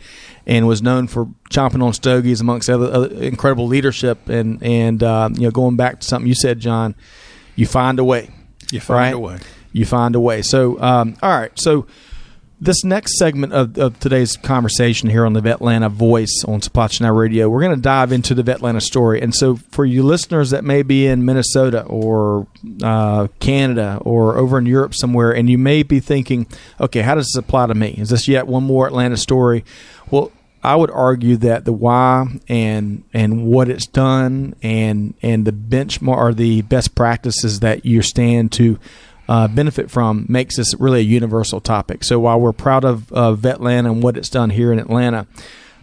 and 0.47 0.69
was 0.69 0.83
known 0.83 1.09
for 1.09 1.27
chomping 1.51 1.83
on 1.83 1.93
stogies 1.95 2.41
amongst 2.41 2.71
other, 2.71 2.93
other 2.93 3.09
incredible 3.17 3.67
leadership. 3.67 4.29
And 4.29 4.63
and 4.63 5.03
uh, 5.03 5.31
you 5.33 5.43
know, 5.43 5.51
going 5.51 5.75
back 5.75 5.99
to 5.99 6.07
something 6.07 6.29
you 6.29 6.37
said, 6.37 6.61
John, 6.61 6.95
you 7.57 7.67
find 7.67 7.99
a 7.99 8.05
way. 8.05 8.31
You 8.71 8.79
find 8.79 8.99
right? 8.99 9.15
a 9.15 9.19
way. 9.19 9.39
You 9.73 9.85
find 9.85 10.15
a 10.15 10.21
way. 10.21 10.43
So, 10.43 10.81
um, 10.81 11.17
all 11.23 11.37
right. 11.37 11.51
So, 11.59 11.89
this 12.63 12.85
next 12.85 13.19
segment 13.19 13.53
of, 13.53 13.77
of 13.77 13.99
today's 13.99 14.37
conversation 14.37 15.11
here 15.11 15.27
on 15.27 15.33
the 15.33 15.41
Vetlanta 15.41 15.91
Voice 15.91 16.45
on 16.47 16.61
Chain 16.61 17.09
Radio, 17.09 17.49
we're 17.49 17.61
going 17.61 17.75
to 17.75 17.83
dive 17.83 18.13
into 18.13 18.35
the 18.35 18.45
Vetlanta 18.45 18.81
story. 18.81 19.21
And 19.21 19.35
so, 19.35 19.57
for 19.57 19.85
you 19.85 20.05
listeners 20.05 20.51
that 20.51 20.63
may 20.63 20.85
be 20.85 21.09
in 21.09 21.25
Minnesota 21.25 21.83
or 21.83 22.47
uh, 22.81 23.27
Canada 23.41 23.99
or 24.03 24.39
over 24.39 24.59
in 24.59 24.67
Europe 24.67 24.95
somewhere, 24.95 25.35
and 25.35 25.51
you 25.51 25.59
may 25.59 25.83
be 25.83 25.99
thinking, 25.99 26.47
okay, 26.81 27.03
how 27.03 27.17
does 27.17 27.27
this 27.27 27.37
apply 27.37 27.67
to 27.67 27.75
me? 27.75 27.97
Is 27.99 28.11
this 28.11 28.29
yet 28.29 28.47
one 28.47 28.63
more 28.63 28.87
Atlanta 28.87 29.17
story? 29.17 29.65
Well, 30.13 30.31
I 30.63 30.77
would 30.77 30.93
argue 30.93 31.37
that 31.39 31.65
the 31.65 31.73
why 31.73 32.27
and 32.47 33.03
and 33.13 33.45
what 33.45 33.69
it's 33.69 33.87
done 33.87 34.55
and 34.63 35.15
and 35.21 35.45
the 35.45 35.53
benchmark 35.53 36.17
or 36.17 36.33
the 36.33 36.63
best 36.63 36.95
practices 36.95 37.59
that 37.59 37.85
you 37.85 38.03
stand 38.03 38.53
to 38.53 38.79
uh, 39.29 39.49
benefit 39.49 39.91
from 39.91 40.27
makes 40.29 40.57
this 40.57 40.75
really 40.79 41.01
a 41.01 41.05
universal 41.05 41.61
topic. 41.61 42.05
So 42.05 42.19
while 42.19 42.41
we're 42.41 42.53
proud 42.53 42.85
of 42.85 43.13
uh, 43.13 43.35
Vetlanta 43.35 43.91
and 43.91 44.03
what 44.03 44.17
it's 44.17 44.29
done 44.29 44.51
here 44.51 44.73
in 44.73 44.79
Atlanta, 44.79 45.27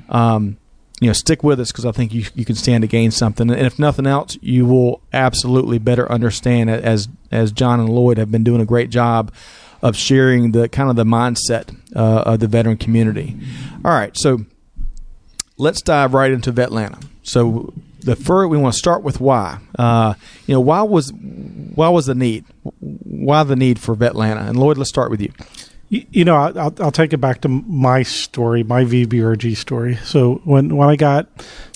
um, 0.10 0.58
you 1.00 1.08
know, 1.08 1.14
stick 1.14 1.44
with 1.44 1.60
us 1.60 1.72
because 1.72 1.86
I 1.86 1.92
think 1.92 2.14
you 2.14 2.26
you 2.36 2.44
can 2.44 2.56
stand 2.56 2.82
to 2.82 2.88
gain 2.88 3.12
something. 3.12 3.50
And 3.50 3.66
if 3.66 3.80
nothing 3.80 4.06
else, 4.06 4.38
you 4.42 4.66
will 4.66 5.02
absolutely 5.14 5.80
better 5.80 6.12
understand 6.12 6.70
as 6.70 7.08
as 7.32 7.52
John 7.52 7.80
and 7.80 7.90
Lloyd 7.90 8.18
have 8.18 8.32
been 8.32 8.44
doing 8.44 8.62
a 8.62 8.66
great 8.66 8.90
job 8.90 9.32
of 9.82 9.96
sharing 9.96 10.52
the 10.52 10.68
kind 10.68 10.90
of 10.90 10.98
the 10.98 11.06
mindset 11.06 11.76
uh, 11.96 12.24
of 12.26 12.40
the 12.40 12.48
veteran 12.48 12.76
community. 12.76 13.40
All 13.86 13.92
right, 13.92 14.16
so 14.18 14.40
let's 15.58 15.82
dive 15.82 16.14
right 16.14 16.32
into 16.32 16.52
Vetlanta. 16.52 17.02
So 17.24 17.74
the 18.10 18.16
first 18.16 18.50
we 18.50 18.58
want 18.58 18.74
to 18.74 18.80
start 18.80 19.04
with 19.04 19.20
why. 19.22 19.60
Uh, 19.78 20.14
you 20.48 20.54
know, 20.54 20.60
why 20.62 20.82
was 20.82 21.12
why 21.14 21.90
was 21.90 22.06
the 22.08 22.16
need? 22.16 22.46
Why 22.80 23.44
the 23.44 23.56
need 23.56 23.80
for 23.80 23.96
Vetlanta? 23.96 24.48
And 24.48 24.60
Lloyd, 24.60 24.78
let's 24.78 24.90
start 24.90 25.12
with 25.12 25.22
you. 25.22 25.32
You, 25.90 26.06
you 26.12 26.26
know, 26.26 26.36
I- 26.36 26.52
I'll, 26.56 26.74
I'll 26.80 26.92
take 26.92 27.14
it 27.14 27.18
back 27.18 27.42
to 27.42 27.48
my 27.50 28.04
story, 28.04 28.64
my 28.64 28.84
VBRG 28.84 29.56
story. 29.58 29.96
So 30.04 30.42
when 30.44 30.76
when 30.76 30.90
I 30.90 30.96
got 30.96 31.28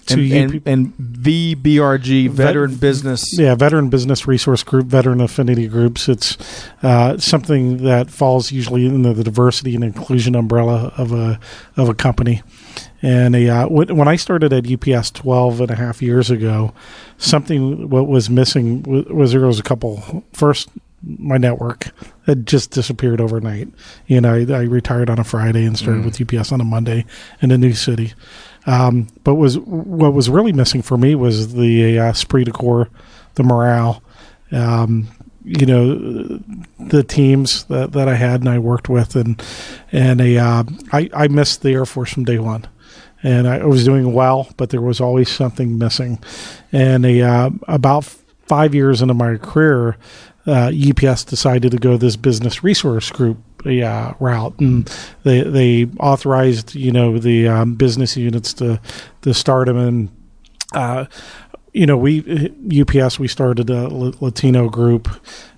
to 0.07 0.13
And, 0.35 0.55
UP 0.55 0.61
and, 0.65 0.67
and 0.67 0.97
VBRG, 0.97 2.29
Veteran 2.29 2.75
Business. 2.75 3.37
yeah, 3.37 3.55
Veteran 3.55 3.89
Business 3.89 4.27
Resource 4.27 4.61
Group, 4.63 4.87
Veteran 4.87 5.21
Affinity 5.21 5.67
Groups. 5.67 6.09
It's 6.09 6.37
uh, 6.83 7.17
something 7.17 7.77
that 7.83 8.09
falls 8.09 8.51
usually 8.51 8.85
in 8.85 9.01
the 9.03 9.13
diversity 9.23 9.75
and 9.75 9.83
inclusion 9.83 10.35
umbrella 10.35 10.93
of 10.97 11.11
a 11.11 11.39
of 11.77 11.89
a 11.89 11.93
company. 11.93 12.41
And 13.03 13.35
a, 13.35 13.49
uh, 13.49 13.67
when, 13.67 13.95
when 13.95 14.07
I 14.07 14.15
started 14.15 14.53
at 14.53 14.65
UPS 14.65 15.11
12 15.11 15.61
and 15.61 15.69
a 15.69 15.75
half 15.75 16.01
years 16.01 16.31
ago, 16.31 16.73
something 17.17 17.89
what 17.89 18.07
was 18.07 18.29
missing 18.29 18.81
was, 18.83 19.33
there 19.33 19.45
was 19.45 19.59
a 19.59 19.63
couple. 19.63 20.23
First, 20.31 20.69
my 21.01 21.37
network 21.37 21.91
had 22.25 22.47
just 22.47 22.71
disappeared 22.71 23.19
overnight. 23.19 23.67
You 24.07 24.21
know, 24.21 24.33
I, 24.33 24.53
I 24.53 24.61
retired 24.61 25.09
on 25.09 25.19
a 25.19 25.25
Friday 25.25 25.65
and 25.65 25.77
started 25.77 26.05
with 26.05 26.21
UPS 26.21 26.53
on 26.53 26.61
a 26.61 26.63
Monday 26.63 27.05
in 27.41 27.51
a 27.51 27.57
new 27.57 27.73
city. 27.73 28.13
Um, 28.65 29.07
but 29.25 29.35
was 29.35 29.59
what 29.59 30.13
was 30.13 30.29
really 30.29 30.53
missing 30.53 30.81
for 30.81 30.97
me 30.97 31.15
was 31.15 31.53
the 31.53 31.99
uh, 31.99 32.05
esprit 32.05 32.45
de 32.45 32.51
corps, 32.51 32.89
the 33.35 33.43
morale. 33.43 34.01
Um, 34.51 35.09
you 35.43 35.65
know, 35.65 36.39
the 36.79 37.03
teams 37.03 37.65
that, 37.65 37.91
that 37.91 38.07
I 38.07 38.15
had 38.15 38.39
and 38.39 38.49
I 38.49 38.59
worked 38.59 38.87
with, 38.87 39.17
and 39.17 39.43
and 39.91 40.21
a 40.21 40.37
uh, 40.37 40.63
I 40.93 41.09
I 41.13 41.27
missed 41.27 41.61
the 41.61 41.73
Air 41.73 41.85
Force 41.85 42.13
from 42.13 42.23
day 42.23 42.39
one, 42.39 42.65
and 43.23 43.47
I 43.47 43.65
was 43.65 43.85
doing 43.85 44.13
well, 44.13 44.49
but 44.57 44.69
there 44.69 44.81
was 44.81 44.99
always 44.99 45.29
something 45.29 45.77
missing. 45.77 46.19
And 46.71 47.05
a 47.05 47.21
uh, 47.21 47.49
about 47.67 48.03
five 48.45 48.75
years 48.75 49.01
into 49.01 49.13
my 49.13 49.37
career, 49.37 49.97
uh, 50.45 50.71
UPS 50.73 51.23
decided 51.23 51.71
to 51.71 51.77
go 51.77 51.95
this 51.97 52.17
business 52.17 52.63
resource 52.63 53.09
group 53.09 53.37
uh, 53.65 54.13
route, 54.19 54.59
and 54.59 54.85
they 55.23 55.41
they 55.41 55.85
authorized 55.99 56.75
you 56.75 56.91
know 56.91 57.17
the 57.17 57.47
um, 57.47 57.75
business 57.75 58.17
units 58.17 58.53
to 58.55 58.79
to 59.21 59.33
start 59.33 59.67
them 59.67 59.77
and. 59.77 60.09
Uh, 60.73 61.05
you 61.71 61.87
know, 61.87 61.97
we 61.97 62.51
UPS 62.81 63.17
we 63.17 63.27
started 63.27 63.69
a 63.71 63.87
Latino 63.89 64.69
group, 64.69 65.09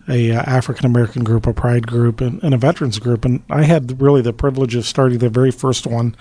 a 0.07 0.31
uh, 0.31 0.41
African 0.41 0.85
American 0.85 1.23
group, 1.23 1.47
a 1.47 1.53
Pride 1.53 1.87
group, 1.87 2.21
and, 2.21 2.41
and 2.43 2.53
a 2.53 2.57
Veterans 2.57 2.99
group, 2.99 3.25
and 3.25 3.43
I 3.49 3.63
had 3.63 4.01
really 4.01 4.21
the 4.21 4.33
privilege 4.33 4.75
of 4.75 4.85
starting 4.85 5.19
the 5.19 5.29
very 5.29 5.51
first 5.51 5.87
one 5.87 6.15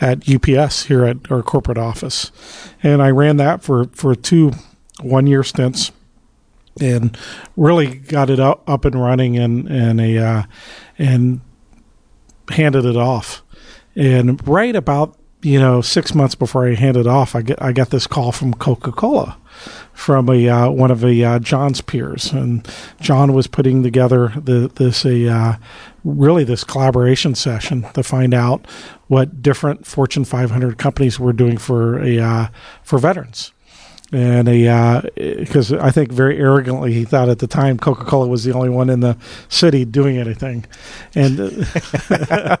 at 0.00 0.28
UPS 0.28 0.84
here 0.84 1.04
at 1.04 1.30
our 1.30 1.42
corporate 1.42 1.78
office, 1.78 2.32
and 2.82 3.02
I 3.02 3.10
ran 3.10 3.36
that 3.36 3.62
for 3.62 3.86
for 3.92 4.14
two 4.14 4.52
one 5.00 5.26
year 5.26 5.44
stints 5.44 5.92
and 6.80 7.16
really 7.56 7.96
got 7.96 8.30
it 8.30 8.40
up, 8.40 8.68
up 8.68 8.84
and 8.84 9.00
running 9.00 9.36
and 9.38 9.68
and 9.68 10.00
a 10.00 10.18
uh, 10.18 10.42
and 10.98 11.40
handed 12.50 12.84
it 12.84 12.96
off. 12.96 13.42
And 13.94 14.46
right 14.46 14.74
about 14.74 15.16
you 15.42 15.60
know 15.60 15.80
six 15.80 16.14
months 16.14 16.34
before 16.34 16.66
I 16.66 16.74
handed 16.74 17.06
off, 17.06 17.34
I 17.34 17.42
get 17.42 17.60
I 17.62 17.72
got 17.72 17.90
this 17.90 18.06
call 18.06 18.32
from 18.32 18.54
Coca 18.54 18.92
Cola 18.92 19.38
from 19.92 20.28
a 20.28 20.48
uh, 20.48 20.70
one 20.70 20.90
of 20.90 21.04
a 21.04 21.22
uh, 21.22 21.38
John's 21.38 21.80
peers, 21.80 22.32
and 22.32 22.66
John 23.00 23.32
was 23.32 23.46
putting 23.46 23.82
together 23.82 24.32
the, 24.36 24.70
this 24.74 25.04
a 25.04 25.28
uh, 25.28 25.56
really 26.04 26.44
this 26.44 26.64
collaboration 26.64 27.34
session 27.34 27.86
to 27.94 28.02
find 28.02 28.34
out 28.34 28.66
what 29.08 29.42
different 29.42 29.86
Fortune 29.86 30.24
500 30.24 30.78
companies 30.78 31.18
were 31.18 31.32
doing 31.32 31.58
for 31.58 32.02
a 32.02 32.18
uh, 32.18 32.48
for 32.82 32.98
veterans 32.98 33.52
and 34.10 34.48
a 34.48 35.02
because 35.14 35.72
I 35.72 35.90
think 35.90 36.10
very 36.10 36.38
arrogantly 36.38 36.94
he 36.94 37.04
thought 37.04 37.28
at 37.28 37.40
the 37.40 37.46
time 37.46 37.76
Coca 37.78 38.04
Cola 38.04 38.26
was 38.26 38.44
the 38.44 38.54
only 38.54 38.70
one 38.70 38.88
in 38.88 39.00
the 39.00 39.18
city 39.48 39.84
doing 39.84 40.16
anything, 40.16 40.64
and 41.14 41.38
uh, 41.38 42.56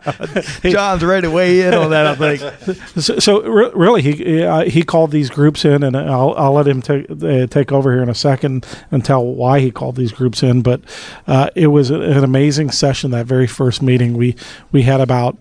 John's 0.62 1.04
ready 1.04 1.26
to 1.26 1.30
weigh 1.30 1.62
in 1.62 1.72
on 1.72 1.90
that. 1.90 2.06
I 2.06 2.36
think. 2.36 2.76
so, 2.96 3.18
so 3.18 3.42
re- 3.42 3.70
really 3.74 4.02
he 4.02 4.42
uh, 4.42 4.64
he 4.64 4.82
called 4.82 5.10
these 5.10 5.30
groups 5.30 5.64
in, 5.64 5.82
and 5.82 5.96
I'll 5.96 6.34
I'll 6.36 6.52
let 6.52 6.68
him 6.68 6.82
take 6.82 7.06
uh, 7.10 7.46
take 7.46 7.72
over 7.72 7.92
here 7.92 8.02
in 8.02 8.10
a 8.10 8.14
second 8.14 8.66
and 8.90 9.02
tell 9.02 9.24
why 9.24 9.60
he 9.60 9.70
called 9.70 9.96
these 9.96 10.12
groups 10.12 10.42
in. 10.42 10.60
But 10.60 10.82
uh, 11.26 11.48
it 11.54 11.68
was 11.68 11.90
an 11.90 12.24
amazing 12.24 12.72
session 12.72 13.10
that 13.12 13.24
very 13.24 13.46
first 13.46 13.80
meeting. 13.80 14.18
We 14.18 14.36
we 14.70 14.82
had 14.82 15.00
about 15.00 15.38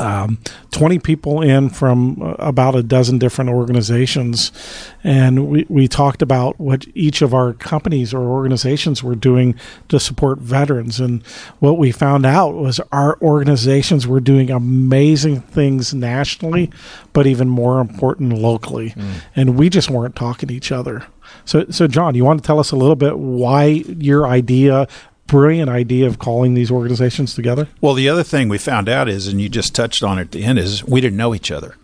um, 0.00 0.38
20 0.72 0.98
people 0.98 1.40
in 1.40 1.70
from 1.70 2.20
uh, 2.20 2.34
about 2.38 2.74
a 2.74 2.82
dozen 2.82 3.18
different 3.18 3.50
organizations. 3.50 4.50
And 5.04 5.48
we, 5.48 5.66
we 5.68 5.86
talked 5.86 6.20
about 6.20 6.58
what 6.58 6.84
each 6.94 7.22
of 7.22 7.32
our 7.32 7.52
companies 7.52 8.12
or 8.12 8.20
organizations 8.22 9.02
were 9.02 9.14
doing 9.14 9.54
to 9.88 10.00
support 10.00 10.38
veterans. 10.40 10.98
And 10.98 11.24
what 11.60 11.78
we 11.78 11.92
found 11.92 12.26
out 12.26 12.54
was 12.54 12.80
our 12.90 13.16
organizations 13.20 14.06
were 14.06 14.20
doing 14.20 14.50
amazing 14.50 15.42
things 15.42 15.94
nationally, 15.94 16.70
but 17.12 17.26
even 17.26 17.48
more 17.48 17.80
important 17.80 18.32
locally. 18.32 18.90
Mm. 18.90 19.12
And 19.36 19.56
we 19.56 19.68
just 19.68 19.90
weren't 19.90 20.16
talking 20.16 20.48
to 20.48 20.54
each 20.54 20.72
other. 20.72 21.06
So, 21.44 21.66
so 21.70 21.86
John, 21.86 22.14
you 22.14 22.24
want 22.24 22.42
to 22.42 22.46
tell 22.46 22.58
us 22.58 22.72
a 22.72 22.76
little 22.76 22.96
bit 22.96 23.18
why 23.18 23.66
your 23.66 24.26
idea 24.26 24.88
brilliant 25.26 25.70
idea 25.70 26.06
of 26.06 26.18
calling 26.18 26.54
these 26.54 26.70
organizations 26.70 27.34
together? 27.34 27.68
Well, 27.80 27.94
the 27.94 28.08
other 28.08 28.22
thing 28.22 28.48
we 28.48 28.58
found 28.58 28.88
out 28.88 29.08
is, 29.08 29.26
and 29.26 29.40
you 29.40 29.48
just 29.48 29.74
touched 29.74 30.02
on 30.02 30.18
it 30.18 30.22
at 30.22 30.30
the 30.32 30.44
end, 30.44 30.58
is 30.58 30.84
we 30.84 31.00
didn't 31.00 31.16
know 31.16 31.34
each 31.34 31.50
other, 31.50 31.76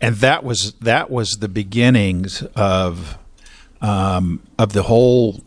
and 0.00 0.16
that 0.16 0.44
was 0.44 0.72
that 0.80 1.10
was 1.10 1.38
the 1.40 1.48
beginnings 1.48 2.42
of 2.56 3.18
um, 3.80 4.42
of 4.58 4.72
the 4.72 4.84
whole 4.84 5.42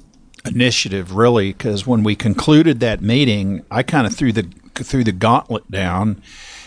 initiative, 0.45 1.15
really. 1.15 1.53
Because 1.53 1.87
when 1.87 2.03
we 2.03 2.15
concluded 2.15 2.79
that 2.81 3.01
meeting, 3.01 3.65
I 3.71 3.83
kind 3.83 4.05
of 4.07 4.15
threw 4.15 4.31
the 4.31 4.47
threw 4.75 5.03
the 5.03 5.11
gauntlet 5.11 5.69
down 5.71 6.21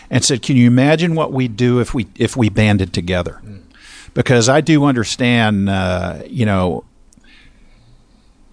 and 0.09 0.23
said, 0.23 0.41
"Can 0.41 0.57
you 0.57 0.67
imagine 0.67 1.15
what 1.15 1.31
we'd 1.31 1.55
do 1.55 1.79
if 1.79 1.93
we 1.93 2.07
if 2.15 2.35
we 2.35 2.49
banded 2.49 2.93
together?" 2.93 3.41
Because 4.15 4.49
I 4.49 4.61
do 4.61 4.85
understand, 4.85 5.69
uh, 5.69 6.23
you 6.27 6.45
know, 6.45 6.83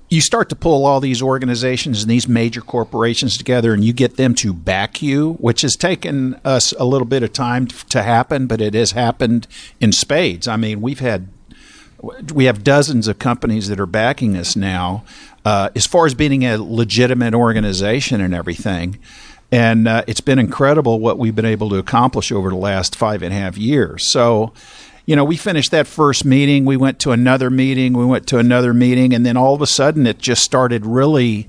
you 0.09 0.21
start 0.21 0.49
to 0.49 0.57
pull 0.57 0.87
all 0.87 1.01
these 1.01 1.21
organizations 1.21 2.03
and 2.03 2.11
these 2.11 2.29
major 2.29 2.61
corporations 2.61 3.37
together 3.37 3.75
and 3.75 3.85
you 3.85 3.93
get 3.93 4.17
them 4.17 4.35
to 4.37 4.53
back 4.53 5.03
you, 5.03 5.35
which 5.35 5.63
has 5.63 5.75
taken 5.75 6.35
us 6.45 6.73
a 6.73 6.85
little 6.85 7.07
bit 7.07 7.23
of 7.23 7.33
time 7.33 7.67
to 7.67 8.03
happen, 8.03 8.47
but 8.47 8.61
it 8.61 8.75
has 8.75 8.93
happened 8.93 9.47
in 9.81 9.93
spades. 9.93 10.47
I 10.47 10.57
mean, 10.57 10.81
we've 10.81 11.01
had 11.01 11.29
we 12.35 12.45
have 12.45 12.63
dozens 12.63 13.09
of 13.09 13.19
companies 13.19 13.69
that 13.69 13.81
are 13.81 13.87
backing 13.87 14.37
us 14.37 14.55
now, 14.55 15.03
uh, 15.45 15.71
as 15.75 15.87
far 15.87 16.07
as 16.07 16.15
being 16.15 16.45
a 16.45 16.59
legitimate 16.59 17.35
organization 17.35 18.21
and 18.21 18.35
everything. 18.35 18.99
And 19.51 19.89
uh, 19.89 20.05
it's 20.07 20.21
been 20.21 20.39
incredible 20.39 21.01
what 21.01 21.19
we've 21.19 21.35
been 21.35 21.47
able 21.47 21.71
to 21.71 21.77
accomplish 21.77 22.31
over 22.31 22.51
the 22.51 22.57
last 22.57 22.97
five 22.97 23.23
and 23.23 23.33
a 23.33 23.37
half 23.37 23.57
years. 23.57 24.11
So, 24.11 24.53
you 25.07 25.15
know, 25.15 25.25
we 25.25 25.37
finished 25.37 25.71
that 25.71 25.87
first 25.87 26.25
meeting. 26.25 26.65
We 26.65 26.77
went 26.77 26.99
to 27.01 27.13
another 27.13 27.49
meeting. 27.49 27.93
We 27.93 28.05
went 28.05 28.27
to 28.29 28.39
another 28.39 28.75
meeting. 28.75 29.15
And 29.15 29.25
then 29.25 29.37
all 29.37 29.55
of 29.55 29.63
a 29.63 29.67
sudden 29.67 30.07
it 30.07 30.19
just 30.19 30.43
started 30.43 30.85
really 30.85 31.49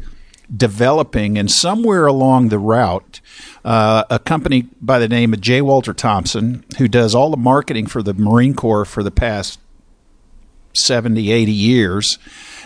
developing. 0.56 1.38
And 1.38 1.50
somewhere 1.52 2.06
along 2.06 2.50
the 2.50 2.60
route, 2.60 3.20
uh, 3.66 4.04
a 4.10 4.20
company 4.20 4.68
by 4.80 5.00
the 5.00 5.10
name 5.10 5.34
of 5.34 5.42
J. 5.42 5.62
Walter 5.62 5.94
Thompson, 5.94 6.64
who 6.78 6.88
does 6.88 7.16
all 7.16 7.32
the 7.32 7.38
marketing 7.38 7.88
for 7.88 8.04
the 8.04 8.14
Marine 8.14 8.54
Corps 8.54 8.86
for 8.86 9.02
the 9.02 9.12
past 9.12 9.60
70, 10.74 11.32
80 11.32 11.52
years, 11.52 12.20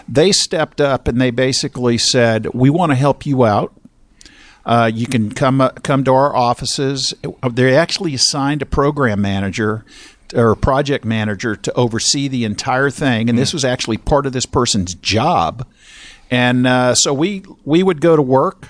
they 0.07 0.33
stepped 0.33 0.81
up 0.81 1.07
and 1.07 1.21
they 1.21 1.31
basically 1.31 1.97
said, 1.97 2.47
We 2.53 2.69
want 2.69 2.91
to 2.91 2.95
help 2.95 3.25
you 3.25 3.45
out. 3.45 3.73
Uh, 4.65 4.91
you 4.93 5.07
can 5.07 5.31
come 5.31 5.59
uh, 5.59 5.69
come 5.69 6.03
to 6.03 6.13
our 6.13 6.35
offices. 6.35 7.15
They 7.49 7.75
actually 7.75 8.13
assigned 8.13 8.61
a 8.61 8.65
program 8.65 9.21
manager 9.21 9.83
or 10.33 10.55
project 10.55 11.05
manager 11.05 11.55
to 11.55 11.73
oversee 11.73 12.27
the 12.27 12.45
entire 12.45 12.89
thing, 12.89 13.29
and 13.29 13.37
this 13.37 13.53
was 13.53 13.65
actually 13.65 13.97
part 13.97 14.25
of 14.25 14.33
this 14.33 14.45
person's 14.45 14.95
job. 14.95 15.67
And 16.29 16.65
uh, 16.65 16.95
so 16.95 17.13
we 17.13 17.43
we 17.65 17.83
would 17.83 18.01
go 18.01 18.15
to 18.15 18.21
work 18.21 18.69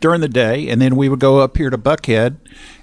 during 0.00 0.20
the 0.20 0.28
day, 0.28 0.68
and 0.68 0.80
then 0.80 0.96
we 0.96 1.08
would 1.08 1.20
go 1.20 1.40
up 1.40 1.56
here 1.56 1.70
to 1.70 1.78
Buckhead, 1.78 2.36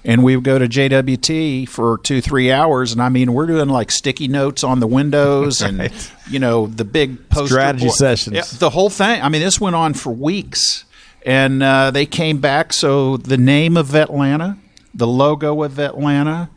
and 0.04 0.22
we 0.22 0.36
would 0.36 0.44
go 0.44 0.58
to 0.58 0.66
JWT 0.66 1.68
for 1.68 1.98
two 1.98 2.20
three 2.20 2.50
hours. 2.50 2.92
And 2.92 3.02
I 3.02 3.08
mean, 3.08 3.32
we're 3.32 3.46
doing 3.46 3.68
like 3.68 3.90
sticky 3.90 4.28
notes 4.28 4.64
on 4.64 4.80
the 4.80 4.86
windows, 4.86 5.62
right. 5.78 5.90
and 5.90 6.10
you 6.30 6.38
know 6.38 6.66
the 6.66 6.84
big 6.84 7.28
poster 7.28 7.54
strategy 7.54 7.86
board. 7.86 7.96
sessions, 7.96 8.36
yeah, 8.36 8.44
the 8.58 8.70
whole 8.70 8.90
thing. 8.90 9.20
I 9.22 9.28
mean, 9.28 9.42
this 9.42 9.60
went 9.60 9.76
on 9.76 9.94
for 9.94 10.12
weeks, 10.12 10.84
and 11.24 11.62
uh, 11.62 11.90
they 11.90 12.06
came 12.06 12.38
back. 12.38 12.72
So 12.72 13.16
the 13.16 13.38
name 13.38 13.76
of 13.76 13.88
Vetlanta, 13.88 14.58
the 14.94 15.06
logo 15.06 15.62
of 15.62 15.72
Vetlanta, 15.72 16.48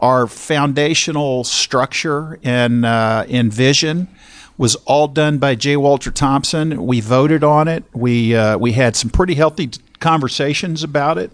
our 0.00 0.26
foundational 0.26 1.44
structure 1.44 2.38
and 2.42 2.84
uh, 2.84 3.24
and 3.28 3.52
vision 3.52 4.08
was 4.56 4.74
all 4.86 5.08
done 5.08 5.38
by 5.38 5.54
J. 5.54 5.76
Walter 5.76 6.10
Thompson. 6.10 6.84
We 6.84 7.00
voted 7.00 7.44
on 7.44 7.68
it. 7.68 7.84
We 7.92 8.34
uh, 8.34 8.58
we 8.58 8.72
had 8.72 8.96
some 8.96 9.10
pretty 9.10 9.34
healthy 9.34 9.70
conversations 10.00 10.82
about 10.82 11.18
it, 11.18 11.32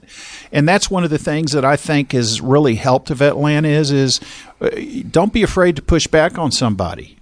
and 0.52 0.68
that's 0.68 0.90
one 0.90 1.04
of 1.04 1.10
the 1.10 1.18
things 1.18 1.52
that 1.52 1.64
I 1.64 1.76
think 1.76 2.12
has 2.12 2.40
really 2.40 2.76
helped 2.76 3.08
Vetlanta 3.08 3.66
is 3.66 3.90
is 3.90 4.20
uh, 4.60 4.70
don't 5.10 5.32
be 5.32 5.42
afraid 5.42 5.76
to 5.76 5.82
push 5.82 6.06
back 6.06 6.38
on 6.38 6.52
somebody. 6.52 7.16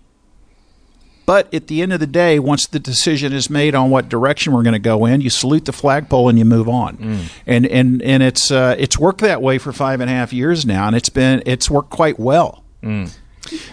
But 1.33 1.55
at 1.55 1.69
the 1.69 1.81
end 1.81 1.95
of 1.95 2.01
the 2.01 2.07
day, 2.07 2.39
once 2.39 2.67
the 2.67 2.79
decision 2.79 3.33
is 3.33 3.49
made 3.49 3.75
on 3.75 3.89
what 3.89 4.11
direction 4.11 4.53
we're 4.53 4.65
going 4.65 4.75
to 4.75 4.79
go 4.79 5.07
in, 5.07 5.23
you 5.23 5.31
salute 5.31 5.65
the 5.65 5.73
flagpole 5.73 6.29
and 6.29 6.39
you 6.39 6.45
move 6.45 6.69
on. 6.69 6.99
Mm. 6.99 7.25
And 7.47 7.67
and 7.69 8.03
and 8.03 8.23
it's 8.23 8.51
uh, 8.51 8.77
it's 8.79 8.99
worked 8.99 9.23
that 9.23 9.41
way 9.41 9.57
for 9.57 9.73
five 9.73 10.03
and 10.03 10.11
a 10.11 10.13
half 10.13 10.35
years 10.35 10.67
now, 10.67 10.89
and 10.89 10.95
it's 10.95 11.09
been 11.09 11.43
it's 11.47 11.71
worked 11.71 11.89
quite 11.89 12.21
well. 12.21 12.63
Mm. 12.83 13.17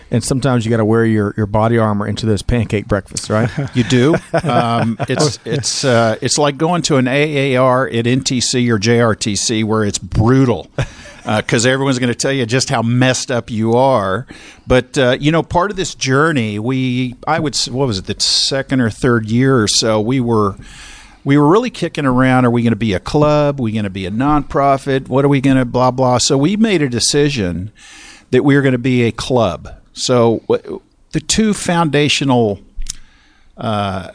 And 0.09 0.23
sometimes 0.23 0.63
you 0.63 0.71
got 0.71 0.77
to 0.77 0.85
wear 0.85 1.05
your, 1.05 1.33
your 1.35 1.47
body 1.47 1.77
armor 1.77 2.07
into 2.07 2.25
those 2.25 2.41
pancake 2.41 2.87
breakfasts, 2.87 3.29
right? 3.29 3.49
you 3.75 3.83
do. 3.83 4.15
Um, 4.41 4.95
it's 5.09 5.37
it's 5.43 5.83
uh, 5.83 6.15
it's 6.21 6.37
like 6.37 6.55
going 6.55 6.81
to 6.83 6.95
an 6.95 7.09
AAR 7.09 7.89
at 7.89 8.05
NTC 8.05 8.69
or 8.69 8.79
JRTC 8.79 9.65
where 9.65 9.83
it's 9.83 9.99
brutal 9.99 10.71
because 11.37 11.65
uh, 11.65 11.69
everyone's 11.69 11.99
going 11.99 12.11
to 12.11 12.15
tell 12.15 12.31
you 12.31 12.45
just 12.45 12.69
how 12.69 12.81
messed 12.81 13.29
up 13.29 13.51
you 13.51 13.73
are. 13.73 14.25
But 14.65 14.97
uh, 14.97 15.17
you 15.19 15.31
know, 15.31 15.43
part 15.43 15.69
of 15.69 15.77
this 15.77 15.93
journey, 15.93 16.57
we 16.57 17.15
I 17.27 17.39
would 17.39 17.55
what 17.67 17.87
was 17.87 17.99
it 17.99 18.05
the 18.05 18.19
second 18.19 18.81
or 18.81 18.89
third 18.89 19.29
year 19.29 19.61
or 19.61 19.67
so 19.67 20.01
we 20.01 20.19
were 20.19 20.55
we 21.23 21.37
were 21.37 21.47
really 21.47 21.69
kicking 21.69 22.05
around 22.05 22.45
are 22.45 22.51
we 22.51 22.63
going 22.63 22.71
to 22.71 22.77
be 22.77 22.93
a 22.93 22.99
club? 22.99 23.59
Are 23.59 23.63
we 23.63 23.71
going 23.71 23.83
to 23.83 23.89
be 23.91 24.05
a 24.05 24.11
nonprofit? 24.11 25.07
What 25.07 25.23
are 25.23 25.29
we 25.29 25.41
going 25.41 25.57
to 25.57 25.65
blah 25.65 25.91
blah. 25.91 26.17
So 26.17 26.37
we 26.37 26.57
made 26.57 26.81
a 26.81 26.89
decision 26.89 27.71
that 28.31 28.43
we 28.43 28.55
were 28.55 28.61
going 28.61 28.71
to 28.71 28.77
be 28.79 29.03
a 29.03 29.11
club. 29.11 29.69
So 29.93 30.43
the 31.11 31.19
two 31.19 31.53
foundational 31.53 32.59
uh, 33.57 34.13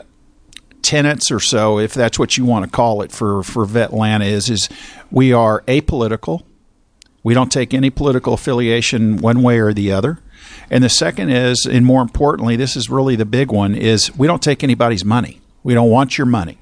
tenets 0.83 1.31
or 1.31 1.41
so 1.41 1.79
if 1.79 1.95
that's 1.95 2.19
what 2.19 2.37
you 2.37 2.45
want 2.45 2.65
to 2.65 2.71
call 2.71 3.03
it 3.03 3.11
for 3.11 3.43
for 3.43 3.65
vetlanta 3.65 4.27
is 4.27 4.51
is 4.51 4.69
we 5.11 5.33
are 5.33 5.62
apolitical 5.62 6.43
we 7.25 7.35
don't 7.35 7.51
take 7.51 7.75
any 7.75 7.91
political 7.91 8.35
affiliation 8.35 9.16
one 9.16 9.43
way 9.43 9.59
or 9.59 9.72
the 9.72 9.91
other. 9.91 10.20
And 10.70 10.85
the 10.85 10.89
second 10.89 11.31
is, 11.31 11.66
and 11.66 11.85
more 11.85 12.03
importantly, 12.03 12.55
this 12.55 12.77
is 12.77 12.89
really 12.89 13.16
the 13.16 13.25
big 13.25 13.51
one, 13.51 13.75
is 13.75 14.14
we 14.16 14.27
don't 14.27 14.43
take 14.43 14.62
anybody's 14.62 15.05
money. 15.05 15.41
We 15.64 15.75
don't 15.75 15.91
want 15.91 16.18
your 16.18 16.27
money. 16.27 16.59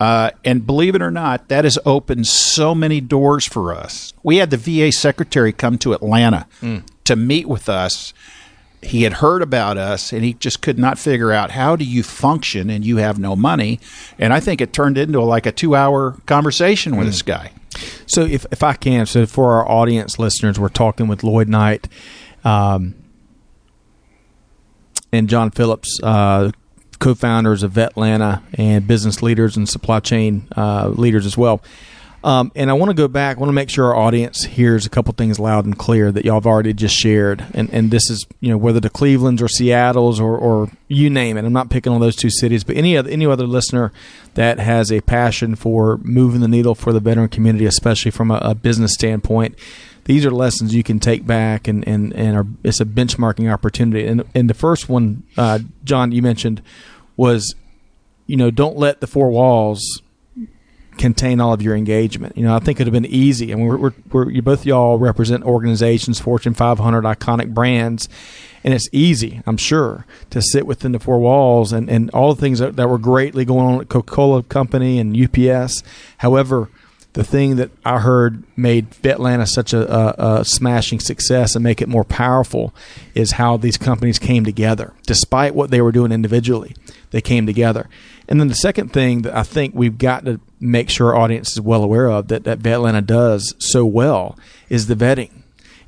Uh, 0.00 0.30
and 0.46 0.66
believe 0.66 0.94
it 0.94 1.02
or 1.02 1.10
not, 1.10 1.48
that 1.48 1.64
has 1.64 1.78
opened 1.84 2.26
so 2.26 2.74
many 2.74 3.02
doors 3.02 3.44
for 3.44 3.74
us. 3.74 4.14
We 4.22 4.38
had 4.38 4.48
the 4.50 4.56
VA 4.56 4.90
secretary 4.90 5.52
come 5.52 5.76
to 5.78 5.92
Atlanta 5.92 6.46
mm. 6.62 6.82
to 7.04 7.16
meet 7.16 7.46
with 7.46 7.68
us. 7.68 8.14
He 8.82 9.02
had 9.02 9.14
heard 9.14 9.42
about 9.42 9.76
us 9.76 10.10
and 10.10 10.24
he 10.24 10.32
just 10.32 10.62
could 10.62 10.78
not 10.78 10.98
figure 10.98 11.32
out 11.32 11.50
how 11.50 11.76
do 11.76 11.84
you 11.84 12.02
function 12.02 12.70
and 12.70 12.82
you 12.82 12.96
have 12.96 13.18
no 13.18 13.36
money. 13.36 13.78
And 14.18 14.32
I 14.32 14.40
think 14.40 14.62
it 14.62 14.72
turned 14.72 14.96
into 14.96 15.20
like 15.20 15.44
a 15.44 15.52
two 15.52 15.76
hour 15.76 16.16
conversation 16.24 16.96
with 16.96 17.06
mm. 17.06 17.10
this 17.10 17.20
guy. 17.20 17.52
So, 18.06 18.22
if, 18.22 18.46
if 18.50 18.62
I 18.62 18.74
can, 18.74 19.06
so 19.06 19.26
for 19.26 19.52
our 19.52 19.68
audience 19.68 20.18
listeners, 20.18 20.58
we're 20.58 20.68
talking 20.68 21.08
with 21.08 21.22
Lloyd 21.22 21.48
Knight 21.48 21.88
um, 22.44 22.94
and 25.12 25.28
John 25.28 25.50
Phillips, 25.50 26.00
uh, 26.02 26.50
co 26.98 27.14
founders 27.14 27.62
of 27.62 27.72
Vetlanta 27.72 28.42
and 28.54 28.86
business 28.86 29.22
leaders 29.22 29.56
and 29.56 29.68
supply 29.68 30.00
chain 30.00 30.48
uh, 30.56 30.88
leaders 30.88 31.26
as 31.26 31.36
well. 31.36 31.62
Um, 32.22 32.52
and 32.54 32.68
I 32.68 32.74
want 32.74 32.90
to 32.90 32.94
go 32.94 33.08
back. 33.08 33.36
I 33.36 33.40
want 33.40 33.48
to 33.48 33.54
make 33.54 33.70
sure 33.70 33.86
our 33.86 33.96
audience 33.96 34.44
hears 34.44 34.84
a 34.84 34.90
couple 34.90 35.14
things 35.14 35.38
loud 35.38 35.64
and 35.64 35.78
clear 35.78 36.12
that 36.12 36.24
y'all 36.24 36.34
have 36.34 36.46
already 36.46 36.74
just 36.74 36.94
shared. 36.94 37.46
And 37.54 37.70
and 37.70 37.90
this 37.90 38.10
is 38.10 38.26
you 38.40 38.50
know 38.50 38.58
whether 38.58 38.80
the 38.80 38.90
Cleveland's 38.90 39.40
or 39.40 39.48
Seattle's 39.48 40.20
or, 40.20 40.36
or 40.36 40.70
you 40.88 41.08
name 41.08 41.38
it. 41.38 41.44
I'm 41.44 41.52
not 41.52 41.70
picking 41.70 41.92
on 41.92 42.00
those 42.00 42.16
two 42.16 42.30
cities, 42.30 42.62
but 42.62 42.76
any 42.76 42.96
other 42.96 43.08
any 43.08 43.24
other 43.24 43.46
listener 43.46 43.90
that 44.34 44.58
has 44.58 44.92
a 44.92 45.00
passion 45.00 45.54
for 45.56 45.98
moving 45.98 46.40
the 46.40 46.48
needle 46.48 46.74
for 46.74 46.92
the 46.92 47.00
veteran 47.00 47.28
community, 47.28 47.64
especially 47.64 48.10
from 48.10 48.30
a, 48.30 48.38
a 48.42 48.54
business 48.54 48.92
standpoint. 48.92 49.56
These 50.04 50.26
are 50.26 50.30
lessons 50.30 50.74
you 50.74 50.82
can 50.82 51.00
take 51.00 51.26
back, 51.26 51.68
and 51.68 51.86
and 51.88 52.12
and 52.12 52.36
are, 52.36 52.46
it's 52.64 52.80
a 52.80 52.84
benchmarking 52.84 53.50
opportunity. 53.50 54.06
And 54.06 54.24
and 54.34 54.50
the 54.50 54.54
first 54.54 54.90
one, 54.90 55.22
uh, 55.38 55.60
John, 55.84 56.12
you 56.12 56.20
mentioned 56.20 56.60
was, 57.16 57.54
you 58.26 58.36
know, 58.36 58.50
don't 58.50 58.76
let 58.76 59.00
the 59.00 59.06
four 59.06 59.30
walls 59.30 60.02
contain 60.98 61.40
all 61.40 61.52
of 61.52 61.62
your 61.62 61.76
engagement. 61.76 62.36
You 62.36 62.44
know, 62.44 62.54
I 62.54 62.58
think 62.58 62.78
it'd 62.78 62.92
have 62.92 63.02
been 63.02 63.10
easy. 63.10 63.52
I 63.52 63.56
mean, 63.56 63.66
we're, 63.66 63.76
we're, 63.76 63.94
we're 64.12 64.30
you 64.30 64.42
both 64.42 64.66
y'all 64.66 64.98
represent 64.98 65.44
organizations, 65.44 66.20
Fortune 66.20 66.54
500 66.54 67.04
iconic 67.04 67.54
brands, 67.54 68.08
and 68.62 68.74
it's 68.74 68.88
easy, 68.92 69.42
I'm 69.46 69.56
sure, 69.56 70.06
to 70.30 70.42
sit 70.42 70.66
within 70.66 70.92
the 70.92 71.00
four 71.00 71.18
walls 71.18 71.72
and, 71.72 71.88
and 71.88 72.10
all 72.10 72.34
the 72.34 72.40
things 72.40 72.58
that, 72.58 72.76
that 72.76 72.88
were 72.88 72.98
greatly 72.98 73.44
going 73.44 73.66
on 73.66 73.80
at 73.80 73.88
Coca 73.88 74.12
Cola 74.12 74.42
Company 74.42 74.98
and 74.98 75.16
UPS. 75.16 75.82
However, 76.18 76.68
the 77.12 77.24
thing 77.24 77.56
that 77.56 77.70
I 77.84 77.98
heard 77.98 78.44
made 78.56 78.90
Vetlanta 78.90 79.48
such 79.48 79.72
a, 79.72 79.92
a, 79.92 80.40
a, 80.40 80.44
smashing 80.44 81.00
success 81.00 81.56
and 81.56 81.62
make 81.64 81.82
it 81.82 81.88
more 81.88 82.04
powerful 82.04 82.72
is 83.14 83.32
how 83.32 83.56
these 83.56 83.76
companies 83.76 84.18
came 84.18 84.44
together. 84.44 84.92
Despite 85.06 85.54
what 85.54 85.70
they 85.70 85.80
were 85.80 85.90
doing 85.90 86.12
individually, 86.12 86.76
they 87.10 87.20
came 87.20 87.46
together. 87.46 87.88
And 88.30 88.40
then 88.40 88.48
the 88.48 88.54
second 88.54 88.92
thing 88.92 89.22
that 89.22 89.36
I 89.36 89.42
think 89.42 89.74
we've 89.74 89.98
got 89.98 90.24
to 90.24 90.40
make 90.60 90.88
sure 90.88 91.08
our 91.08 91.20
audience 91.20 91.52
is 91.52 91.60
well 91.60 91.82
aware 91.82 92.08
of 92.08 92.28
that, 92.28 92.44
that 92.44 92.60
Vetlanta 92.60 93.04
does 93.04 93.54
so 93.58 93.84
well 93.84 94.38
is 94.68 94.86
the 94.86 94.94
vetting. 94.94 95.30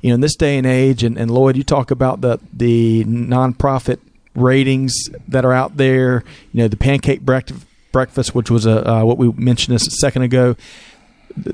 You 0.01 0.09
know, 0.09 0.15
in 0.15 0.21
this 0.21 0.35
day 0.35 0.57
and 0.57 0.67
age, 0.67 1.03
and, 1.03 1.17
and 1.17 1.31
Lloyd, 1.31 1.55
you 1.55 1.63
talk 1.63 1.89
about 1.89 2.19
the 2.21 2.39
the 2.51 3.05
nonprofit 3.05 3.99
ratings 4.35 4.93
that 5.29 5.45
are 5.45 5.53
out 5.53 5.77
there. 5.77 6.25
You 6.51 6.63
know, 6.63 6.67
the 6.67 6.75
pancake 6.75 7.21
breakfast, 7.21 8.35
which 8.35 8.51
was 8.51 8.65
a 8.65 8.87
uh, 8.87 9.05
what 9.05 9.17
we 9.17 9.31
mentioned 9.31 9.77
a 9.77 9.79
second 9.79 10.23
ago 10.23 10.57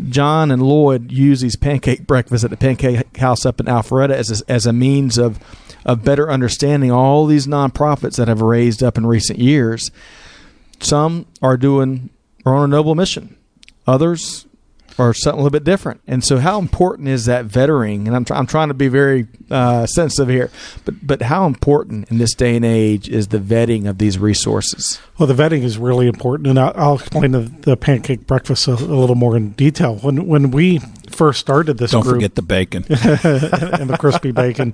John 0.09 0.51
and 0.51 0.61
Lloyd 0.61 1.11
use 1.11 1.41
these 1.41 1.55
pancake 1.55 2.05
breakfasts 2.05 2.43
at 2.43 2.49
the 2.49 2.57
Pancake 2.57 3.17
House 3.17 3.45
up 3.45 3.59
in 3.59 3.67
Alpharetta 3.67 4.11
as 4.11 4.41
a, 4.41 4.51
as 4.51 4.65
a 4.65 4.73
means 4.73 5.17
of 5.17 5.39
of 5.85 6.03
better 6.03 6.29
understanding 6.29 6.91
all 6.91 7.25
these 7.25 7.47
nonprofits 7.47 8.17
that 8.17 8.27
have 8.27 8.41
raised 8.41 8.83
up 8.83 8.97
in 8.97 9.05
recent 9.05 9.39
years. 9.39 9.89
Some 10.81 11.25
are 11.41 11.57
doing 11.57 12.09
are 12.45 12.55
on 12.55 12.63
a 12.65 12.67
noble 12.67 12.95
mission. 12.95 13.37
Others 13.87 14.45
or 14.99 15.13
something 15.13 15.39
a 15.39 15.43
little 15.43 15.57
bit 15.57 15.63
different. 15.63 16.01
And 16.05 16.23
so, 16.23 16.37
how 16.37 16.59
important 16.59 17.07
is 17.07 17.25
that 17.25 17.47
vetting? 17.47 18.05
And 18.05 18.15
I'm, 18.15 18.25
I'm 18.29 18.45
trying 18.45 18.67
to 18.67 18.73
be 18.73 18.89
very 18.89 19.27
uh, 19.49 19.85
sensitive 19.85 20.27
here, 20.27 20.51
but 20.85 20.95
but 21.05 21.21
how 21.23 21.45
important 21.45 22.11
in 22.11 22.17
this 22.17 22.33
day 22.33 22.55
and 22.55 22.65
age 22.65 23.07
is 23.07 23.29
the 23.29 23.39
vetting 23.39 23.89
of 23.89 23.97
these 23.97 24.19
resources? 24.19 24.99
Well, 25.17 25.27
the 25.27 25.33
vetting 25.33 25.63
is 25.63 25.77
really 25.77 26.07
important, 26.07 26.47
and 26.47 26.59
I'll, 26.59 26.73
I'll 26.75 26.95
explain 26.95 27.31
the, 27.31 27.39
the, 27.61 27.77
pancake 27.77 28.27
breakfast 28.27 28.67
a, 28.67 28.73
a, 28.73 28.75
little 28.75 29.15
more 29.15 29.37
in 29.37 29.51
detail. 29.51 29.95
When 29.95 30.27
when 30.27 30.51
we 30.51 30.81
first 31.19 31.41
started 31.41 31.77
this, 31.77 31.91
don't 31.91 32.03
group, 32.03 32.15
forget 32.15 32.35
the 32.35 32.41
bacon 32.41 32.85
and 32.89 33.89
the 33.89 33.97
crispy 33.99 34.31
bacon. 34.31 34.73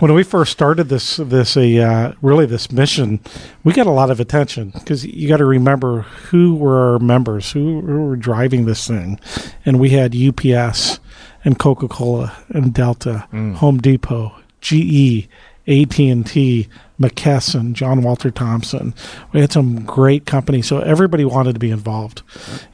When 0.00 0.12
we 0.12 0.22
first 0.22 0.52
started 0.52 0.90
this 0.90 1.16
this 1.16 1.56
a 1.56 1.78
uh, 1.78 2.12
really 2.20 2.44
this 2.44 2.70
mission, 2.70 3.20
we 3.64 3.72
got 3.72 3.86
a 3.86 3.90
lot 3.90 4.10
of 4.10 4.20
attention 4.20 4.68
because 4.74 5.02
you 5.06 5.28
got 5.28 5.38
to 5.38 5.46
remember 5.46 6.02
who 6.02 6.56
were 6.56 6.92
our 6.92 6.98
members, 6.98 7.52
who, 7.52 7.80
who 7.80 8.02
were 8.02 8.16
driving 8.16 8.66
this 8.66 8.86
thing, 8.86 9.18
and 9.64 9.80
we 9.80 9.88
had 9.88 10.14
UPS 10.14 11.00
and 11.42 11.58
Coca 11.58 11.88
Cola 11.88 12.36
and 12.50 12.74
Delta, 12.74 13.26
mm. 13.32 13.54
Home 13.54 13.78
Depot, 13.78 14.36
GE, 14.60 15.26
AT 15.66 15.98
and 15.98 16.26
T, 16.26 16.68
McKesson, 17.02 17.72
John 17.72 18.02
Walter 18.02 18.30
Thompson. 18.30 18.94
We 19.32 19.40
had 19.40 19.52
some 19.52 19.84
great 19.84 20.24
companies, 20.24 20.66
so 20.66 20.78
everybody 20.78 21.24
wanted 21.24 21.54
to 21.54 21.58
be 21.58 21.70
involved. 21.70 22.22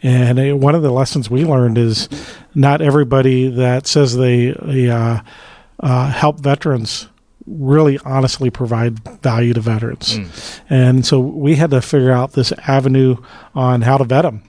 And 0.03 0.61
one 0.61 0.75
of 0.75 0.83
the 0.83 0.91
lessons 0.91 1.31
we 1.31 1.45
learned 1.45 1.79
is 1.79 2.09
not 2.55 2.81
everybody 2.81 3.49
that 3.49 3.87
says 3.87 4.17
they, 4.17 4.53
they 4.63 4.91
uh, 4.91 5.21
uh, 5.81 6.11
help 6.11 6.41
veterans 6.41 7.09
really 7.47 7.99
honestly 8.05 8.51
provide 8.51 8.99
value 9.23 9.55
to 9.55 9.61
veterans. 9.61 10.19
Mm. 10.19 10.61
And 10.69 11.07
so 11.07 11.19
we 11.19 11.57
had 11.57 11.71
to 11.71 11.81
figure 11.81 12.13
out 12.13 12.33
this 12.33 12.53
avenue 12.67 13.17
on 13.55 13.83
how 13.83 13.97
to 13.97 14.05
vet 14.05 14.23
them. 14.23 14.43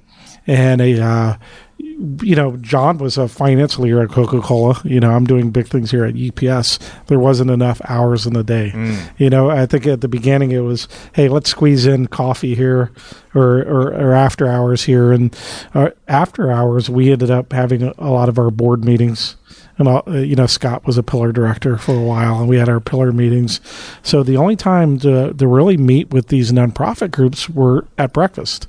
And 0.48 0.82
a 0.82 1.02
uh, 1.02 1.38
you 1.80 2.36
know, 2.36 2.58
John 2.58 2.98
was 2.98 3.18
a 3.18 3.28
finance 3.28 3.80
leader 3.80 4.02
at 4.02 4.10
Coca 4.10 4.42
Cola. 4.42 4.80
You 4.84 5.00
know, 5.00 5.12
I'm 5.12 5.26
doing 5.26 5.52
big 5.52 5.68
things 5.68 5.92
here 5.92 6.06
at 6.06 6.16
UPS. 6.16 6.80
There 7.08 7.20
wasn't 7.20 7.52
enough 7.52 7.82
hours 7.88 8.26
in 8.26 8.34
the 8.34 8.44
day. 8.44 8.72
Mm. 8.74 9.12
You 9.18 9.30
know, 9.30 9.50
I 9.50 9.66
think 9.66 9.88
at 9.88 10.02
the 10.02 10.08
beginning 10.08 10.52
it 10.52 10.60
was, 10.60 10.88
hey, 11.14 11.30
let's 11.30 11.50
squeeze 11.50 11.86
in 11.86 12.08
coffee 12.08 12.56
here 12.56 12.92
or, 13.34 13.60
or, 13.60 13.94
or 13.94 14.14
after 14.14 14.48
hours 14.48 14.84
here. 14.84 15.12
And 15.12 15.36
uh, 15.74 15.90
after 16.08 16.52
hours, 16.52 16.90
we 16.90 17.12
ended 17.12 17.32
up 17.32 17.54
having 17.54 17.84
a, 17.84 17.94
a 17.98 18.10
lot 18.10 18.30
of 18.30 18.38
our 18.38 18.52
board 18.52 18.84
meetings 18.84 19.36
and 19.80 19.88
uh, 19.88 20.04
you 20.12 20.36
know 20.36 20.46
Scott 20.46 20.86
was 20.86 20.98
a 20.98 21.04
pillar 21.04 21.32
director 21.32 21.78
for 21.78 21.96
a 21.96 22.02
while, 22.02 22.40
and 22.40 22.50
we 22.50 22.58
had 22.58 22.70
our 22.70 22.82
pillar 22.82 23.12
meetings. 23.12 23.62
So 24.04 24.22
the 24.22 24.38
only 24.38 24.58
time 24.58 25.00
to, 25.00 25.34
to 25.34 25.48
really 25.48 25.78
meet 25.78 26.12
with 26.12 26.28
these 26.28 26.52
nonprofit 26.52 27.12
groups 27.12 27.50
were 27.50 27.88
at 27.98 28.14
breakfast, 28.14 28.68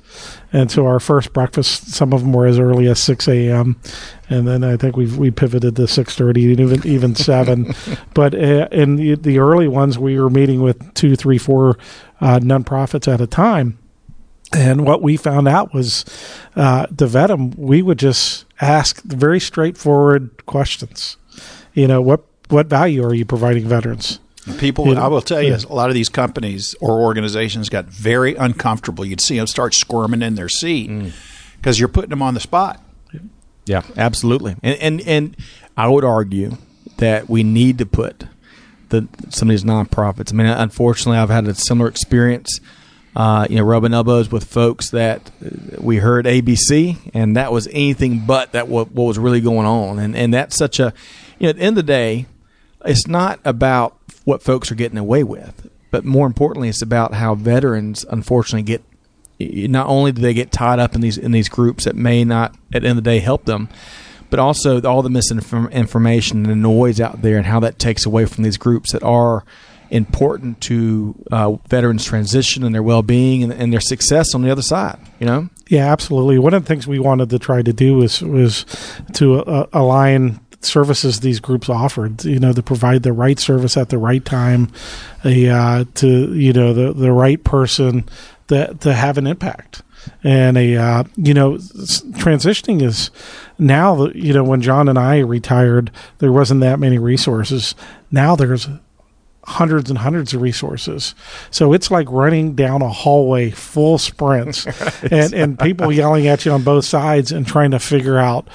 and 0.53 0.71
so 0.71 0.87
our 0.87 0.99
first 0.99 1.33
breakfast, 1.33 1.91
some 1.91 2.13
of 2.13 2.21
them 2.21 2.33
were 2.33 2.47
as 2.47 2.57
early 2.57 2.87
as 2.87 2.99
six 2.99 3.27
a.m., 3.27 3.79
and 4.29 4.47
then 4.47 4.63
I 4.63 4.77
think 4.77 4.95
we 4.95 5.05
we 5.05 5.29
pivoted 5.29 5.75
to 5.75 5.87
six 5.87 6.15
thirty, 6.15 6.41
even 6.43 6.87
even 6.87 7.13
seven. 7.13 7.75
but 8.13 8.33
uh, 8.33 8.69
in 8.71 8.95
the, 8.95 9.15
the, 9.15 9.39
early 9.39 9.67
ones, 9.67 9.99
we 9.99 10.17
were 10.17 10.29
meeting 10.29 10.61
with 10.61 10.93
two, 10.93 11.17
three, 11.17 11.37
four 11.37 11.77
uh, 12.21 12.39
nonprofits 12.39 13.11
at 13.11 13.19
a 13.19 13.27
time. 13.27 13.77
And 14.53 14.85
what 14.85 15.01
we 15.01 15.15
found 15.15 15.47
out 15.47 15.73
was 15.73 16.03
uh, 16.57 16.85
to 16.87 17.07
vet 17.07 17.27
them, 17.27 17.51
we 17.51 17.81
would 17.81 17.97
just 17.97 18.45
ask 18.61 19.01
very 19.03 19.39
straightforward 19.39 20.45
questions. 20.45 21.17
You 21.73 21.87
know, 21.87 22.01
what 22.01 22.23
what 22.49 22.67
value 22.67 23.03
are 23.03 23.13
you 23.13 23.25
providing 23.25 23.67
veterans? 23.67 24.19
People, 24.57 24.87
you 24.87 24.95
know, 24.95 25.01
I 25.01 25.07
will 25.07 25.21
tell 25.21 25.41
you, 25.41 25.51
yeah. 25.51 25.59
a 25.69 25.73
lot 25.73 25.89
of 25.89 25.93
these 25.93 26.09
companies 26.09 26.73
or 26.81 26.99
organizations 26.99 27.69
got 27.69 27.85
very 27.85 28.35
uncomfortable. 28.35 29.05
You'd 29.05 29.21
see 29.21 29.37
them 29.37 29.45
start 29.45 29.75
squirming 29.75 30.23
in 30.23 30.33
their 30.33 30.49
seat 30.49 30.87
because 31.57 31.77
mm. 31.77 31.79
you're 31.79 31.87
putting 31.87 32.09
them 32.09 32.23
on 32.23 32.33
the 32.33 32.39
spot. 32.39 32.81
Yeah, 33.65 33.83
absolutely. 33.95 34.55
And, 34.63 34.79
and 34.79 35.01
and 35.01 35.37
I 35.77 35.87
would 35.87 36.03
argue 36.03 36.57
that 36.97 37.29
we 37.29 37.43
need 37.43 37.77
to 37.77 37.85
put 37.85 38.25
the 38.89 39.07
some 39.29 39.49
of 39.49 39.53
these 39.53 39.63
nonprofits. 39.63 40.33
I 40.33 40.35
mean, 40.35 40.47
unfortunately, 40.47 41.19
I've 41.19 41.29
had 41.29 41.47
a 41.47 41.53
similar 41.53 41.87
experience 41.87 42.59
uh, 43.15 43.45
you 43.49 43.57
know, 43.57 43.63
rubbing 43.63 43.93
elbows 43.93 44.31
with 44.31 44.45
folks 44.45 44.89
that 44.91 45.31
we 45.79 45.97
heard 45.97 46.25
ABC, 46.25 47.11
and 47.13 47.35
that 47.35 47.51
was 47.51 47.67
anything 47.67 48.25
but 48.25 48.53
that 48.53 48.67
what, 48.67 48.91
what 48.91 49.05
was 49.05 49.19
really 49.19 49.41
going 49.41 49.67
on. 49.67 49.99
And 49.99 50.15
and 50.15 50.33
that's 50.33 50.55
such 50.55 50.79
a, 50.79 50.93
you 51.37 51.45
know, 51.45 51.49
at 51.49 51.55
the 51.57 51.61
end 51.61 51.77
of 51.77 51.85
the 51.85 51.91
day, 51.91 52.25
it's 52.85 53.07
not 53.07 53.39
about 53.43 53.97
what 54.23 54.41
folks 54.41 54.71
are 54.71 54.75
getting 54.75 54.97
away 54.97 55.23
with, 55.23 55.69
but 55.89 56.05
more 56.05 56.25
importantly, 56.25 56.69
it's 56.69 56.81
about 56.81 57.13
how 57.13 57.35
veterans 57.35 58.05
unfortunately 58.09 58.63
get. 58.63 58.83
Not 59.39 59.87
only 59.87 60.11
do 60.11 60.21
they 60.21 60.35
get 60.35 60.51
tied 60.51 60.77
up 60.77 60.93
in 60.93 61.01
these 61.01 61.17
in 61.17 61.31
these 61.31 61.49
groups 61.49 61.85
that 61.85 61.95
may 61.95 62.23
not 62.23 62.55
at 62.71 62.83
the 62.83 62.87
end 62.87 62.99
of 62.99 63.03
the 63.03 63.09
day 63.09 63.19
help 63.19 63.45
them, 63.45 63.69
but 64.29 64.39
also 64.39 64.79
all 64.83 65.01
the 65.01 65.09
misinformation 65.09 66.37
and 66.37 66.45
the 66.45 66.55
noise 66.55 67.01
out 67.01 67.23
there, 67.23 67.37
and 67.37 67.47
how 67.47 67.59
that 67.59 67.79
takes 67.79 68.05
away 68.05 68.25
from 68.25 68.43
these 68.43 68.57
groups 68.57 68.91
that 68.91 69.01
are 69.01 69.43
important 69.91 70.61
to 70.61 71.15
uh, 71.31 71.51
veterans' 71.67 72.05
transition 72.05 72.63
and 72.63 72.73
their 72.73 72.81
well-being 72.81 73.43
and, 73.43 73.53
and, 73.53 73.71
their 73.71 73.81
success 73.81 74.33
on 74.33 74.41
the 74.41 74.49
other 74.49 74.61
side. 74.61 74.97
You 75.19 75.25
know. 75.27 75.49
Yeah, 75.67 75.91
absolutely. 75.91 76.39
One 76.39 76.53
of 76.53 76.63
the 76.63 76.67
things 76.67 76.87
we 76.87 76.99
wanted 76.99 77.29
to 77.29 77.39
try 77.39 77.61
to 77.61 77.73
do 77.73 77.95
was 77.95 78.21
was 78.21 78.65
to 79.13 79.39
uh, 79.39 79.67
align 79.73 80.39
services 80.61 81.19
these 81.19 81.39
groups 81.39 81.69
offered. 81.69 82.23
You 82.25 82.39
know, 82.39 82.53
to 82.53 82.63
provide 82.63 83.03
the 83.03 83.13
right 83.13 83.39
service 83.39 83.77
at 83.77 83.89
the 83.89 83.97
right 83.97 84.23
time, 84.23 84.71
a 85.23 85.49
uh, 85.49 85.85
to 85.95 86.33
you 86.33 86.53
know 86.53 86.73
the 86.73 86.93
the 86.93 87.11
right 87.11 87.43
person 87.43 88.07
that 88.47 88.81
to 88.81 88.93
have 88.93 89.17
an 89.17 89.27
impact 89.27 89.81
and 90.23 90.57
a 90.57 90.75
uh, 90.75 91.03
you 91.15 91.33
know 91.33 91.53
transitioning 91.53 92.81
is 92.81 93.11
now 93.57 94.07
you 94.07 94.33
know 94.33 94.43
when 94.43 94.61
John 94.61 94.89
and 94.89 94.97
I 94.97 95.19
retired 95.19 95.91
there 96.19 96.31
wasn't 96.31 96.61
that 96.61 96.79
many 96.79 96.97
resources 96.97 97.75
now 98.11 98.35
there's 98.35 98.67
hundreds 99.45 99.89
and 99.89 99.99
hundreds 99.99 100.33
of 100.33 100.41
resources. 100.41 101.15
So 101.49 101.73
it's 101.73 101.89
like 101.89 102.07
running 102.11 102.53
down 102.53 102.81
a 102.81 102.89
hallway 102.89 103.49
full 103.49 103.97
sprints 103.97 104.65
and, 105.11 105.33
and 105.33 105.59
people 105.59 105.91
yelling 105.91 106.27
at 106.27 106.45
you 106.45 106.51
on 106.51 106.63
both 106.63 106.85
sides 106.85 107.31
and 107.31 107.45
trying 107.45 107.71
to 107.71 107.79
figure 107.79 108.19
out 108.19 108.47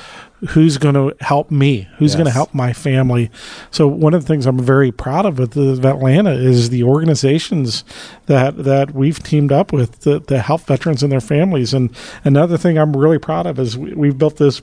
who's 0.51 0.77
going 0.79 0.95
to 0.95 1.17
help 1.25 1.51
me, 1.51 1.89
who's 1.97 2.13
yes. 2.13 2.17
going 2.17 2.27
to 2.27 2.33
help 2.33 2.53
my 2.55 2.73
family. 2.73 3.31
So 3.71 3.89
one 3.89 4.15
of 4.15 4.23
the 4.23 4.29
things 4.29 4.47
I'm 4.47 4.61
very 4.61 4.93
proud 4.93 5.27
of 5.27 5.39
with 5.39 5.55
Vetlanta 5.55 6.39
is 6.39 6.71
the 6.71 6.85
organizations 6.85 7.85
that 8.27 8.65
that 8.65 8.93
we've 8.93 9.21
teamed 9.23 9.51
up 9.51 9.73
with 9.73 10.01
to, 10.01 10.21
to 10.21 10.39
help 10.41 10.63
veterans 10.63 11.03
and 11.03 11.11
their 11.11 11.21
families. 11.21 11.73
And 11.73 11.91
another 12.23 12.59
thing 12.59 12.79
I'm 12.79 12.97
really 12.97 13.19
proud 13.19 13.47
of 13.47 13.59
is 13.59 13.79
we, 13.79 13.95
we've 13.95 14.19
built 14.19 14.37
this 14.37 14.63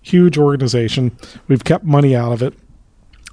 huge 0.00 0.38
organization. 0.38 1.16
We've 1.48 1.64
kept 1.64 1.84
money 1.84 2.14
out 2.14 2.32
of 2.32 2.42
it 2.42 2.54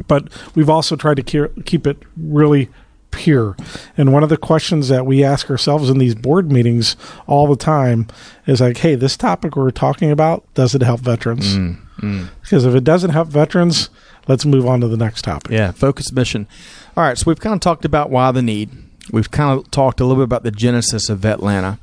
but 0.08 0.28
we've 0.56 0.70
also 0.70 0.96
tried 0.96 1.26
to 1.26 1.50
keep 1.64 1.88
it 1.88 2.04
really 2.16 2.70
pure. 3.12 3.56
And 3.98 4.14
one 4.14 4.24
of 4.24 4.30
the 4.30 4.38
questions 4.38 4.90
that 4.90 5.06
we 5.06 5.24
ask 5.24 5.50
ourselves 5.50 5.90
in 5.90 5.98
these 5.98 6.14
board 6.14 6.52
meetings 6.52 6.96
all 7.26 7.48
the 7.48 7.56
time 7.56 8.08
is 8.46 8.62
like, 8.62 8.78
hey, 8.78 8.96
this 8.96 9.18
topic 9.18 9.56
we're 9.56 9.72
talking 9.72 10.12
about, 10.12 10.46
does 10.54 10.76
it 10.76 10.82
help 10.82 11.02
veterans? 11.02 11.58
Mm, 11.58 11.78
mm. 12.00 12.30
Because 12.42 12.66
if 12.66 12.76
it 12.76 12.84
doesn't 12.84 13.12
help 13.12 13.30
veterans, 13.30 13.90
let's 14.28 14.46
move 14.46 14.68
on 14.68 14.82
to 14.82 14.88
the 14.88 14.98
next 14.98 15.24
topic. 15.24 15.52
Yeah, 15.52 15.72
focus 15.72 16.12
mission. 16.12 16.48
All 16.96 17.04
right, 17.04 17.18
so 17.18 17.24
we've 17.28 17.40
kind 17.40 17.56
of 17.56 17.60
talked 17.60 17.86
about 17.86 18.10
why 18.10 18.32
the 18.32 18.42
need. 18.42 18.70
We've 19.12 19.32
kind 19.32 19.58
of 19.58 19.72
talked 19.72 20.00
a 20.00 20.04
little 20.04 20.22
bit 20.22 20.26
about 20.26 20.44
the 20.44 20.52
genesis 20.52 21.10
of 21.10 21.20
Vetlanta. 21.20 21.80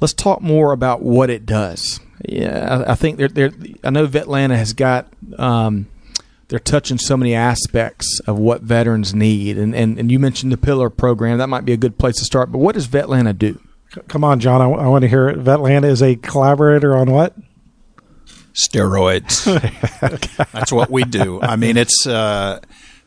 Let's 0.00 0.12
talk 0.12 0.42
more 0.42 0.72
about 0.72 1.02
what 1.02 1.30
it 1.30 1.44
does. 1.44 1.98
Yeah, 2.24 2.84
I, 2.86 2.92
I 2.92 2.94
think 2.94 3.18
there, 3.18 3.28
there. 3.28 3.52
I 3.82 3.90
know 3.90 4.06
Vetlanta 4.06 4.56
has 4.56 4.72
got 4.72 5.08
um, 5.38 5.86
they're 6.48 6.58
touching 6.58 6.98
so 6.98 7.16
many 7.16 7.34
aspects 7.34 8.20
of 8.26 8.38
what 8.38 8.62
veterans 8.62 9.14
need. 9.14 9.58
And, 9.58 9.74
and, 9.74 9.98
and 9.98 10.10
you 10.10 10.18
mentioned 10.18 10.50
the 10.50 10.56
Pillar 10.56 10.90
program. 10.90 11.38
That 11.38 11.48
might 11.48 11.64
be 11.64 11.72
a 11.72 11.76
good 11.76 11.98
place 11.98 12.16
to 12.16 12.24
start. 12.24 12.50
But 12.50 12.58
what 12.58 12.74
does 12.74 12.88
Vetlanta 12.88 13.36
do? 13.36 13.60
Come 14.08 14.24
on, 14.24 14.40
John. 14.40 14.60
I, 14.60 14.64
I 14.64 14.86
want 14.88 15.02
to 15.02 15.08
hear 15.08 15.28
it. 15.28 15.38
Vetlanta 15.38 15.84
is 15.84 16.02
a 16.02 16.16
collaborator 16.16 16.96
on 16.96 17.10
what? 17.10 17.34
Steroids. 18.54 19.44
That's 20.52 20.72
what 20.72 20.90
we 20.90 21.04
do. 21.04 21.40
I 21.42 21.56
mean, 21.56 21.76
it's 21.76 22.06
uh, 22.06 22.60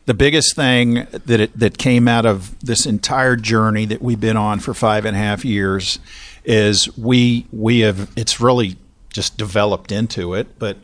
the 0.06 0.14
biggest 0.14 0.56
thing 0.56 1.06
that 1.10 1.40
it, 1.40 1.58
that 1.58 1.78
came 1.78 2.08
out 2.08 2.26
of 2.26 2.58
this 2.60 2.86
entire 2.86 3.36
journey 3.36 3.84
that 3.86 4.00
we've 4.00 4.20
been 4.20 4.36
on 4.36 4.60
for 4.60 4.72
five 4.72 5.04
and 5.04 5.16
a 5.16 5.20
half 5.20 5.44
years 5.44 5.98
is 6.44 6.96
we 6.96 7.46
we 7.52 7.80
have 7.80 8.10
it's 8.16 8.40
really 8.40 8.76
just 9.10 9.36
developed 9.36 9.92
into 9.92 10.34
it, 10.34 10.58
but 10.58 10.76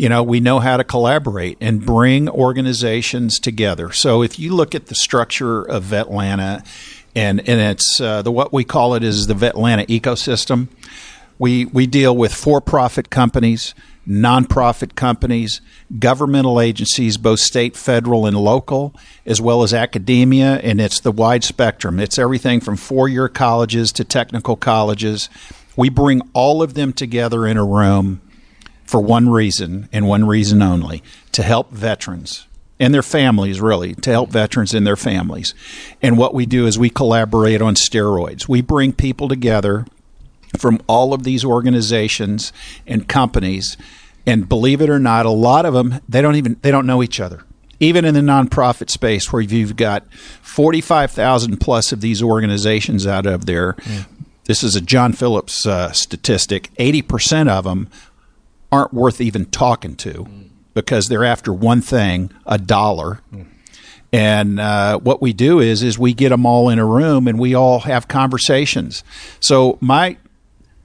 you 0.00 0.08
know 0.08 0.22
we 0.22 0.40
know 0.40 0.60
how 0.60 0.78
to 0.78 0.84
collaborate 0.84 1.58
and 1.60 1.84
bring 1.84 2.26
organizations 2.26 3.38
together. 3.38 3.92
So 3.92 4.22
if 4.22 4.38
you 4.38 4.54
look 4.54 4.74
at 4.74 4.86
the 4.86 4.94
structure 4.94 5.60
of 5.62 5.84
Vetlanta, 5.84 6.64
and 7.14 7.46
and 7.46 7.60
it's 7.60 8.00
uh, 8.00 8.22
the 8.22 8.32
what 8.32 8.50
we 8.50 8.64
call 8.64 8.94
it 8.94 9.04
is 9.04 9.26
the 9.26 9.34
Vetlanta 9.34 9.86
ecosystem. 9.88 10.68
We 11.38 11.66
we 11.66 11.86
deal 11.86 12.16
with 12.16 12.32
for-profit 12.32 13.10
companies, 13.10 13.74
nonprofit 14.08 14.94
companies, 14.94 15.60
governmental 15.98 16.62
agencies, 16.62 17.18
both 17.18 17.40
state, 17.40 17.76
federal, 17.76 18.24
and 18.24 18.38
local, 18.38 18.94
as 19.26 19.38
well 19.38 19.62
as 19.62 19.74
academia, 19.74 20.60
and 20.62 20.80
it's 20.80 21.00
the 21.00 21.12
wide 21.12 21.44
spectrum. 21.44 22.00
It's 22.00 22.18
everything 22.18 22.60
from 22.60 22.76
four-year 22.76 23.28
colleges 23.28 23.92
to 23.92 24.04
technical 24.04 24.56
colleges. 24.56 25.28
We 25.76 25.90
bring 25.90 26.22
all 26.32 26.62
of 26.62 26.72
them 26.72 26.94
together 26.94 27.46
in 27.46 27.58
a 27.58 27.64
room 27.64 28.22
for 28.90 29.00
one 29.00 29.28
reason 29.28 29.88
and 29.92 30.08
one 30.08 30.26
reason 30.26 30.60
only 30.60 31.00
to 31.30 31.44
help 31.44 31.70
veterans 31.70 32.48
and 32.80 32.92
their 32.92 33.04
families, 33.04 33.60
really, 33.60 33.94
to 33.94 34.10
help 34.10 34.30
veterans 34.30 34.74
and 34.74 34.84
their 34.84 34.96
families. 34.96 35.54
And 36.02 36.18
what 36.18 36.34
we 36.34 36.44
do 36.44 36.66
is 36.66 36.76
we 36.76 36.90
collaborate 36.90 37.62
on 37.62 37.76
steroids. 37.76 38.48
We 38.48 38.62
bring 38.62 38.92
people 38.92 39.28
together 39.28 39.86
from 40.58 40.80
all 40.88 41.12
of 41.12 41.22
these 41.22 41.44
organizations 41.44 42.52
and 42.84 43.06
companies. 43.06 43.76
And 44.26 44.48
believe 44.48 44.80
it 44.80 44.90
or 44.90 44.98
not, 44.98 45.24
a 45.24 45.30
lot 45.30 45.66
of 45.66 45.74
them 45.74 46.00
they 46.08 46.20
don't 46.20 46.34
even 46.34 46.56
they 46.62 46.72
don't 46.72 46.86
know 46.86 47.02
each 47.02 47.20
other. 47.20 47.44
Even 47.78 48.04
in 48.04 48.14
the 48.14 48.20
nonprofit 48.20 48.90
space, 48.90 49.32
where 49.32 49.40
you've 49.40 49.76
got 49.76 50.12
forty 50.12 50.80
five 50.80 51.12
thousand 51.12 51.58
plus 51.58 51.92
of 51.92 52.00
these 52.00 52.22
organizations 52.22 53.06
out 53.06 53.26
of 53.26 53.46
there, 53.46 53.74
mm. 53.74 54.06
this 54.44 54.62
is 54.62 54.74
a 54.74 54.80
John 54.80 55.12
Phillips 55.12 55.64
uh, 55.64 55.92
statistic. 55.92 56.70
Eighty 56.76 57.02
percent 57.02 57.48
of 57.48 57.64
them 57.64 57.88
aren't 58.72 58.94
worth 58.94 59.20
even 59.20 59.46
talking 59.46 59.96
to 59.96 60.26
because 60.74 61.08
they're 61.08 61.24
after 61.24 61.52
one 61.52 61.80
thing: 61.80 62.30
a 62.46 62.58
dollar. 62.58 63.20
Mm. 63.32 63.46
And 64.12 64.58
uh, 64.58 64.98
what 64.98 65.22
we 65.22 65.32
do 65.32 65.60
is 65.60 65.82
is 65.82 65.98
we 65.98 66.14
get 66.14 66.30
them 66.30 66.44
all 66.44 66.68
in 66.68 66.78
a 66.78 66.84
room 66.84 67.28
and 67.28 67.38
we 67.38 67.54
all 67.54 67.80
have 67.80 68.08
conversations. 68.08 69.04
So 69.38 69.78
my 69.80 70.16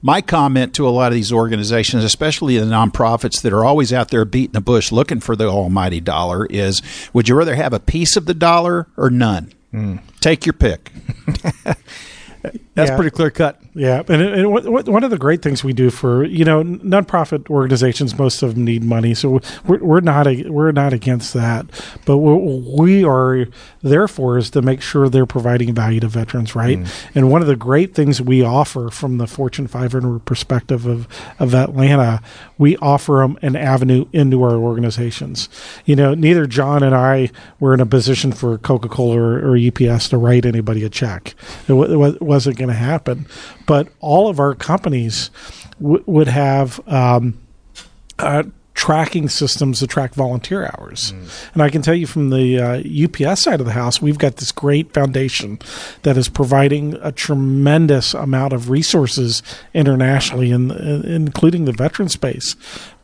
my 0.02 0.20
comment 0.20 0.74
to 0.74 0.86
a 0.86 0.90
lot 0.90 1.08
of 1.08 1.14
these 1.14 1.32
organizations, 1.32 2.04
especially 2.04 2.58
the 2.58 2.66
nonprofits 2.66 3.42
that 3.42 3.52
are 3.52 3.64
always 3.64 3.92
out 3.92 4.10
there 4.10 4.24
beating 4.24 4.52
the 4.52 4.60
bush 4.60 4.92
looking 4.92 5.18
for 5.18 5.34
the 5.34 5.48
almighty 5.48 6.00
dollar, 6.00 6.46
is 6.46 6.80
would 7.12 7.28
you 7.28 7.34
rather 7.34 7.56
have 7.56 7.72
a 7.72 7.80
piece 7.80 8.16
of 8.16 8.26
the 8.26 8.34
dollar 8.34 8.86
or 8.96 9.10
none? 9.10 9.52
Mm. 9.72 10.00
Take 10.20 10.46
your 10.46 10.52
pick. 10.52 10.92
That's 12.74 12.90
yeah. 12.90 12.96
pretty 12.96 13.10
clear 13.10 13.32
cut. 13.32 13.60
Yeah, 13.76 14.02
and, 14.08 14.22
and 14.22 14.50
what, 14.50 14.88
one 14.88 15.04
of 15.04 15.10
the 15.10 15.18
great 15.18 15.42
things 15.42 15.62
we 15.62 15.74
do 15.74 15.90
for 15.90 16.24
you 16.24 16.46
know 16.46 16.64
nonprofit 16.64 17.50
organizations, 17.50 18.18
most 18.18 18.42
of 18.42 18.54
them 18.54 18.64
need 18.64 18.82
money, 18.82 19.12
so 19.12 19.42
we're, 19.66 19.84
we're 19.84 20.00
not 20.00 20.26
a, 20.26 20.48
we're 20.48 20.72
not 20.72 20.94
against 20.94 21.34
that. 21.34 21.66
But 22.06 22.16
what 22.16 22.38
we 22.80 23.04
are 23.04 23.46
there 23.82 24.08
for 24.08 24.38
is 24.38 24.48
to 24.50 24.62
make 24.62 24.80
sure 24.80 25.10
they're 25.10 25.26
providing 25.26 25.74
value 25.74 26.00
to 26.00 26.08
veterans, 26.08 26.56
right? 26.56 26.78
Mm. 26.78 27.10
And 27.14 27.30
one 27.30 27.42
of 27.42 27.48
the 27.48 27.56
great 27.56 27.94
things 27.94 28.22
we 28.22 28.42
offer 28.42 28.88
from 28.88 29.18
the 29.18 29.26
Fortune 29.26 29.66
500 29.66 30.20
perspective 30.20 30.86
of 30.86 31.06
of 31.38 31.50
Vetlanta, 31.50 32.22
we 32.56 32.78
offer 32.78 33.18
them 33.20 33.38
an 33.42 33.56
avenue 33.56 34.06
into 34.14 34.42
our 34.42 34.56
organizations. 34.56 35.50
You 35.84 35.96
know, 35.96 36.14
neither 36.14 36.46
John 36.46 36.82
and 36.82 36.94
I 36.94 37.30
were 37.60 37.74
in 37.74 37.80
a 37.80 37.86
position 37.86 38.32
for 38.32 38.56
Coca 38.56 38.88
Cola 38.88 39.18
or, 39.18 39.52
or, 39.52 39.56
UPS 39.56 40.08
to 40.10 40.16
write 40.16 40.46
anybody 40.46 40.84
a 40.84 40.88
check. 40.88 41.34
It, 41.64 41.68
w- 41.68 42.06
it 42.06 42.22
wasn't 42.22 42.56
going 42.56 42.68
to 42.68 42.74
happen 42.74 43.26
but 43.66 43.88
all 44.00 44.28
of 44.28 44.40
our 44.40 44.54
companies 44.54 45.30
w- 45.80 46.02
would 46.06 46.28
have 46.28 46.80
um, 46.88 47.38
uh, 48.18 48.44
tracking 48.76 49.26
systems 49.28 49.80
to 49.80 49.86
track 49.86 50.14
volunteer 50.14 50.66
hours. 50.66 51.12
Mm. 51.12 51.50
And 51.54 51.62
I 51.62 51.70
can 51.70 51.80
tell 51.80 51.94
you 51.94 52.06
from 52.06 52.28
the 52.28 52.60
uh, 52.60 53.26
UPS 53.26 53.42
side 53.42 53.58
of 53.58 53.66
the 53.66 53.72
house, 53.72 54.02
we've 54.02 54.18
got 54.18 54.36
this 54.36 54.52
great 54.52 54.92
foundation 54.92 55.58
that 56.02 56.18
is 56.18 56.28
providing 56.28 56.94
a 57.00 57.10
tremendous 57.10 58.12
amount 58.12 58.52
of 58.52 58.68
resources 58.68 59.42
internationally, 59.72 60.50
in, 60.50 60.70
in, 60.70 61.04
including 61.06 61.64
the 61.64 61.72
veteran 61.72 62.10
space. 62.10 62.54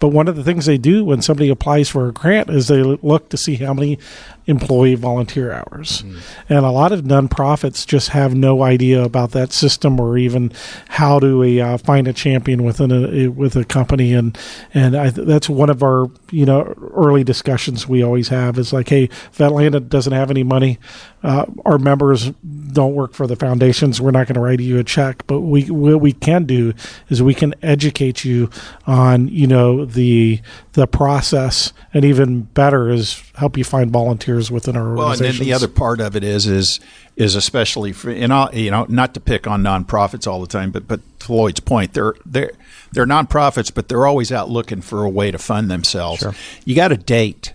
But 0.02 0.08
one 0.08 0.26
of 0.26 0.34
the 0.34 0.42
things 0.42 0.66
they 0.66 0.78
do 0.78 1.04
when 1.04 1.22
somebody 1.22 1.48
applies 1.48 1.88
for 1.88 2.08
a 2.08 2.12
grant 2.12 2.50
is 2.50 2.66
they 2.66 2.82
look 2.82 3.28
to 3.28 3.36
see 3.36 3.54
how 3.54 3.72
many 3.72 4.00
employee 4.46 4.96
volunteer 4.96 5.52
hours. 5.52 6.02
Mm. 6.02 6.20
And 6.48 6.66
a 6.66 6.72
lot 6.72 6.90
of 6.90 7.02
nonprofits 7.02 7.86
just 7.86 8.08
have 8.08 8.34
no 8.34 8.64
idea 8.64 9.00
about 9.00 9.30
that 9.30 9.52
system 9.52 10.00
or 10.00 10.18
even 10.18 10.50
how 10.88 11.20
to 11.20 11.60
uh, 11.60 11.78
find 11.78 12.08
a 12.08 12.12
champion 12.12 12.64
within 12.64 12.90
a 12.90 13.28
with 13.28 13.54
a 13.54 13.64
company. 13.64 14.12
And 14.12 14.36
and 14.74 14.96
I, 14.96 15.10
that's 15.10 15.48
one 15.48 15.70
of 15.70 15.84
our 15.84 16.10
you 16.32 16.46
know 16.46 16.74
early 16.94 17.22
discussions 17.22 17.86
we 17.86 18.02
always 18.02 18.26
have 18.26 18.58
is 18.58 18.72
like, 18.72 18.88
hey, 18.88 19.04
if 19.04 19.38
Vetlanta 19.38 19.88
doesn't 19.88 20.12
have 20.12 20.32
any 20.32 20.42
money, 20.42 20.80
uh, 21.22 21.46
our 21.64 21.78
members 21.78 22.30
don't 22.72 22.94
work 22.94 23.14
for 23.14 23.26
the 23.26 23.36
foundations. 23.36 24.00
We're 24.00 24.10
not 24.10 24.26
going 24.26 24.34
to 24.34 24.40
write 24.40 24.60
you 24.60 24.78
a 24.78 24.84
check, 24.84 25.26
but 25.26 25.40
we 25.40 25.70
what 25.70 26.00
we 26.00 26.12
can 26.12 26.44
do 26.44 26.74
is 27.08 27.22
we 27.22 27.34
can 27.34 27.54
educate 27.62 28.24
you 28.24 28.50
on 28.86 29.28
you 29.28 29.46
know 29.46 29.84
the 29.84 30.40
the 30.72 30.86
process, 30.86 31.72
and 31.94 32.04
even 32.04 32.42
better 32.42 32.90
is 32.90 33.22
help 33.36 33.56
you 33.56 33.64
find 33.64 33.90
volunteers 33.90 34.50
within 34.50 34.76
our 34.76 34.82
organization. 34.82 34.96
well, 34.96 35.08
organizations. 35.08 35.40
and 35.40 35.46
then 35.46 35.48
the 35.48 35.54
other 35.54 35.72
part 35.72 36.00
of 36.00 36.16
it 36.16 36.24
is 36.24 36.46
is 36.46 36.80
is 37.16 37.34
especially 37.34 37.92
for 37.92 38.10
in 38.10 38.30
all, 38.32 38.52
you 38.54 38.70
know 38.70 38.86
not 38.88 39.14
to 39.14 39.20
pick 39.20 39.46
on 39.46 39.62
nonprofits 39.62 40.26
all 40.26 40.40
the 40.40 40.46
time, 40.46 40.70
but 40.70 40.88
but 40.88 41.00
to 41.20 41.32
Lloyd's 41.32 41.60
point, 41.60 41.94
they're 41.94 42.14
they're 42.26 42.52
they're 42.92 43.06
nonprofits, 43.06 43.72
but 43.72 43.88
they're 43.88 44.06
always 44.06 44.32
out 44.32 44.50
looking 44.50 44.80
for 44.80 45.04
a 45.04 45.10
way 45.10 45.30
to 45.30 45.38
fund 45.38 45.70
themselves. 45.70 46.20
Sure. 46.20 46.34
You 46.64 46.74
got 46.74 46.88
to 46.88 46.96
date 46.96 47.52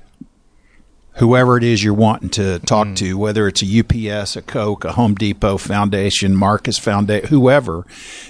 whoever 1.18 1.57
it 1.57 1.63
is 1.63 1.84
you're 1.84 1.93
wanting 1.93 2.30
to 2.30 2.59
talk 2.59 2.88
mm. 2.88 2.95
to, 2.97 3.18
whether 3.18 3.47
it's 3.47 3.63
a 3.63 3.80
UPS, 3.80 4.36
a 4.36 4.41
Coke, 4.41 4.86
a 4.86 4.93
Home 4.93 5.15
Depot 5.15 5.57
Foundation, 5.57 6.36
Marcus 6.36 6.78
Foundation, 6.78 7.30
whoever. 7.30 7.86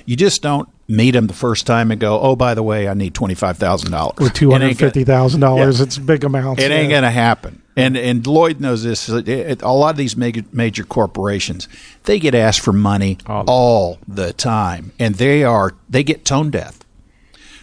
You 0.06 0.16
just 0.16 0.42
don't 0.42 0.70
meet 0.88 1.12
them 1.12 1.28
the 1.28 1.34
first 1.34 1.68
time 1.68 1.92
and 1.92 2.00
go, 2.00 2.20
oh, 2.20 2.36
by 2.36 2.54
the 2.54 2.64
way, 2.64 2.88
I 2.88 2.94
need 2.94 3.14
twenty 3.14 3.36
five 3.36 3.58
thousand 3.58 3.92
dollars 3.92 4.16
or 4.20 4.30
two 4.30 4.52
hundred 4.52 4.78
fifty 4.78 5.04
thousand 5.04 5.42
yeah. 5.42 5.48
dollars. 5.48 5.82
It's 5.82 5.98
big 5.98 6.24
amounts. 6.24 6.62
It 6.62 6.72
yeah. 6.72 6.78
ain't 6.78 6.90
going 6.90 7.04
to 7.04 7.12
happen. 7.12 7.62
And 7.76 7.96
and 7.96 8.26
Lloyd 8.26 8.60
knows 8.60 8.84
this. 8.84 9.08
A 9.08 9.22
lot 9.66 9.92
of 9.92 9.98
these 9.98 10.18
major, 10.18 10.44
major 10.52 10.84
corporations, 10.84 11.68
they 12.06 12.20
get 12.20 12.34
asked 12.34 12.62
for 12.62 12.74
money 12.74 13.20
all, 13.28 13.44
all 13.48 14.00
the 14.08 14.34
time, 14.34 14.94
and 14.98 15.16
they 15.16 15.44
are 15.44 15.76
they 15.90 16.04
get 16.04 16.26
tone 16.26 16.50
deaf. 16.50 16.80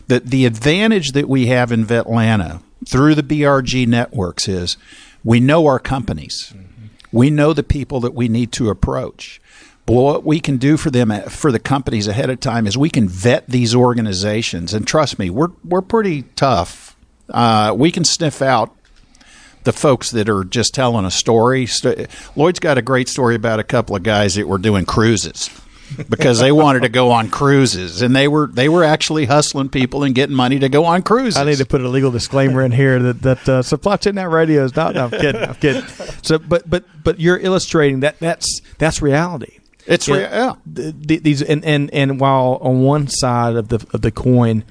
The 0.07 0.21
the 0.21 0.47
advantage 0.47 1.13
that 1.13 1.29
we 1.29 1.47
have 1.47 1.73
in 1.73 1.85
Vetlanta 1.85 2.63
through 2.87 3.15
the 3.15 3.23
BRG 3.23 3.87
networks 3.89 4.47
is 4.47 4.77
we 5.25 5.41
know 5.41 5.67
our 5.67 5.79
companies. 5.79 6.53
Mm-hmm. 6.55 6.87
We 7.13 7.31
know 7.31 7.53
the 7.53 7.63
people 7.63 8.01
that 8.01 8.15
we 8.15 8.29
need 8.29 8.53
to 8.53 8.71
approach. 8.71 9.41
But 9.87 9.95
what 9.95 10.25
we 10.25 10.41
can 10.41 10.57
do 10.57 10.77
for 10.77 10.91
them, 10.91 11.13
for 11.29 11.53
the 11.53 11.59
companies 11.59 12.09
ahead 12.09 12.31
of 12.31 12.41
time, 12.41 12.67
is 12.67 12.77
we 12.77 12.91
can 12.91 13.09
vet 13.09 13.47
these 13.49 13.75
organizations. 13.75 14.73
And 14.73 14.87
trust 14.87 15.19
me, 15.19 15.31
we're 15.31 15.51
we're 15.63 15.83
pretty 15.83 16.23
tough. 16.37 16.97
Uh, 17.29 17.75
we 17.77 17.91
can 17.91 18.05
sniff 18.05 18.41
out 18.41 18.75
the 19.65 19.73
folks 19.73 20.11
that 20.11 20.29
are 20.29 20.45
just 20.45 20.75
telling 20.75 21.05
a 21.05 21.11
story. 21.11 21.69
Lloyd's 22.37 22.61
got 22.61 22.79
a 22.79 22.83
great 22.83 23.09
story 23.09 23.35
about 23.35 23.61
a 23.61 23.65
couple 23.65 23.97
of 23.97 24.03
guys 24.03 24.35
that 24.35 24.49
were 24.49 24.59
doing 24.59 24.85
cruises 24.85 25.49
because 26.09 26.41
they 26.41 26.53
wanted 26.53 26.83
to 26.83 26.89
go 26.89 27.11
on 27.11 27.31
cruises 27.31 28.03
and 28.03 28.15
they 28.15 28.29
were 28.29 28.47
they 28.47 28.69
were 28.69 28.85
actually 28.85 29.27
hustling 29.27 29.69
people 29.69 30.05
and 30.05 30.15
getting 30.15 30.35
money 30.35 30.59
to 30.59 30.69
go 30.69 30.85
on 30.85 31.03
cruises. 31.03 31.37
I 31.37 31.45
need 31.45 31.59
to 31.59 31.67
put 31.67 31.81
a 31.81 31.89
legal 31.89 32.11
disclaimer 32.11 32.63
in 32.63 32.73
here 32.73 32.99
that 32.99 33.23
that 33.23 33.49
uh, 33.49 33.63
supply 33.63 33.97
chain 33.97 34.15
that 34.17 34.29
radio 34.29 34.65
is 34.65 34.75
not. 34.75 34.95
No, 34.95 35.05
I'm 35.05 35.11
kidding. 35.11 35.43
I'm 35.43 35.55
kidding. 35.55 35.83
So, 36.23 36.39
but 36.39 36.69
but 36.69 36.85
but 37.03 37.21
you're 37.21 37.39
illustrating 37.39 38.01
that 38.01 38.19
that's 38.19 38.61
that's 38.79 39.03
reality. 39.03 39.59
It's 39.87 40.09
yeah. 40.09 40.55
yeah. 40.75 40.93
these 40.95 41.43
and, 41.43 41.65
and 41.65 41.93
and 41.93 42.19
while 42.19 42.59
on 42.63 42.81
one 42.81 43.09
side 43.09 43.57
of 43.57 43.69
the 43.69 43.87
of 43.93 44.01
the 44.01 44.11
coin, 44.11 44.65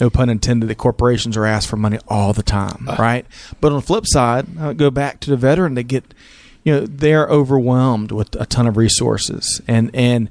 no 0.00 0.10
pun 0.10 0.30
intended, 0.30 0.68
the 0.68 0.74
corporations 0.74 1.36
are 1.36 1.44
asked 1.44 1.68
for 1.68 1.76
money 1.76 1.98
all 2.08 2.32
the 2.32 2.42
time, 2.42 2.88
uh, 2.88 2.96
right? 2.98 3.26
But 3.60 3.72
on 3.72 3.80
the 3.80 3.86
flip 3.86 4.06
side, 4.06 4.46
I 4.58 4.72
go 4.72 4.90
back 4.90 5.20
to 5.20 5.30
the 5.30 5.36
veteran. 5.36 5.74
They 5.74 5.82
get, 5.82 6.14
you 6.62 6.72
know, 6.72 6.86
they're 6.86 7.26
overwhelmed 7.26 8.12
with 8.12 8.34
a 8.40 8.46
ton 8.46 8.66
of 8.66 8.76
resources 8.76 9.60
and 9.66 9.90
and 9.92 10.30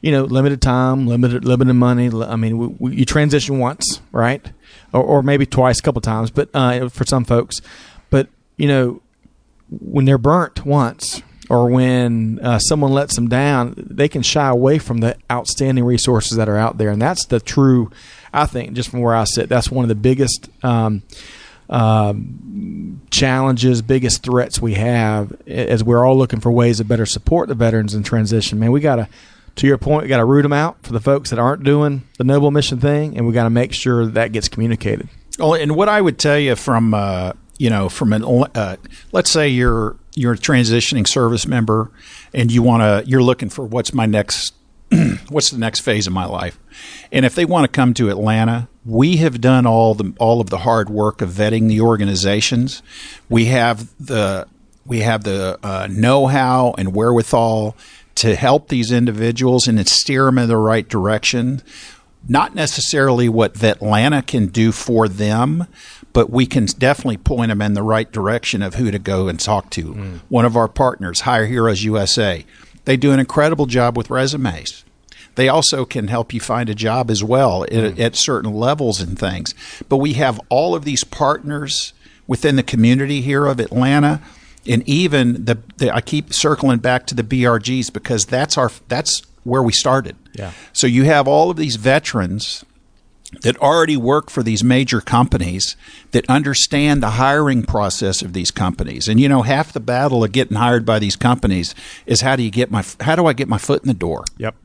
you 0.00 0.12
know, 0.12 0.24
limited 0.24 0.62
time, 0.62 1.06
limited 1.06 1.44
limited 1.44 1.74
money. 1.74 2.10
I 2.12 2.36
mean, 2.36 2.58
we, 2.58 2.66
we, 2.66 2.96
you 2.96 3.04
transition 3.04 3.58
once, 3.58 4.00
right, 4.12 4.50
or, 4.92 5.02
or 5.02 5.22
maybe 5.22 5.46
twice, 5.46 5.78
a 5.78 5.82
couple 5.82 6.00
times, 6.00 6.30
but 6.30 6.48
uh, 6.54 6.88
for 6.88 7.04
some 7.04 7.24
folks, 7.24 7.60
but 8.08 8.28
you 8.56 8.68
know, 8.68 9.02
when 9.68 10.04
they're 10.04 10.18
burnt 10.18 10.64
once, 10.66 11.22
or 11.48 11.68
when 11.68 12.38
uh, 12.40 12.58
someone 12.58 12.92
lets 12.92 13.14
them 13.16 13.28
down, 13.28 13.74
they 13.76 14.08
can 14.08 14.22
shy 14.22 14.48
away 14.48 14.78
from 14.78 14.98
the 14.98 15.16
outstanding 15.30 15.84
resources 15.84 16.36
that 16.36 16.48
are 16.48 16.56
out 16.56 16.78
there, 16.78 16.90
and 16.90 17.02
that's 17.02 17.26
the 17.26 17.40
true 17.40 17.90
I 18.32 18.46
think 18.46 18.72
just 18.74 18.90
from 18.90 19.00
where 19.00 19.14
I 19.14 19.24
sit, 19.24 19.48
that's 19.48 19.70
one 19.70 19.84
of 19.84 19.88
the 19.88 19.94
biggest 19.94 20.48
um, 20.62 21.02
um, 21.68 23.00
challenges, 23.10 23.82
biggest 23.82 24.22
threats 24.22 24.60
we 24.60 24.74
have 24.74 25.36
as 25.48 25.82
we're 25.82 26.04
all 26.04 26.16
looking 26.16 26.40
for 26.40 26.50
ways 26.52 26.78
to 26.78 26.84
better 26.84 27.06
support 27.06 27.48
the 27.48 27.54
veterans 27.54 27.94
in 27.94 28.02
transition. 28.02 28.58
Man, 28.58 28.72
we 28.72 28.80
got 28.80 28.96
to, 28.96 29.08
to 29.60 29.66
your 29.66 29.76
point, 29.76 30.04
we 30.04 30.08
got 30.08 30.16
to 30.16 30.24
root 30.24 30.42
them 30.42 30.54
out 30.54 30.82
for 30.82 30.94
the 30.94 31.00
folks 31.00 31.28
that 31.30 31.38
aren't 31.38 31.64
doing 31.64 32.02
the 32.16 32.24
noble 32.24 32.50
mission 32.50 32.80
thing, 32.80 33.16
and 33.16 33.26
we 33.26 33.34
got 33.34 33.44
to 33.44 33.50
make 33.50 33.74
sure 33.74 34.06
that, 34.06 34.14
that 34.14 34.32
gets 34.32 34.48
communicated. 34.48 35.08
Well, 35.38 35.54
and 35.54 35.76
what 35.76 35.88
I 35.88 36.00
would 36.00 36.18
tell 36.18 36.38
you 36.38 36.56
from 36.56 36.94
uh, 36.94 37.34
you 37.58 37.68
know 37.68 37.90
from 37.90 38.14
an 38.14 38.24
uh, 38.24 38.76
let's 39.12 39.30
say 39.30 39.48
you're 39.48 39.96
you're 40.14 40.32
a 40.32 40.38
transitioning 40.38 41.06
service 41.06 41.46
member 41.46 41.90
and 42.32 42.50
you 42.50 42.62
want 42.62 42.82
to 42.82 43.08
you're 43.08 43.22
looking 43.22 43.50
for 43.50 43.64
what's 43.64 43.92
my 43.92 44.06
next 44.06 44.54
what's 45.28 45.50
the 45.50 45.58
next 45.58 45.80
phase 45.80 46.06
of 46.06 46.12
my 46.12 46.24
life 46.24 46.58
and 47.12 47.26
if 47.26 47.34
they 47.34 47.44
want 47.44 47.64
to 47.64 47.68
come 47.68 47.92
to 47.94 48.08
Atlanta 48.08 48.68
we 48.86 49.18
have 49.18 49.42
done 49.42 49.66
all 49.66 49.94
the 49.94 50.12
all 50.18 50.40
of 50.40 50.48
the 50.48 50.58
hard 50.58 50.88
work 50.88 51.20
of 51.20 51.28
vetting 51.28 51.68
the 51.68 51.82
organizations 51.82 52.82
we 53.28 53.44
have 53.46 53.90
the 53.98 54.46
we 54.86 55.00
have 55.00 55.22
the 55.24 55.58
uh, 55.62 55.86
know-how 55.90 56.74
and 56.78 56.94
wherewithal 56.94 57.76
to 58.20 58.36
help 58.36 58.68
these 58.68 58.92
individuals 58.92 59.66
and 59.66 59.86
steer 59.88 60.26
them 60.26 60.38
in 60.38 60.48
the 60.48 60.56
right 60.56 60.88
direction 60.88 61.62
not 62.28 62.54
necessarily 62.54 63.28
what 63.28 63.54
Vetlanta 63.54 64.26
can 64.26 64.46
do 64.46 64.72
for 64.72 65.08
them, 65.08 65.66
but 66.12 66.30
we 66.30 66.46
can 66.46 66.66
definitely 66.66 67.16
point 67.16 67.48
them 67.48 67.62
in 67.62 67.74
the 67.74 67.82
right 67.82 68.10
direction 68.10 68.62
of 68.62 68.74
who 68.74 68.90
to 68.90 68.98
go 68.98 69.28
and 69.28 69.40
talk 69.40 69.70
to. 69.70 69.94
Mm. 69.94 70.20
One 70.28 70.44
of 70.44 70.56
our 70.56 70.68
partners, 70.68 71.22
Hire 71.22 71.46
Heroes 71.46 71.82
USA, 71.82 72.44
they 72.84 72.96
do 72.96 73.12
an 73.12 73.20
incredible 73.20 73.66
job 73.66 73.96
with 73.96 74.10
resumes. 74.10 74.84
They 75.36 75.48
also 75.48 75.84
can 75.84 76.08
help 76.08 76.34
you 76.34 76.40
find 76.40 76.68
a 76.68 76.74
job 76.74 77.10
as 77.10 77.24
well 77.24 77.62
mm. 77.62 77.92
at, 77.92 77.98
at 77.98 78.16
certain 78.16 78.52
levels 78.52 79.00
and 79.00 79.18
things. 79.18 79.54
But 79.88 79.98
we 79.98 80.14
have 80.14 80.40
all 80.48 80.74
of 80.74 80.84
these 80.84 81.04
partners 81.04 81.94
within 82.26 82.56
the 82.56 82.62
community 82.62 83.22
here 83.22 83.46
of 83.46 83.60
Atlanta 83.60 84.20
and 84.66 84.86
even 84.88 85.44
the, 85.44 85.58
the, 85.78 85.94
I 85.94 86.00
keep 86.00 86.32
circling 86.32 86.78
back 86.78 87.06
to 87.06 87.14
the 87.14 87.22
BRGs 87.22 87.92
because 87.92 88.26
that's 88.26 88.58
our 88.58 88.70
that's 88.88 89.22
where 89.44 89.62
we 89.62 89.72
started. 89.72 90.16
Yeah. 90.34 90.52
So 90.72 90.86
you 90.86 91.04
have 91.04 91.26
all 91.26 91.50
of 91.50 91.56
these 91.56 91.76
veterans 91.76 92.64
that 93.42 93.56
already 93.58 93.96
work 93.96 94.28
for 94.28 94.42
these 94.42 94.64
major 94.64 95.00
companies 95.00 95.76
that 96.10 96.28
understand 96.28 97.02
the 97.02 97.10
hiring 97.10 97.62
process 97.62 98.22
of 98.22 98.32
these 98.32 98.50
companies. 98.50 99.08
And 99.08 99.20
you 99.20 99.28
know, 99.28 99.42
half 99.42 99.72
the 99.72 99.80
battle 99.80 100.24
of 100.24 100.32
getting 100.32 100.56
hired 100.56 100.84
by 100.84 100.98
these 100.98 101.16
companies 101.16 101.74
is 102.06 102.20
how 102.20 102.36
do 102.36 102.42
you 102.42 102.50
get 102.50 102.70
my 102.70 102.84
how 103.00 103.16
do 103.16 103.26
I 103.26 103.32
get 103.32 103.48
my 103.48 103.58
foot 103.58 103.82
in 103.82 103.88
the 103.88 103.94
door? 103.94 104.24
Yep. 104.38 104.56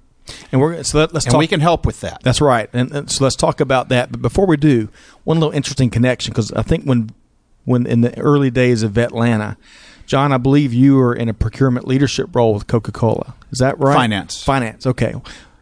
And 0.52 0.60
we're 0.60 0.82
so 0.84 1.00
let, 1.00 1.16
us 1.16 1.26
and 1.26 1.34
talk. 1.34 1.40
we 1.40 1.48
can 1.48 1.60
help 1.60 1.86
with 1.86 2.02
that. 2.02 2.22
That's 2.24 2.42
right. 2.42 2.68
And, 2.74 2.92
and, 2.92 3.12
so 3.12 3.24
let's 3.24 3.36
talk 3.36 3.62
about 3.62 3.90
that. 3.90 4.12
But 4.12 4.24
before 4.24 4.48
we 4.48 4.58
do, 4.58 4.90
one 5.24 5.40
little 5.40 5.54
interesting 5.54 5.92
connection 5.92 6.32
because 6.32 6.52
I 6.54 6.64
think 6.64 6.86
when 6.86 7.12
when 7.66 7.86
in 7.86 8.02
the 8.02 8.18
early 8.20 8.50
days 8.50 8.84
of 8.84 8.94
Vetlanta, 8.94 9.58
John, 10.06 10.32
I 10.32 10.38
believe 10.38 10.74
you 10.74 10.96
were 10.96 11.16
in 11.16 11.30
a 11.30 11.34
procurement 11.34 11.88
leadership 11.88 12.36
role 12.36 12.54
with 12.54 12.68
Coca 12.68 12.92
Cola. 12.92 13.34
Is 13.52 13.60
that 13.60 13.80
right? 13.80 13.96
Finance. 13.96 14.44
Finance. 14.44 14.86
Okay. 14.86 15.16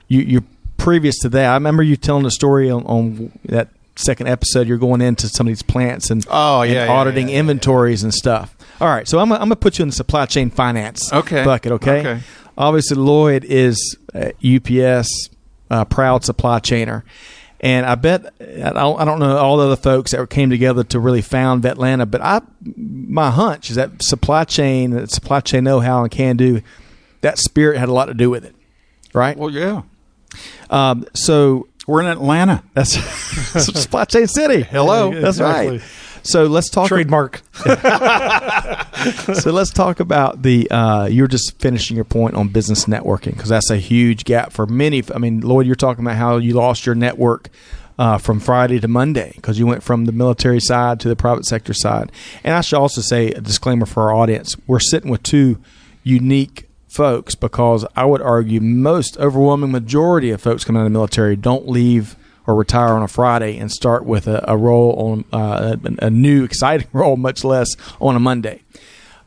You, 0.08 0.20
you're 0.20 0.44
previous 0.78 1.18
to 1.20 1.30
that. 1.30 1.52
I 1.52 1.54
remember 1.54 1.82
you 1.82 1.96
telling 1.96 2.24
the 2.24 2.32
story 2.32 2.70
on, 2.70 2.86
on 2.86 3.32
that 3.46 3.70
second 3.96 4.28
episode. 4.28 4.68
You're 4.68 4.78
going 4.78 5.02
into 5.02 5.30
some 5.30 5.48
of 5.48 5.52
these 5.52 5.62
plants 5.62 6.10
and 6.10 6.26
oh 6.30 6.64
yeah, 6.64 6.82
and 6.82 6.90
yeah 6.90 6.94
auditing 6.94 7.28
yeah, 7.30 7.36
yeah, 7.36 7.40
inventories 7.40 8.04
and 8.04 8.14
stuff. 8.14 8.56
All 8.82 8.90
right. 8.90 9.08
So 9.08 9.20
I'm, 9.20 9.32
I'm 9.32 9.40
going 9.40 9.50
to 9.52 9.56
put 9.56 9.80
you 9.80 9.84
in 9.84 9.90
the 9.90 9.96
supply 9.96 10.26
chain 10.26 10.50
finance 10.50 11.12
okay. 11.14 11.46
bucket. 11.46 11.72
Okay. 11.74 12.00
Okay. 12.00 12.22
Obviously, 12.58 12.98
Lloyd 12.98 13.46
is 13.46 13.98
UPS 14.14 15.30
uh, 15.72 15.86
proud 15.86 16.24
supply 16.24 16.60
chainer. 16.60 17.04
And 17.64 17.86
I 17.86 17.96
bet 17.96 18.26
I 18.42 18.72
don't, 18.74 19.00
I 19.00 19.06
don't 19.06 19.20
know 19.20 19.38
all 19.38 19.56
the 19.56 19.68
other 19.68 19.78
folks 19.78 20.12
that 20.12 20.30
came 20.30 20.50
together 20.50 20.84
to 20.84 21.00
really 21.00 21.22
found 21.22 21.64
Vetlanta, 21.64 22.12
but 22.12 22.20
I 22.20 22.42
my 22.76 23.32
hunch 23.32 23.70
is 23.70 23.78
that 23.78 24.04
supply 24.04 24.44
chain, 24.44 24.92
that 24.92 25.10
supply 25.10 25.40
chain 25.40 25.64
know-how 25.64 26.04
and 26.04 26.12
can 26.12 26.36
do, 26.36 26.62
that 27.22 27.38
spirit 27.38 27.78
had 27.80 27.88
a 27.88 27.94
lot 27.94 28.08
to 28.08 28.14
do 28.14 28.30
with 28.30 28.44
it, 28.44 28.54
right? 29.14 29.38
Well, 29.38 29.50
yeah. 29.50 29.84
Um, 30.70 31.06
so 31.14 31.70
we're 31.88 32.02
in 32.02 32.08
Atlanta. 32.08 32.66
That's 32.74 32.92
supply 33.66 34.04
chain 34.06 34.28
city. 34.28 34.64
Hello, 34.64 35.14
that's 35.14 35.38
exactly. 35.38 35.78
right. 35.78 35.88
So 36.24 36.46
let's 36.46 36.70
talk 36.70 36.88
trademark. 36.88 37.42
so 39.34 39.52
let's 39.52 39.72
talk 39.72 40.00
about 40.00 40.42
the. 40.42 40.70
Uh, 40.72 41.06
you're 41.06 41.28
just 41.28 41.60
finishing 41.60 41.96
your 41.96 42.06
point 42.06 42.36
on 42.36 42.48
business 42.48 42.86
networking 42.86 43.34
because 43.34 43.50
that's 43.50 43.70
a 43.70 43.78
huge 43.78 44.24
gap 44.24 44.54
for 44.54 44.66
many. 44.66 45.04
I 45.14 45.18
mean, 45.18 45.42
Lloyd, 45.42 45.66
you're 45.66 45.76
talking 45.76 46.06
about 46.06 46.16
how 46.16 46.38
you 46.38 46.54
lost 46.54 46.86
your 46.86 46.96
network 46.96 47.50
uh, 48.00 48.18
from 48.18 48.40
Friday 48.40 48.80
to 48.80 48.88
Monday 48.88 49.34
because 49.36 49.60
you 49.60 49.68
went 49.68 49.84
from 49.84 50.06
the 50.06 50.14
military 50.14 50.62
side 50.62 51.00
to 51.02 51.10
the 51.10 51.16
private 51.16 51.46
sector 51.46 51.74
side. 51.74 52.12
And 52.44 52.56
I 52.56 52.62
should 52.62 52.80
also 52.80 53.02
say 53.02 53.28
a 53.32 53.42
disclaimer 53.42 53.86
for 53.86 54.04
our 54.04 54.14
audience: 54.14 54.56
we're 54.66 54.80
sitting 54.80 55.12
with 55.12 55.24
two 55.24 55.60
unique 56.04 56.70
folks 56.88 57.36
because 57.36 57.86
I 57.96 58.06
would 58.06 58.22
argue 58.22 58.62
most 58.62 59.18
overwhelming 59.18 59.72
majority 59.72 60.30
of 60.30 60.42
folks 60.42 60.64
coming 60.64 60.80
out 60.80 60.86
of 60.86 60.92
the 60.92 60.98
military 60.98 61.36
don't 61.36 61.68
leave 61.68 62.16
or 62.46 62.56
retire 62.56 62.94
on 62.94 63.04
a 63.04 63.08
Friday 63.08 63.58
and 63.58 63.72
start 63.72 64.06
with 64.06 64.28
a, 64.28 64.44
a 64.48 64.58
role 64.58 64.94
on 64.98 65.26
uh, 65.34 65.78
a, 65.84 66.06
a, 66.08 66.10
new 66.10 66.44
exciting 66.44 66.88
role, 66.94 67.16
much 67.18 67.44
less 67.44 67.70
on 68.02 68.16
a 68.16 68.20
Monday. 68.20 68.62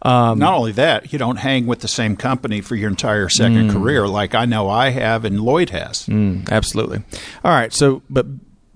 Um, 0.02 0.38
Not 0.38 0.54
only 0.54 0.72
that, 0.72 1.12
you 1.12 1.18
don't 1.18 1.36
hang 1.36 1.66
with 1.66 1.80
the 1.80 1.88
same 1.88 2.16
company 2.16 2.60
for 2.60 2.76
your 2.76 2.90
entire 2.90 3.28
second 3.28 3.70
mm, 3.70 3.72
career, 3.72 4.06
like 4.06 4.34
I 4.34 4.44
know 4.44 4.68
I 4.68 4.90
have 4.90 5.24
and 5.24 5.40
Lloyd 5.40 5.70
has. 5.70 6.06
Mm, 6.06 6.48
absolutely. 6.50 7.02
All 7.44 7.50
right. 7.50 7.72
So, 7.72 8.02
but 8.08 8.26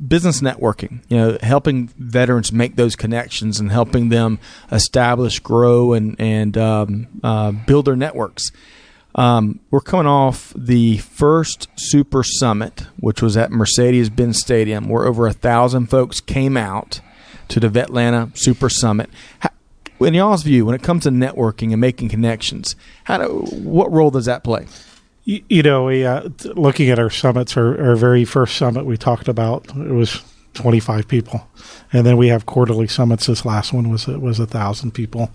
business 0.07 0.41
networking, 0.41 1.01
you 1.09 1.17
know, 1.17 1.39
helping 1.43 1.89
veterans 1.99 2.53
make 2.53 2.77
those 2.77 2.97
connections 2.97 3.61
and 3.61 3.71
helping 3.71 4.09
them 4.09 4.39
establish, 4.73 5.39
grow, 5.41 5.93
and 5.93 6.17
and 6.19 6.57
um, 6.57 7.07
uh, 7.23 7.53
build 7.53 7.85
their 7.85 7.97
networks. 7.97 8.51
Um, 9.15 9.61
we're 9.71 9.81
coming 9.81 10.07
off 10.07 10.53
the 10.57 10.99
first 10.99 11.69
Super 11.77 12.23
Summit, 12.23 12.87
which 12.99 13.21
was 13.23 13.37
at 13.37 13.51
Mercedes 13.51 14.09
Benz 14.11 14.39
Stadium, 14.39 14.89
where 14.89 15.07
over 15.07 15.27
a 15.27 15.33
thousand 15.33 15.89
folks 15.89 16.21
came 16.21 16.57
out 16.57 17.01
to 17.49 17.61
the 17.61 17.69
Vetlanta 17.69 18.37
Super 18.37 18.69
Summit. 18.69 19.11
How, 19.41 19.51
in 20.01 20.15
y'all's 20.15 20.43
view, 20.43 20.65
when 20.65 20.75
it 20.75 20.83
comes 20.83 21.03
to 21.03 21.11
networking 21.11 21.73
and 21.73 21.81
making 21.81 22.09
connections, 22.09 22.77
how 23.05 23.19
do, 23.19 23.29
what 23.53 23.93
role 23.93 24.11
does 24.11 24.27
that 24.27 24.45
play? 24.45 24.67
You, 25.25 25.43
you 25.49 25.63
know, 25.63 25.85
we, 25.85 26.07
uh, 26.07 26.31
looking 26.55 26.89
at 26.89 26.99
our 26.99 27.11
summits, 27.11 27.57
our, 27.57 27.79
our 27.83 27.97
very 27.97 28.25
first 28.25 28.57
summit 28.57 28.87
we 28.87 28.97
talked 28.97 29.29
about, 29.29 29.67
it 29.77 29.93
was 29.93 30.23
25 30.55 31.07
people 31.07 31.49
and 31.93 32.05
then 32.05 32.17
we 32.17 32.29
have 32.29 32.47
quarterly 32.47 32.87
summits 32.87 33.27
this 33.27 33.45
last 33.45 33.73
one 33.73 33.89
was 33.89 34.07
was 34.07 34.39
a 34.39 34.47
thousand 34.47 34.93
people 34.93 35.31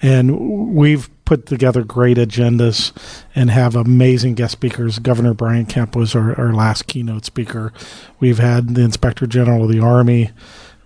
and 0.00 0.74
we've 0.74 1.10
put 1.30 1.46
together 1.46 1.84
great 1.84 2.16
agendas 2.16 2.90
and 3.36 3.52
have 3.52 3.76
amazing 3.76 4.34
guest 4.34 4.50
speakers. 4.50 4.98
Governor 4.98 5.32
Brian 5.32 5.64
Kemp 5.64 5.94
was 5.94 6.16
our, 6.16 6.36
our 6.36 6.52
last 6.52 6.88
keynote 6.88 7.24
speaker. 7.24 7.72
We've 8.18 8.40
had 8.40 8.74
the 8.74 8.80
Inspector 8.80 9.24
General 9.28 9.62
of 9.62 9.70
the 9.70 9.78
Army. 9.78 10.32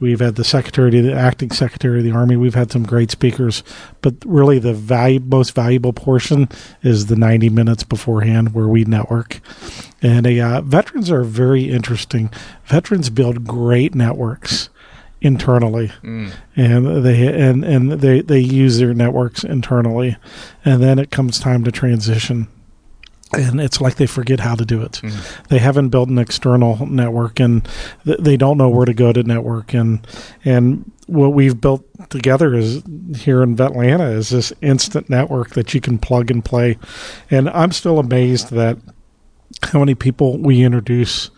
We've 0.01 0.21
had 0.21 0.35
the 0.35 0.45
Secretary, 0.45 1.01
the 1.01 1.13
Acting 1.13 1.51
Secretary 1.51 1.99
of 1.99 2.05
the 2.05 2.11
Army. 2.11 2.37
We've 2.37 2.55
had 2.55 2.73
some 2.73 2.85
great 2.85 3.11
speakers, 3.11 3.63
but 4.03 4.15
really 4.25 4.59
the 4.59 4.75
value, 4.75 5.21
most 5.21 5.55
valuable 5.55 5.93
portion 5.93 6.49
is 6.83 7.07
the 7.07 7.17
90 7.17 7.49
minutes 7.51 7.85
beforehand 7.85 8.55
where 8.55 8.69
we 8.69 8.85
network. 8.85 9.41
And 10.03 10.27
uh, 10.27 10.61
veterans 10.63 11.11
are 11.11 11.25
very 11.25 11.71
interesting. 11.71 12.31
Veterans 12.67 13.09
build 13.09 13.47
great 13.47 13.95
networks 13.95 14.69
internally, 15.25 15.91
mm. 16.03 16.31
and 16.55 17.05
they 17.05 17.27
and 17.27 17.65
and 17.65 17.93
they 17.93 18.21
they 18.21 18.39
use 18.39 18.79
their 18.79 18.93
networks 18.93 19.43
internally, 19.43 20.17
and 20.65 20.83
then 20.83 20.99
it 20.99 21.11
comes 21.11 21.41
time 21.41 21.65
to 21.65 21.73
transition. 21.73 22.47
And 23.33 23.61
it's 23.61 23.81
like 23.81 23.97
they 23.97 24.07
forget 24.07 24.41
how 24.41 24.55
to 24.55 24.65
do 24.65 24.83
it. 24.83 25.01
Mm. 25.03 25.49
They 25.49 25.59
haven't 25.59 25.89
built 25.89 26.09
an 26.09 26.19
external 26.19 26.87
network, 26.87 27.41
and 27.41 27.67
th- 28.05 28.19
they 28.19 28.37
don't 28.37 28.59
know 28.59 28.69
where 28.69 28.87
to 28.87 28.95
go 28.95 29.13
to 29.13 29.23
network. 29.23 29.75
And 29.75 30.07
and 30.45 30.91
what 31.07 31.29
we've 31.29 31.61
built 31.61 31.85
together 32.11 32.55
is 32.55 32.83
here 33.17 33.43
in 33.43 33.57
Vetlanta 33.57 34.15
is 34.15 34.31
this 34.31 34.53
instant 34.61 35.11
network 35.11 35.51
that 35.51 35.75
you 35.75 35.81
can 35.81 35.99
plug 35.99 36.31
and 36.31 36.45
play. 36.45 36.79
And 37.31 37.49
I'm 37.51 37.73
still 37.73 37.99
amazed 37.99 38.51
that 38.53 38.79
how 39.63 39.81
many 39.81 39.95
people 39.95 40.39
we 40.39 40.63
introduce 40.63 41.31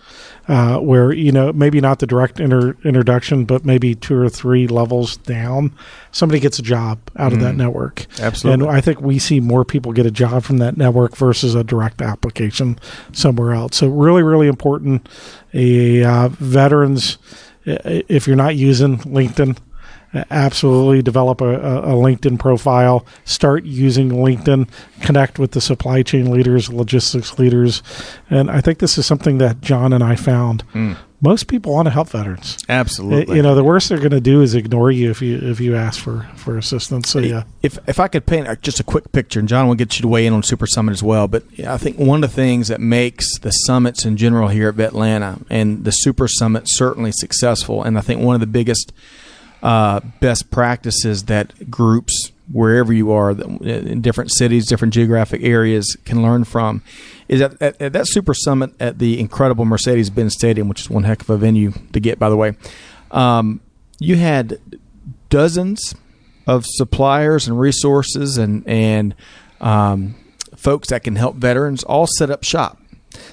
uh, 0.48 0.78
where 0.78 1.12
you 1.12 1.32
know 1.32 1.52
maybe 1.52 1.80
not 1.80 1.98
the 1.98 2.06
direct 2.06 2.38
inter- 2.40 2.76
introduction, 2.84 3.44
but 3.44 3.64
maybe 3.64 3.94
two 3.94 4.16
or 4.16 4.28
three 4.28 4.66
levels 4.66 5.16
down, 5.18 5.74
somebody 6.12 6.40
gets 6.40 6.58
a 6.58 6.62
job 6.62 6.98
out 7.16 7.32
of 7.32 7.40
that 7.40 7.54
mm. 7.54 7.58
network. 7.58 8.06
Absolutely, 8.20 8.66
and 8.66 8.76
I 8.76 8.80
think 8.80 9.00
we 9.00 9.18
see 9.18 9.40
more 9.40 9.64
people 9.64 9.92
get 9.92 10.06
a 10.06 10.10
job 10.10 10.44
from 10.44 10.58
that 10.58 10.76
network 10.76 11.16
versus 11.16 11.54
a 11.54 11.64
direct 11.64 12.00
application 12.00 12.78
somewhere 13.12 13.54
else. 13.54 13.76
So 13.76 13.88
really, 13.88 14.22
really 14.22 14.46
important. 14.46 15.08
A 15.52 16.04
uh, 16.04 16.28
veterans, 16.28 17.18
if 17.64 18.26
you're 18.26 18.36
not 18.36 18.56
using 18.56 18.98
LinkedIn. 18.98 19.58
Absolutely 20.30 21.02
develop 21.02 21.40
a, 21.40 21.54
a, 21.54 21.92
LinkedIn 21.92 22.38
profile, 22.38 23.04
start 23.24 23.64
using 23.64 24.10
LinkedIn, 24.10 24.68
connect 25.00 25.38
with 25.38 25.52
the 25.52 25.60
supply 25.60 26.02
chain 26.02 26.30
leaders, 26.30 26.72
logistics 26.72 27.38
leaders. 27.38 27.82
And 28.30 28.50
I 28.50 28.60
think 28.60 28.78
this 28.78 28.98
is 28.98 29.06
something 29.06 29.38
that 29.38 29.60
John 29.60 29.92
and 29.92 30.02
I 30.02 30.16
found. 30.16 30.66
Mm. 30.72 30.96
Most 31.22 31.48
people 31.48 31.72
want 31.72 31.86
to 31.86 31.90
help 31.90 32.10
veterans. 32.10 32.58
Absolutely. 32.68 33.36
You 33.36 33.42
know, 33.42 33.54
the 33.54 33.64
worst 33.64 33.88
they're 33.88 33.98
going 33.98 34.10
to 34.10 34.20
do 34.20 34.42
is 34.42 34.54
ignore 34.54 34.90
you 34.90 35.10
if 35.10 35.22
you 35.22 35.38
if 35.38 35.60
you 35.60 35.74
ask 35.74 35.98
for, 35.98 36.28
for 36.36 36.58
assistance. 36.58 37.08
So 37.08 37.20
yeah. 37.20 37.44
If 37.62 37.78
if 37.88 37.98
I 37.98 38.08
could 38.08 38.26
paint 38.26 38.46
just 38.60 38.80
a 38.80 38.84
quick 38.84 39.10
picture, 39.12 39.40
and 39.40 39.48
John 39.48 39.66
will 39.66 39.76
get 39.76 39.96
you 39.96 40.02
to 40.02 40.08
weigh 40.08 40.26
in 40.26 40.34
on 40.34 40.42
Super 40.42 40.66
Summit 40.66 40.92
as 40.92 41.02
well. 41.02 41.26
But 41.26 41.44
I 41.66 41.78
think 41.78 41.98
one 41.98 42.22
of 42.22 42.30
the 42.30 42.36
things 42.36 42.68
that 42.68 42.80
makes 42.80 43.38
the 43.38 43.50
summits 43.50 44.04
in 44.04 44.18
general 44.18 44.48
here 44.48 44.68
at 44.68 44.78
Atlanta 44.78 45.38
and 45.48 45.84
the 45.84 45.90
Super 45.90 46.28
Summit 46.28 46.64
certainly 46.66 47.12
successful, 47.12 47.82
and 47.82 47.96
I 47.96 48.02
think 48.02 48.20
one 48.20 48.34
of 48.34 48.40
the 48.40 48.46
biggest 48.46 48.92
uh, 49.66 49.98
best 50.20 50.48
practices 50.52 51.24
that 51.24 51.68
groups, 51.68 52.30
wherever 52.52 52.92
you 52.92 53.10
are, 53.10 53.32
in 53.32 54.00
different 54.00 54.30
cities, 54.30 54.64
different 54.64 54.94
geographic 54.94 55.42
areas, 55.42 55.96
can 56.04 56.22
learn 56.22 56.44
from, 56.44 56.82
is 57.26 57.40
that 57.40 57.60
at, 57.60 57.82
at 57.82 57.92
that 57.92 58.06
Super 58.06 58.32
Summit 58.32 58.70
at 58.78 59.00
the 59.00 59.18
incredible 59.18 59.64
Mercedes 59.64 60.08
Benz 60.08 60.34
Stadium, 60.34 60.68
which 60.68 60.82
is 60.82 60.88
one 60.88 61.02
heck 61.02 61.20
of 61.20 61.30
a 61.30 61.36
venue 61.36 61.72
to 61.92 61.98
get, 61.98 62.16
by 62.16 62.30
the 62.30 62.36
way. 62.36 62.56
Um, 63.10 63.60
you 63.98 64.14
had 64.14 64.60
dozens 65.30 65.96
of 66.46 66.64
suppliers 66.64 67.48
and 67.48 67.58
resources 67.58 68.38
and 68.38 68.64
and 68.68 69.16
um, 69.60 70.14
folks 70.54 70.90
that 70.90 71.02
can 71.02 71.16
help 71.16 71.34
veterans 71.34 71.82
all 71.82 72.06
set 72.06 72.30
up 72.30 72.44
shop. 72.44 72.80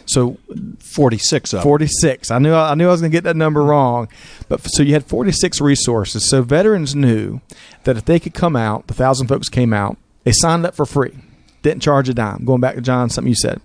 So 0.05 0.37
46 0.79 1.53
of 1.53 1.63
46. 1.63 2.31
I 2.31 2.39
knew 2.39 2.53
I 2.53 2.75
knew 2.75 2.87
I 2.87 2.91
was 2.91 3.01
going 3.01 3.11
to 3.11 3.15
get 3.15 3.23
that 3.23 3.35
number 3.35 3.63
wrong. 3.63 4.07
But 4.49 4.61
so 4.61 4.83
you 4.83 4.93
had 4.93 5.05
46 5.05 5.61
resources. 5.61 6.29
So 6.29 6.41
veterans 6.41 6.95
knew 6.95 7.41
that 7.83 7.97
if 7.97 8.05
they 8.05 8.19
could 8.19 8.33
come 8.33 8.55
out, 8.55 8.87
the 8.87 8.93
1000 8.93 9.27
folks 9.27 9.49
came 9.49 9.73
out, 9.73 9.97
they 10.23 10.31
signed 10.31 10.65
up 10.65 10.75
for 10.75 10.85
free. 10.85 11.13
Didn't 11.61 11.81
charge 11.81 12.09
a 12.09 12.13
dime. 12.13 12.43
Going 12.43 12.59
back 12.59 12.75
to 12.75 12.81
John, 12.81 13.09
something 13.09 13.29
you 13.29 13.35
said. 13.35 13.61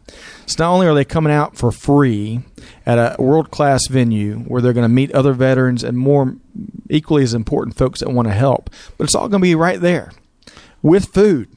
So 0.46 0.62
not 0.64 0.72
only 0.72 0.86
are 0.86 0.94
they 0.94 1.04
coming 1.04 1.32
out 1.32 1.56
for 1.56 1.72
free 1.72 2.42
at 2.86 2.96
a 2.96 3.20
world 3.20 3.50
class 3.50 3.88
venue 3.88 4.38
where 4.40 4.62
they're 4.62 4.72
going 4.72 4.84
to 4.84 4.88
meet 4.88 5.10
other 5.10 5.32
veterans 5.32 5.82
and 5.82 5.98
more 5.98 6.36
equally 6.88 7.24
as 7.24 7.34
important 7.34 7.76
folks 7.76 7.98
that 7.98 8.10
want 8.10 8.28
to 8.28 8.34
help, 8.34 8.70
but 8.96 9.04
it's 9.04 9.16
all 9.16 9.28
going 9.28 9.40
to 9.40 9.46
be 9.46 9.56
right 9.56 9.80
there 9.80 10.12
with 10.80 11.12
food 11.12 11.48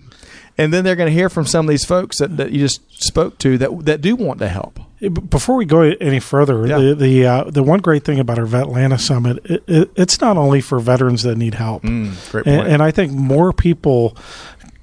and 0.61 0.71
then 0.71 0.83
they're 0.83 0.95
going 0.95 1.09
to 1.09 1.13
hear 1.13 1.27
from 1.27 1.47
some 1.47 1.65
of 1.65 1.69
these 1.69 1.85
folks 1.85 2.19
that, 2.19 2.37
that 2.37 2.51
you 2.51 2.59
just 2.59 3.03
spoke 3.03 3.39
to 3.39 3.57
that 3.57 3.85
that 3.85 4.01
do 4.01 4.15
want 4.15 4.39
to 4.39 4.47
help. 4.47 4.79
Before 4.99 5.55
we 5.55 5.65
go 5.65 5.81
any 5.81 6.19
further, 6.19 6.67
yeah. 6.67 6.77
the 6.77 6.93
the, 6.93 7.25
uh, 7.25 7.43
the 7.45 7.63
one 7.63 7.79
great 7.79 8.03
thing 8.03 8.19
about 8.19 8.37
our 8.37 8.45
Vetlanta 8.45 8.99
Summit, 8.99 9.39
it, 9.45 9.63
it, 9.67 9.91
it's 9.95 10.21
not 10.21 10.37
only 10.37 10.61
for 10.61 10.79
veterans 10.79 11.23
that 11.23 11.35
need 11.35 11.55
help, 11.55 11.81
mm, 11.81 12.45
and, 12.45 12.67
and, 12.67 12.83
I 12.83 12.91
think 12.91 13.11
more 13.11 13.51
people 13.51 14.15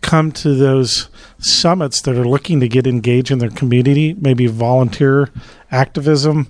come 0.01 0.33
to 0.33 0.55
those 0.55 1.09
summits 1.39 2.03
that 2.03 2.16
are 2.16 2.26
looking 2.26 2.61
to 2.61 2.68
get 2.68 2.86
engaged 2.86 3.30
in 3.30 3.39
their 3.39 3.51
community, 3.51 4.14
maybe 4.14 4.47
volunteer 4.47 5.30
activism, 5.70 6.49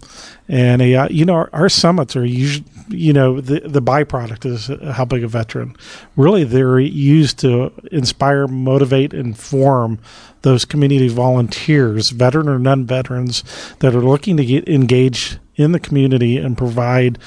and 0.49 0.81
a, 0.81 0.95
uh, 0.95 1.09
you 1.11 1.25
know 1.25 1.35
our, 1.35 1.51
our, 1.53 1.69
summits 1.69 2.17
are 2.17 2.25
usually 2.25 2.65
you 2.89 3.13
know 3.13 3.41
the 3.41 3.61
the 3.61 3.83
byproduct 3.83 4.47
is 4.47 4.69
helping 4.95 5.23
a 5.23 5.29
veteran. 5.29 5.77
Really, 6.17 6.45
they're 6.45 6.79
used 6.79 7.39
to 7.41 7.73
inspire, 7.93 8.47
motivate, 8.47 9.13
inform 9.13 9.99
those 10.43 10.65
community 10.65 11.09
volunteers, 11.09 12.11
veteran 12.11 12.49
or 12.49 12.59
non-veterans, 12.59 13.45
that 13.81 13.95
are 13.95 14.01
looking 14.01 14.37
to 14.37 14.45
get 14.45 14.69
engaged 14.69 15.39
in 15.57 15.73
the 15.73 15.81
community 15.81 16.39
and 16.39 16.57
provide 16.57 17.19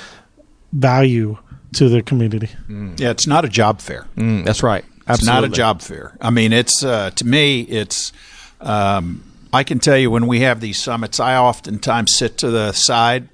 value 0.71 1.37
to 1.73 1.89
the 1.89 2.01
community. 2.01 2.49
Mm. 2.67 2.99
Yeah, 2.99 3.11
it's 3.11 3.27
not 3.27 3.45
a 3.45 3.49
job 3.49 3.81
fair. 3.81 4.07
Mm, 4.15 4.45
that's 4.45 4.63
right. 4.63 4.85
It's 5.19 5.25
not 5.25 5.43
a 5.43 5.49
job 5.49 5.81
fair. 5.81 6.17
I 6.19 6.29
mean, 6.29 6.53
it's 6.53 6.83
uh, 6.83 7.11
to 7.11 7.25
me, 7.25 7.61
it's. 7.61 8.13
Um, 8.59 9.23
I 9.53 9.63
can 9.63 9.79
tell 9.79 9.97
you 9.97 10.09
when 10.09 10.27
we 10.27 10.41
have 10.41 10.61
these 10.61 10.81
summits, 10.81 11.19
I 11.19 11.35
oftentimes 11.35 12.15
sit 12.15 12.37
to 12.37 12.49
the 12.49 12.71
side 12.71 13.27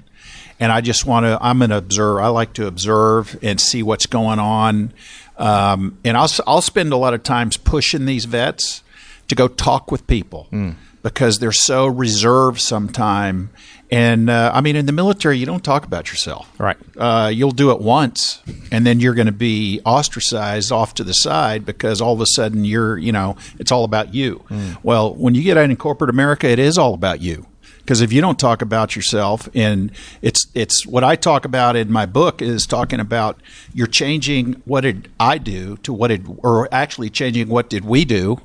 and 0.60 0.72
I 0.72 0.82
just 0.82 1.06
want 1.06 1.26
to. 1.26 1.38
I'm 1.42 1.62
an 1.62 1.72
observer. 1.72 2.22
I 2.22 2.28
like 2.28 2.54
to 2.54 2.68
observe 2.68 3.38
and 3.44 3.62
see 3.62 3.84
what's 3.84 4.06
going 4.06 4.40
on. 4.40 4.94
Um, 5.38 5.98
and 6.04 6.18
I'll 6.18 6.30
I'll 6.48 6.62
spend 6.62 6.94
a 6.94 6.98
lot 6.98 7.14
of 7.14 7.24
times 7.24 7.58
pushing 7.58 8.06
these 8.06 8.26
vets 8.26 8.82
to 9.28 9.36
go 9.36 9.48
talk 9.48 9.92
with 9.92 10.08
people 10.08 10.48
mm. 10.52 10.76
because 11.04 11.40
they're 11.40 11.52
so 11.52 11.86
reserved 11.86 12.60
sometimes 12.60 13.50
and 13.90 14.30
uh, 14.30 14.52
I 14.54 14.62
mean, 14.62 14.76
in 14.76 14.86
the 14.86 14.92
military, 14.92 15.38
you 15.38 15.46
don't 15.46 15.64
talk 15.64 15.86
about 15.86 16.10
yourself. 16.10 16.52
Right. 16.60 16.78
Uh, 16.98 17.32
you'll 17.34 17.52
do 17.52 17.72
it 17.72 17.80
once, 17.80 18.42
and 18.72 18.86
then 18.86 19.00
you're 19.00 19.14
going 19.14 19.28
to 19.28 19.32
be 19.32 19.80
ostracized 19.86 20.72
off 20.72 20.94
to 20.96 21.04
the 21.04 21.14
side 21.14 21.66
because 21.66 22.02
all 22.02 22.14
of 22.14 22.22
a 22.22 22.26
sudden 22.26 22.66
you're, 22.66 22.98
you 22.98 23.12
know, 23.12 23.38
it's 23.60 23.72
all 23.72 23.86
about 23.86 24.14
you. 24.14 24.44
Mm. 24.50 24.78
Well, 24.84 25.14
when 25.14 25.36
you 25.36 25.42
get 25.42 25.58
out 25.58 25.70
in 25.70 25.76
corporate 25.78 26.10
America, 26.10 26.50
it 26.50 26.60
is 26.60 26.78
all 26.78 26.94
about 26.94 27.22
you. 27.22 27.46
Because 27.80 28.02
if 28.02 28.12
you 28.12 28.20
don't 28.20 28.38
talk 28.38 28.62
about 28.62 28.98
yourself, 28.98 29.48
and 29.56 29.94
it's 30.22 30.48
it's 30.54 30.86
what 30.86 31.06
I 31.06 31.16
talk 31.16 31.46
about 31.46 31.78
in 31.78 31.90
my 31.90 32.06
book 32.06 32.42
is 32.42 32.66
talking 32.66 33.00
about 33.00 33.40
you're 33.74 33.88
changing 33.88 34.62
what 34.66 34.82
did 34.82 35.10
I 35.18 35.38
do 35.38 35.78
to 35.78 35.94
what 35.94 36.10
did, 36.10 36.28
or 36.40 36.68
actually 36.74 37.10
changing 37.10 37.48
what 37.48 37.70
did 37.70 37.86
we 37.86 38.04
do 38.04 38.42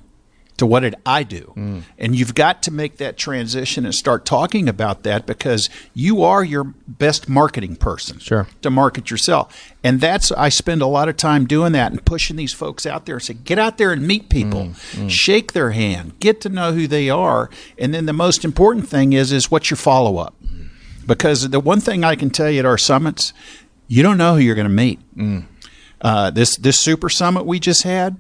to 0.62 0.66
what 0.66 0.80
did 0.80 0.94
I 1.04 1.24
do? 1.24 1.52
Mm. 1.56 1.82
And 1.98 2.14
you've 2.14 2.36
got 2.36 2.62
to 2.62 2.70
make 2.70 2.98
that 2.98 3.16
transition 3.16 3.84
and 3.84 3.92
start 3.92 4.24
talking 4.24 4.68
about 4.68 5.02
that 5.02 5.26
because 5.26 5.68
you 5.92 6.22
are 6.22 6.44
your 6.44 6.62
best 6.86 7.28
marketing 7.28 7.74
person 7.74 8.20
sure. 8.20 8.46
to 8.60 8.70
market 8.70 9.10
yourself. 9.10 9.74
And 9.82 10.00
that's, 10.00 10.30
I 10.30 10.50
spend 10.50 10.80
a 10.80 10.86
lot 10.86 11.08
of 11.08 11.16
time 11.16 11.46
doing 11.46 11.72
that 11.72 11.90
and 11.90 12.04
pushing 12.04 12.36
these 12.36 12.54
folks 12.54 12.86
out 12.86 13.06
there 13.06 13.16
and 13.16 13.24
say, 13.24 13.34
get 13.34 13.58
out 13.58 13.76
there 13.76 13.90
and 13.90 14.06
meet 14.06 14.28
people, 14.28 14.66
mm. 14.66 14.74
Mm. 14.92 15.10
shake 15.10 15.52
their 15.52 15.72
hand, 15.72 16.20
get 16.20 16.40
to 16.42 16.48
know 16.48 16.72
who 16.72 16.86
they 16.86 17.10
are. 17.10 17.50
And 17.76 17.92
then 17.92 18.06
the 18.06 18.12
most 18.12 18.44
important 18.44 18.88
thing 18.88 19.14
is, 19.14 19.32
is 19.32 19.50
what's 19.50 19.68
your 19.68 19.78
follow 19.78 20.18
up? 20.18 20.36
Because 21.04 21.50
the 21.50 21.58
one 21.58 21.80
thing 21.80 22.04
I 22.04 22.14
can 22.14 22.30
tell 22.30 22.48
you 22.48 22.60
at 22.60 22.66
our 22.66 22.78
summits, 22.78 23.32
you 23.88 24.04
don't 24.04 24.16
know 24.16 24.34
who 24.34 24.40
you're 24.40 24.54
going 24.54 24.68
to 24.68 24.72
meet. 24.72 25.00
Mm. 25.16 25.46
Uh, 26.00 26.30
this, 26.30 26.56
this 26.56 26.78
super 26.78 27.08
summit 27.08 27.46
we 27.46 27.58
just 27.58 27.82
had, 27.82 28.16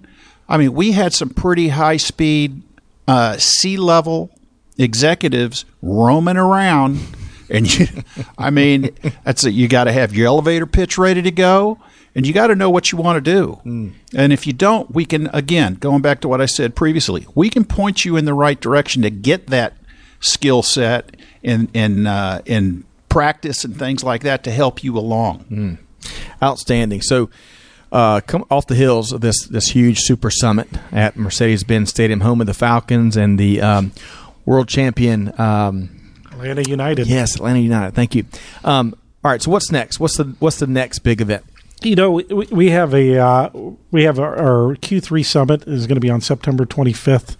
I 0.52 0.58
mean, 0.58 0.74
we 0.74 0.92
had 0.92 1.14
some 1.14 1.30
pretty 1.30 1.68
high 1.68 1.96
speed 1.96 2.60
uh, 3.08 3.38
C 3.38 3.78
level 3.78 4.30
executives 4.76 5.64
roaming 5.80 6.36
around. 6.36 7.00
And 7.48 7.72
you, 7.72 7.86
I 8.36 8.50
mean, 8.50 8.90
that's 9.24 9.44
it. 9.44 9.54
You 9.54 9.66
got 9.66 9.84
to 9.84 9.92
have 9.92 10.14
your 10.14 10.26
elevator 10.26 10.66
pitch 10.66 10.98
ready 10.98 11.22
to 11.22 11.30
go, 11.30 11.78
and 12.14 12.26
you 12.26 12.34
got 12.34 12.48
to 12.48 12.54
know 12.54 12.68
what 12.68 12.92
you 12.92 12.98
want 12.98 13.22
to 13.24 13.32
do. 13.32 13.60
Mm. 13.64 13.92
And 14.14 14.32
if 14.32 14.46
you 14.46 14.52
don't, 14.52 14.94
we 14.94 15.06
can 15.06 15.28
again 15.28 15.74
going 15.74 16.02
back 16.02 16.20
to 16.20 16.28
what 16.28 16.42
I 16.42 16.46
said 16.46 16.74
previously. 16.74 17.26
We 17.34 17.48
can 17.48 17.64
point 17.64 18.04
you 18.04 18.16
in 18.18 18.26
the 18.26 18.34
right 18.34 18.60
direction 18.60 19.00
to 19.02 19.10
get 19.10 19.46
that 19.46 19.74
skill 20.20 20.62
set 20.62 21.16
and 21.42 21.70
and 21.74 22.06
uh, 22.06 22.42
and 22.46 22.84
practice 23.08 23.64
and 23.64 23.78
things 23.78 24.04
like 24.04 24.22
that 24.22 24.44
to 24.44 24.50
help 24.50 24.84
you 24.84 24.98
along. 24.98 25.44
Mm. 25.50 25.78
Outstanding. 26.42 27.00
So 27.00 27.30
uh, 27.92 28.20
come 28.22 28.44
off 28.50 28.66
the 28.66 28.74
hills 28.74 29.12
of 29.12 29.20
this 29.20 29.46
this 29.46 29.68
huge 29.68 30.00
super 30.00 30.30
summit 30.30 30.68
at 30.90 31.16
Mercedes-Benz 31.16 31.90
Stadium, 31.90 32.20
home 32.20 32.40
of 32.40 32.46
the 32.46 32.54
Falcons 32.54 33.16
and 33.16 33.38
the 33.38 33.60
um, 33.60 33.92
world 34.46 34.66
champion 34.66 35.38
um, 35.38 35.90
Atlanta 36.32 36.62
United. 36.62 37.06
Yes, 37.06 37.36
Atlanta 37.36 37.60
United. 37.60 37.94
Thank 37.94 38.14
you. 38.14 38.24
Um, 38.64 38.94
all 39.22 39.30
right, 39.30 39.42
so 39.42 39.50
what's 39.50 39.70
next? 39.70 40.00
What's 40.00 40.16
the 40.16 40.34
what's 40.38 40.58
the 40.58 40.66
next 40.66 41.00
big 41.00 41.20
event? 41.20 41.44
You 41.82 41.96
know, 41.96 42.12
we, 42.12 42.24
we 42.24 42.70
have 42.70 42.94
a 42.94 43.18
uh, 43.18 43.50
we 43.90 44.04
have 44.04 44.18
our, 44.18 44.36
our 44.36 44.76
Q3 44.76 45.24
summit 45.24 45.68
is 45.68 45.86
going 45.86 45.96
to 45.96 46.00
be 46.00 46.10
on 46.10 46.20
September 46.20 46.64
25th 46.64 47.36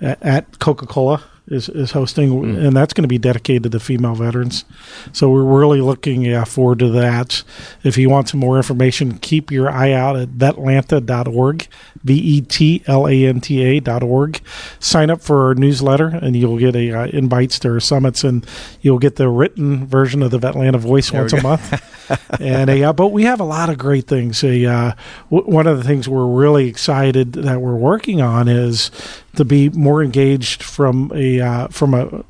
at, 0.00 0.22
at 0.22 0.58
Coca 0.58 0.86
Cola 0.86 1.24
is, 1.46 1.68
is 1.68 1.90
hosting, 1.90 2.30
mm. 2.30 2.66
and 2.66 2.76
that's 2.76 2.94
going 2.94 3.02
to 3.02 3.08
be 3.08 3.18
dedicated 3.18 3.70
to 3.72 3.80
female 3.80 4.14
veterans. 4.14 4.64
So 5.12 5.28
we're 5.28 5.44
really 5.44 5.80
looking 5.80 6.32
uh, 6.32 6.44
forward 6.44 6.78
to 6.78 6.88
that. 6.90 7.42
If 7.82 7.98
you 7.98 8.08
want 8.08 8.30
some 8.30 8.40
more 8.40 8.56
information, 8.56 9.18
keep 9.18 9.50
your 9.50 9.70
eye 9.70 9.92
out 9.92 10.16
at 10.16 10.30
vetlanta.org, 10.30 11.68
V 12.02 12.14
E 12.14 12.40
T 12.40 12.82
L 12.86 13.06
A 13.06 13.26
N 13.26 13.40
T 13.40 13.62
A 13.62 13.80
dot 13.80 14.02
org. 14.02 14.40
Sign 14.78 15.10
up 15.10 15.20
for 15.20 15.48
our 15.48 15.54
newsletter, 15.54 16.06
and 16.06 16.34
you'll 16.34 16.58
get 16.58 16.74
a 16.76 16.92
uh, 16.92 17.06
invites 17.08 17.58
to 17.60 17.72
our 17.72 17.80
summits, 17.80 18.24
and 18.24 18.46
you'll 18.80 18.98
get 18.98 19.16
the 19.16 19.28
written 19.28 19.86
version 19.86 20.22
of 20.22 20.30
the 20.30 20.38
Vetlanta 20.38 20.78
Voice 20.78 21.10
there 21.10 21.20
once 21.20 21.32
a 21.34 21.42
month. 21.42 21.82
and 22.40 22.70
a, 22.70 22.84
uh, 22.84 22.92
but 22.92 23.08
we 23.08 23.24
have 23.24 23.40
a 23.40 23.44
lot 23.44 23.68
of 23.68 23.76
great 23.76 24.06
things. 24.06 24.42
A, 24.42 24.64
uh, 24.64 24.92
w- 25.30 25.50
one 25.50 25.66
of 25.66 25.76
the 25.76 25.84
things 25.84 26.08
we're 26.08 26.26
really 26.26 26.68
excited 26.68 27.34
that 27.34 27.60
we're 27.60 27.76
working 27.76 28.20
on 28.20 28.48
is 28.48 28.90
to 29.36 29.44
be 29.44 29.68
more 29.70 30.02
engaged 30.02 30.62
from 30.62 31.12
a 31.14 31.40
uh, 31.40 31.68
from 31.68 31.94
a 31.94 32.24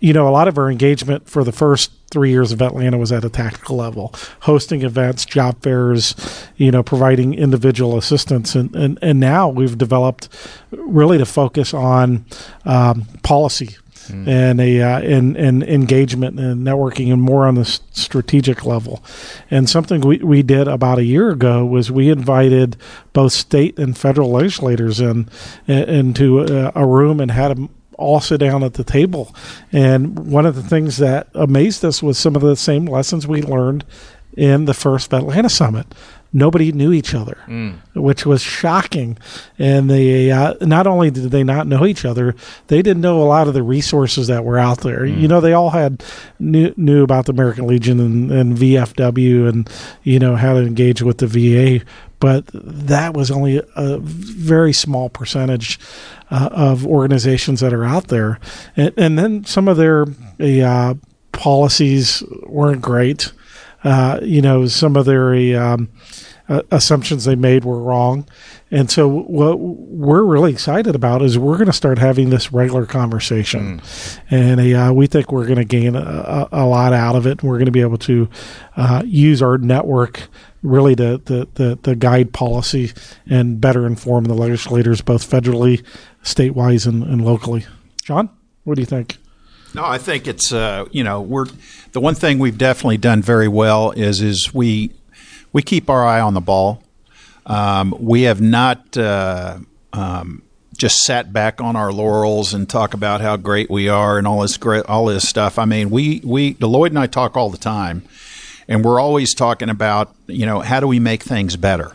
you 0.00 0.12
know 0.12 0.28
a 0.28 0.30
lot 0.30 0.48
of 0.48 0.58
our 0.58 0.70
engagement 0.70 1.28
for 1.28 1.44
the 1.44 1.52
first 1.52 1.90
three 2.10 2.30
years 2.30 2.52
of 2.52 2.58
Vetlanta 2.60 2.98
was 2.98 3.10
at 3.10 3.24
a 3.24 3.28
tactical 3.28 3.76
level, 3.76 4.14
hosting 4.40 4.82
events, 4.82 5.24
job 5.24 5.60
fairs, 5.62 6.14
you 6.56 6.70
know, 6.70 6.82
providing 6.82 7.34
individual 7.34 7.96
assistance, 7.96 8.54
and 8.54 8.74
and, 8.74 8.98
and 9.02 9.20
now 9.20 9.48
we've 9.48 9.78
developed 9.78 10.28
really 10.70 11.18
to 11.18 11.26
focus 11.26 11.74
on 11.74 12.24
um, 12.64 13.04
policy 13.22 13.76
and 14.10 14.60
a 14.60 14.80
uh, 14.80 15.00
and, 15.00 15.36
and 15.36 15.62
engagement 15.62 16.38
and 16.38 16.66
networking 16.66 17.12
and 17.12 17.22
more 17.22 17.46
on 17.46 17.54
the 17.54 17.64
strategic 17.64 18.64
level. 18.64 19.02
And 19.50 19.68
something 19.68 20.00
we, 20.00 20.18
we 20.18 20.42
did 20.42 20.68
about 20.68 20.98
a 20.98 21.04
year 21.04 21.30
ago 21.30 21.64
was 21.64 21.90
we 21.90 22.10
invited 22.10 22.76
both 23.12 23.32
state 23.32 23.78
and 23.78 23.96
federal 23.96 24.30
legislators 24.30 25.00
in, 25.00 25.28
in 25.66 25.88
into 25.88 26.40
a, 26.40 26.72
a 26.74 26.86
room 26.86 27.20
and 27.20 27.30
had 27.30 27.48
them 27.48 27.70
all 27.96 28.20
sit 28.20 28.38
down 28.38 28.62
at 28.62 28.74
the 28.74 28.84
table. 28.84 29.34
And 29.72 30.18
one 30.30 30.46
of 30.46 30.54
the 30.56 30.62
things 30.62 30.96
that 30.98 31.28
amazed 31.34 31.84
us 31.84 32.02
was 32.02 32.18
some 32.18 32.36
of 32.36 32.42
the 32.42 32.56
same 32.56 32.86
lessons 32.86 33.26
we 33.26 33.42
learned 33.42 33.84
in 34.36 34.64
the 34.64 34.74
first 34.74 35.10
Vetlanta 35.10 35.50
summit. 35.50 35.86
Nobody 36.32 36.72
knew 36.72 36.92
each 36.92 37.14
other, 37.14 37.38
which 38.04 38.26
was 38.26 38.42
shocking. 38.42 39.16
And 39.58 39.88
they 39.88 40.30
uh, 40.30 40.54
not 40.60 40.86
only 40.86 41.10
did 41.10 41.30
they 41.30 41.42
not 41.42 41.66
know 41.66 41.86
each 41.86 42.04
other, 42.04 42.36
they 42.66 42.82
didn't 42.82 43.00
know 43.00 43.22
a 43.22 43.24
lot 43.24 43.48
of 43.48 43.54
the 43.54 43.62
resources 43.62 44.26
that 44.26 44.44
were 44.44 44.58
out 44.58 44.80
there. 44.80 45.06
You 45.06 45.26
know, 45.26 45.40
they 45.40 45.54
all 45.54 45.70
had 45.70 46.04
knew, 46.38 46.74
knew 46.76 47.02
about 47.02 47.24
the 47.24 47.32
American 47.32 47.66
Legion 47.66 47.98
and, 48.00 48.30
and 48.30 48.58
VFW, 48.58 49.48
and 49.48 49.70
you 50.02 50.18
know 50.18 50.36
how 50.36 50.52
to 50.52 50.60
engage 50.60 51.00
with 51.00 51.16
the 51.16 51.26
VA. 51.26 51.82
But 52.20 52.44
that 52.52 53.14
was 53.14 53.30
only 53.30 53.62
a 53.74 53.98
very 53.98 54.74
small 54.74 55.08
percentage 55.08 55.78
uh, 56.30 56.50
of 56.52 56.86
organizations 56.86 57.60
that 57.60 57.72
are 57.72 57.86
out 57.86 58.08
there, 58.08 58.38
and, 58.76 58.92
and 58.98 59.18
then 59.18 59.44
some 59.46 59.66
of 59.66 59.78
their 59.78 60.04
uh, 60.40 60.94
policies 61.32 62.22
weren't 62.42 62.82
great. 62.82 63.32
Uh, 63.82 64.18
you 64.22 64.42
know, 64.42 64.66
some 64.66 64.94
of 64.94 65.06
their 65.06 65.34
um, 65.58 65.88
uh, 66.48 66.62
assumptions 66.70 67.24
they 67.24 67.36
made 67.36 67.64
were 67.64 67.80
wrong. 67.80 68.28
And 68.70 68.90
so, 68.90 69.08
what 69.08 69.58
we're 69.58 70.24
really 70.24 70.52
excited 70.52 70.94
about 70.94 71.22
is 71.22 71.38
we're 71.38 71.56
going 71.56 71.66
to 71.66 71.72
start 71.72 71.98
having 71.98 72.30
this 72.30 72.52
regular 72.52 72.86
conversation, 72.86 73.80
and 74.30 74.60
uh, 74.60 74.92
we 74.94 75.06
think 75.06 75.32
we're 75.32 75.46
going 75.46 75.58
to 75.58 75.64
gain 75.64 75.94
a, 75.94 76.00
a, 76.00 76.48
a 76.52 76.66
lot 76.66 76.92
out 76.92 77.16
of 77.16 77.26
it. 77.26 77.42
We're 77.42 77.56
going 77.56 77.66
to 77.66 77.72
be 77.72 77.80
able 77.80 77.98
to 77.98 78.28
uh, 78.76 79.02
use 79.06 79.42
our 79.42 79.58
network 79.58 80.28
really 80.62 80.96
to, 80.96 81.18
to, 81.18 81.44
to, 81.54 81.76
to 81.76 81.94
guide 81.94 82.32
policy 82.32 82.92
and 83.28 83.60
better 83.60 83.86
inform 83.86 84.24
the 84.24 84.34
legislators, 84.34 85.02
both 85.02 85.28
federally, 85.28 85.84
statewide, 86.22 86.86
and, 86.86 87.04
and 87.04 87.24
locally. 87.24 87.66
John, 88.02 88.30
what 88.64 88.74
do 88.74 88.82
you 88.82 88.86
think? 88.86 89.18
No, 89.74 89.84
I 89.84 89.98
think 89.98 90.26
it's 90.26 90.52
uh, 90.52 90.86
you 90.92 91.02
know 91.02 91.20
we're 91.20 91.46
the 91.92 92.00
one 92.00 92.14
thing 92.14 92.38
we've 92.38 92.58
definitely 92.58 92.96
done 92.96 93.22
very 93.22 93.48
well 93.48 93.90
is 93.90 94.20
is 94.20 94.54
we 94.54 94.92
we 95.54 95.62
keep 95.62 95.88
our 95.88 96.04
eye 96.04 96.20
on 96.20 96.34
the 96.34 96.42
ball. 96.42 96.82
Um, 97.46 97.94
we 97.98 98.22
have 98.22 98.42
not 98.42 98.96
uh, 98.98 99.58
um, 99.94 100.42
just 100.76 100.98
sat 100.98 101.32
back 101.32 101.62
on 101.62 101.76
our 101.76 101.92
laurels 101.92 102.52
and 102.52 102.68
talk 102.68 102.92
about 102.92 103.22
how 103.22 103.36
great 103.36 103.70
we 103.70 103.88
are 103.88 104.18
and 104.18 104.26
all 104.26 104.40
this 104.40 104.58
great 104.58 104.84
all 104.86 105.06
this 105.06 105.26
stuff. 105.26 105.58
I 105.58 105.64
mean, 105.64 105.88
we 105.88 106.20
we 106.24 106.56
Lloyd 106.60 106.90
and 106.90 106.98
I 106.98 107.06
talk 107.06 107.36
all 107.36 107.48
the 107.48 107.58
time, 107.58 108.02
and 108.68 108.84
we're 108.84 109.00
always 109.00 109.34
talking 109.34 109.70
about 109.70 110.14
you 110.26 110.44
know 110.44 110.60
how 110.60 110.80
do 110.80 110.88
we 110.88 110.98
make 110.98 111.22
things 111.22 111.56
better. 111.56 111.92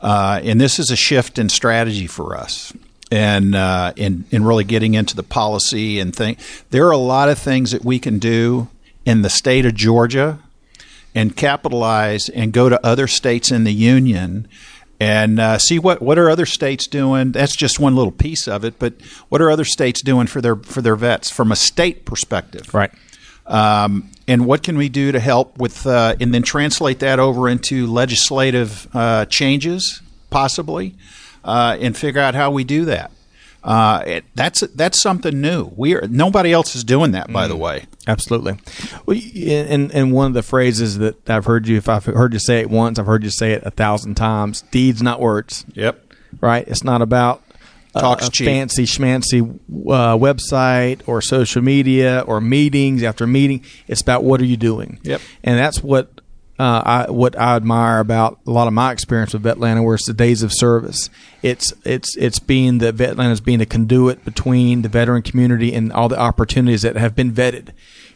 Uh, 0.00 0.40
and 0.42 0.60
this 0.60 0.78
is 0.78 0.90
a 0.90 0.96
shift 0.96 1.38
in 1.38 1.48
strategy 1.48 2.06
for 2.06 2.36
us 2.36 2.72
and 3.12 3.54
uh, 3.54 3.92
in 3.96 4.24
in 4.30 4.44
really 4.44 4.64
getting 4.64 4.94
into 4.94 5.14
the 5.14 5.22
policy 5.22 6.00
and 6.00 6.16
thing. 6.16 6.36
There 6.70 6.86
are 6.86 6.92
a 6.92 6.96
lot 6.96 7.28
of 7.28 7.38
things 7.38 7.72
that 7.72 7.84
we 7.84 7.98
can 7.98 8.18
do 8.18 8.68
in 9.04 9.22
the 9.22 9.30
state 9.30 9.66
of 9.66 9.74
Georgia 9.74 10.38
and 11.14 11.36
capitalize 11.36 12.28
and 12.28 12.52
go 12.52 12.68
to 12.68 12.84
other 12.84 13.06
states 13.06 13.52
in 13.52 13.64
the 13.64 13.72
union 13.72 14.48
and 15.00 15.40
uh, 15.40 15.58
see 15.58 15.78
what 15.78 16.00
what 16.00 16.18
are 16.18 16.30
other 16.30 16.46
states 16.46 16.86
doing. 16.86 17.32
That's 17.32 17.56
just 17.56 17.78
one 17.80 17.94
little 17.96 18.12
piece 18.12 18.48
of 18.48 18.64
it, 18.64 18.78
but 18.78 18.94
what 19.28 19.40
are 19.40 19.50
other 19.50 19.64
states 19.64 20.02
doing 20.02 20.26
for 20.26 20.40
their 20.40 20.56
for 20.56 20.82
their 20.82 20.96
vets 20.96 21.30
from 21.30 21.52
a 21.52 21.56
state 21.56 22.04
perspective? 22.04 22.72
Right. 22.74 22.92
Um, 23.46 24.10
and 24.26 24.46
what 24.46 24.62
can 24.62 24.78
we 24.78 24.88
do 24.88 25.12
to 25.12 25.20
help 25.20 25.58
with, 25.58 25.86
uh, 25.86 26.16
and 26.18 26.32
then 26.32 26.42
translate 26.42 27.00
that 27.00 27.18
over 27.18 27.48
into 27.48 27.86
legislative 27.86 28.88
uh, 28.94 29.26
changes, 29.26 30.00
possibly, 30.30 30.94
uh, 31.44 31.76
and 31.78 31.96
figure 31.96 32.22
out 32.22 32.34
how 32.34 32.50
we 32.50 32.64
do 32.64 32.86
that. 32.86 33.10
Uh, 33.64 34.02
it, 34.06 34.24
that's 34.34 34.60
that's 34.74 35.00
something 35.00 35.40
new. 35.40 35.72
We 35.74 35.94
are 35.94 36.06
nobody 36.06 36.52
else 36.52 36.76
is 36.76 36.84
doing 36.84 37.12
that, 37.12 37.32
by 37.32 37.48
the 37.48 37.56
way. 37.56 37.86
Absolutely. 38.06 38.58
Well, 39.06 39.18
and 39.46 39.90
and 39.90 40.12
one 40.12 40.26
of 40.26 40.34
the 40.34 40.42
phrases 40.42 40.98
that 40.98 41.30
I've 41.30 41.46
heard 41.46 41.66
you, 41.66 41.78
if 41.78 41.88
I've 41.88 42.04
heard 42.04 42.34
you 42.34 42.38
say 42.38 42.60
it 42.60 42.68
once, 42.68 42.98
I've 42.98 43.06
heard 43.06 43.24
you 43.24 43.30
say 43.30 43.52
it 43.52 43.62
a 43.64 43.70
thousand 43.70 44.16
times. 44.16 44.62
Deeds, 44.70 45.02
not 45.02 45.18
words. 45.18 45.64
Yep. 45.72 46.12
Right. 46.42 46.68
It's 46.68 46.84
not 46.84 47.00
about 47.00 47.42
Talk's 47.94 48.28
a 48.28 48.30
cheap. 48.30 48.46
fancy 48.46 48.84
schmancy 48.84 49.40
uh, 49.40 50.16
website 50.18 51.00
or 51.06 51.22
social 51.22 51.62
media 51.62 52.22
or 52.26 52.42
meetings 52.42 53.02
after 53.02 53.26
meeting. 53.26 53.64
It's 53.88 54.02
about 54.02 54.24
what 54.24 54.42
are 54.42 54.46
you 54.46 54.58
doing. 54.58 54.98
Yep. 55.04 55.22
And 55.42 55.58
that's 55.58 55.82
what. 55.82 56.13
Uh, 56.56 57.06
I, 57.06 57.10
what 57.10 57.36
I 57.36 57.56
admire 57.56 57.98
about 57.98 58.38
a 58.46 58.50
lot 58.50 58.68
of 58.68 58.72
my 58.72 58.92
experience 58.92 59.32
with 59.32 59.42
Vetlanta, 59.42 59.84
where 59.84 59.96
it's 59.96 60.06
the 60.06 60.12
days 60.12 60.44
of 60.44 60.52
service. 60.52 61.10
It's 61.42 61.72
it's 61.84 62.16
it's 62.16 62.38
being 62.38 62.78
the 62.78 62.92
Vetlanta 62.92 63.32
is 63.32 63.40
being 63.40 63.60
a 63.60 63.66
conduit 63.66 64.24
between 64.24 64.82
the 64.82 64.88
veteran 64.88 65.22
community 65.22 65.74
and 65.74 65.92
all 65.92 66.08
the 66.08 66.18
opportunities 66.18 66.82
that 66.82 66.96
have 66.96 67.16
been 67.16 67.32
vetted. 67.32 67.70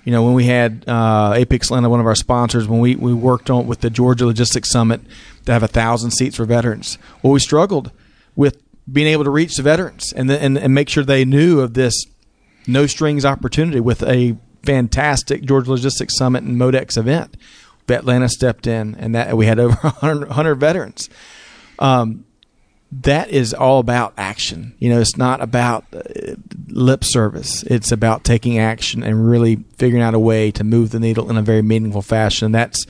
You 0.04 0.12
know, 0.12 0.22
when 0.22 0.34
we 0.34 0.44
had 0.44 0.84
uh, 0.86 1.32
APICS 1.32 1.66
Atlanta, 1.66 1.90
one 1.90 1.98
of 1.98 2.06
our 2.06 2.14
sponsors, 2.14 2.68
when 2.68 2.78
we, 2.78 2.94
we 2.94 3.12
worked 3.12 3.50
on 3.50 3.66
with 3.66 3.80
the 3.80 3.90
Georgia 3.90 4.24
Logistics 4.24 4.70
Summit 4.70 5.00
to 5.44 5.52
have 5.52 5.64
a 5.64 5.68
thousand 5.68 6.12
seats 6.12 6.36
for 6.36 6.44
veterans. 6.44 6.96
Well, 7.22 7.32
we 7.32 7.40
struggled 7.40 7.90
with 8.36 8.62
being 8.90 9.08
able 9.08 9.24
to 9.24 9.30
reach 9.30 9.56
the 9.56 9.62
veterans 9.62 10.12
and 10.12 10.30
and, 10.30 10.56
and 10.56 10.72
make 10.72 10.88
sure 10.88 11.02
they 11.02 11.24
knew 11.24 11.60
of 11.60 11.74
this 11.74 12.04
no 12.68 12.86
strings 12.86 13.24
opportunity 13.24 13.80
with 13.80 14.02
a 14.04 14.36
fantastic 14.62 15.42
Georgia 15.42 15.70
Logistics 15.70 16.16
Summit 16.16 16.44
and 16.44 16.56
Modex 16.56 16.96
event. 16.96 17.36
Vetlanta 17.88 18.28
stepped 18.28 18.66
in, 18.66 18.94
and 18.94 19.14
that 19.14 19.36
we 19.36 19.46
had 19.46 19.58
over 19.58 19.74
100, 19.80 20.28
100 20.28 20.54
veterans. 20.54 21.08
Um, 21.78 22.24
that 22.90 23.28
is 23.30 23.52
all 23.52 23.80
about 23.80 24.14
action. 24.16 24.74
You 24.78 24.90
know, 24.90 25.00
it's 25.00 25.16
not 25.16 25.42
about 25.42 25.84
uh, 25.92 26.36
lip 26.68 27.04
service. 27.04 27.62
It's 27.64 27.92
about 27.92 28.24
taking 28.24 28.58
action 28.58 29.02
and 29.02 29.28
really 29.28 29.64
figuring 29.76 30.02
out 30.02 30.14
a 30.14 30.18
way 30.18 30.50
to 30.52 30.64
move 30.64 30.90
the 30.90 31.00
needle 31.00 31.28
in 31.30 31.36
a 31.36 31.42
very 31.42 31.60
meaningful 31.60 32.00
fashion. 32.00 32.52
That's, 32.52 32.86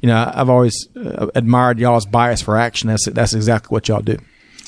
you 0.00 0.06
know, 0.06 0.32
I've 0.34 0.48
always 0.48 0.88
uh, 0.96 1.28
admired 1.34 1.80
y'all's 1.80 2.06
bias 2.06 2.42
for 2.42 2.56
action. 2.56 2.88
That's 2.88 3.06
that's 3.06 3.34
exactly 3.34 3.74
what 3.74 3.88
y'all 3.88 4.02
do. 4.02 4.18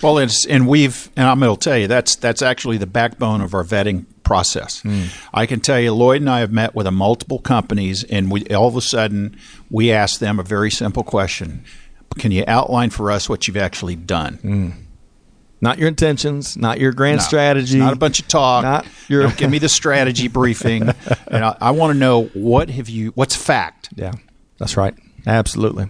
Well, 0.03 0.19
it's 0.19 0.45
and 0.47 0.67
we've 0.67 1.11
and 1.17 1.29
I'm 1.29 1.39
going 1.39 1.57
to 1.57 1.61
tell 1.61 1.79
you 1.79 1.87
that's 1.87 2.17
that's 2.17 2.43
actually 2.43 2.79
the 2.79 2.87
backbone 2.87 3.41
of 3.41 3.55
our 3.55 3.63
vetting 3.63 4.07
process. 4.33 4.81
Hmm. 4.81 5.05
I 5.35 5.45
can 5.45 5.61
tell 5.61 5.79
you, 5.79 5.93
Lloyd 5.93 6.23
and 6.23 6.31
I 6.31 6.41
have 6.41 6.53
met 6.53 6.75
with 6.75 6.87
a 6.87 6.91
multiple 6.91 7.39
companies, 7.39 8.03
and 8.05 8.31
we 8.31 8.47
all 8.47 8.67
of 8.69 8.77
a 8.77 8.81
sudden 8.81 9.37
we 9.71 9.93
ask 9.93 10.21
them 10.21 10.39
a 10.41 10.43
very 10.43 10.71
simple 10.71 11.03
question: 11.03 11.65
Can 12.19 12.33
you 12.33 12.45
outline 12.49 12.89
for 12.91 13.11
us 13.11 13.29
what 13.29 13.47
you've 13.47 13.59
actually 13.59 13.97
done? 13.97 14.35
Hmm. 14.37 14.71
Not 15.61 15.79
your 15.79 15.87
intentions, 15.89 16.57
not 16.57 16.81
your 16.81 16.93
grand 16.93 17.19
No, 17.19 17.23
strategy, 17.25 17.79
not 17.79 17.93
a 17.93 17.97
bunch 17.97 18.21
of 18.21 18.27
talk. 18.27 18.63
Not 18.65 18.87
your- 19.09 19.31
give 19.31 19.51
me 19.51 19.59
the 19.59 19.69
strategy 19.69 20.29
briefing, 20.29 20.83
and 21.29 21.45
I, 21.45 21.57
I 21.61 21.71
want 21.73 21.93
to 21.93 21.99
know 21.99 22.25
what 22.33 22.71
have 22.71 22.89
you, 22.89 23.13
what's 23.15 23.37
fact. 23.37 23.91
Yeah, 23.95 24.13
that's 24.59 24.77
right. 24.79 24.95
Absolutely. 25.27 25.89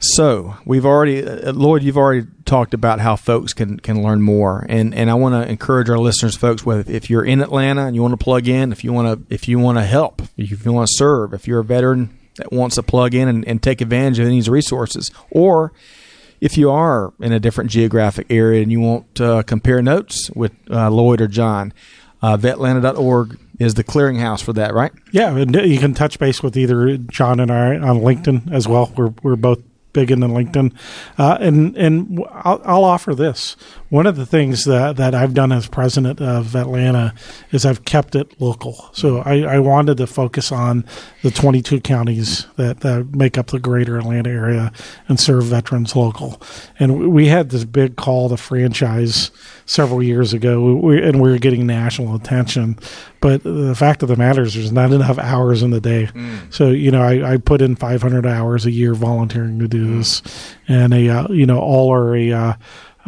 So 0.00 0.56
we've 0.64 0.86
already, 0.86 1.26
uh, 1.26 1.52
Lloyd, 1.52 1.82
you've 1.82 1.96
already 1.96 2.26
talked 2.44 2.72
about 2.72 3.00
how 3.00 3.16
folks 3.16 3.52
can 3.52 3.80
can 3.80 4.02
learn 4.02 4.22
more, 4.22 4.64
and 4.68 4.94
and 4.94 5.10
I 5.10 5.14
want 5.14 5.34
to 5.34 5.50
encourage 5.50 5.90
our 5.90 5.98
listeners, 5.98 6.36
folks, 6.36 6.64
whether 6.64 6.90
if 6.90 7.10
you're 7.10 7.24
in 7.24 7.40
Atlanta 7.40 7.86
and 7.86 7.96
you 7.96 8.02
want 8.02 8.12
to 8.12 8.22
plug 8.22 8.46
in, 8.46 8.70
if 8.70 8.84
you 8.84 8.92
want 8.92 9.28
to 9.28 9.34
if 9.34 9.48
you 9.48 9.58
want 9.58 9.78
to 9.78 9.84
help, 9.84 10.22
if 10.36 10.64
you 10.64 10.72
want 10.72 10.88
to 10.88 10.94
serve, 10.96 11.34
if 11.34 11.48
you're 11.48 11.60
a 11.60 11.64
veteran 11.64 12.16
that 12.36 12.52
wants 12.52 12.76
to 12.76 12.82
plug 12.84 13.14
in 13.14 13.26
and, 13.26 13.46
and 13.48 13.62
take 13.62 13.80
advantage 13.80 14.20
of 14.20 14.26
any 14.26 14.36
of 14.36 14.44
these 14.44 14.48
resources, 14.48 15.10
or 15.30 15.72
if 16.40 16.56
you 16.56 16.70
are 16.70 17.12
in 17.18 17.32
a 17.32 17.40
different 17.40 17.70
geographic 17.70 18.28
area 18.30 18.62
and 18.62 18.70
you 18.70 18.80
want 18.80 19.12
to 19.16 19.42
compare 19.48 19.82
notes 19.82 20.30
with 20.30 20.52
uh, 20.70 20.88
Lloyd 20.88 21.20
or 21.20 21.26
John, 21.26 21.72
uh, 22.22 22.36
vetlanta.org 22.36 23.38
is 23.58 23.74
the 23.74 23.82
clearinghouse 23.82 24.42
for 24.42 24.52
that, 24.52 24.72
right? 24.72 24.92
Yeah, 25.10 25.36
and 25.36 25.52
you 25.54 25.78
can 25.78 25.94
touch 25.94 26.20
base 26.20 26.42
with 26.42 26.56
either 26.56 26.96
John 26.96 27.40
and 27.40 27.50
I 27.50 27.76
on 27.76 27.98
LinkedIn 27.98 28.52
as 28.52 28.68
well. 28.68 28.92
We're 28.96 29.12
we're 29.22 29.36
both 29.36 29.60
big 29.92 30.10
into 30.10 30.26
LinkedIn, 30.26 30.74
uh, 31.18 31.38
and 31.40 31.76
and 31.76 32.24
I'll, 32.32 32.60
I'll 32.64 32.84
offer 32.84 33.14
this. 33.14 33.56
One 33.90 34.06
of 34.06 34.16
the 34.16 34.26
things 34.26 34.66
that, 34.66 34.96
that 34.96 35.14
I've 35.14 35.32
done 35.32 35.50
as 35.50 35.66
president 35.66 36.20
of 36.20 36.54
Atlanta 36.54 37.14
is 37.52 37.64
I've 37.64 37.86
kept 37.86 38.14
it 38.14 38.38
local. 38.38 38.90
So 38.92 39.18
I, 39.20 39.40
I 39.40 39.58
wanted 39.60 39.96
to 39.96 40.06
focus 40.06 40.52
on 40.52 40.84
the 41.22 41.30
22 41.30 41.80
counties 41.80 42.46
that, 42.56 42.80
that 42.80 43.14
make 43.14 43.38
up 43.38 43.46
the 43.46 43.58
greater 43.58 43.96
Atlanta 43.96 44.28
area 44.28 44.72
and 45.08 45.18
serve 45.18 45.44
veterans 45.44 45.96
local. 45.96 46.40
And 46.78 47.10
we 47.10 47.28
had 47.28 47.48
this 47.48 47.64
big 47.64 47.96
call 47.96 48.28
to 48.28 48.36
franchise 48.36 49.30
several 49.64 50.02
years 50.02 50.34
ago, 50.34 50.74
we, 50.76 51.02
and 51.02 51.22
we 51.22 51.30
were 51.30 51.38
getting 51.38 51.66
national 51.66 52.14
attention. 52.14 52.78
But 53.20 53.42
the 53.42 53.74
fact 53.74 54.02
of 54.02 54.08
the 54.08 54.16
matter 54.16 54.42
is, 54.42 54.54
there's 54.54 54.70
not 54.72 54.92
enough 54.92 55.18
hours 55.18 55.62
in 55.62 55.70
the 55.70 55.80
day. 55.80 56.06
Mm. 56.06 56.52
So 56.52 56.68
you 56.68 56.90
know, 56.90 57.02
I, 57.02 57.32
I 57.32 57.36
put 57.38 57.62
in 57.62 57.74
500 57.76 58.26
hours 58.26 58.64
a 58.64 58.70
year 58.70 58.94
volunteering 58.94 59.58
to 59.58 59.68
do 59.68 59.86
mm. 59.86 59.98
this, 59.98 60.22
and 60.68 60.94
a 60.94 61.08
uh, 61.08 61.28
you 61.28 61.46
know 61.46 61.58
all 61.58 61.92
are 61.92 62.14
a 62.14 62.32
uh, 62.32 62.52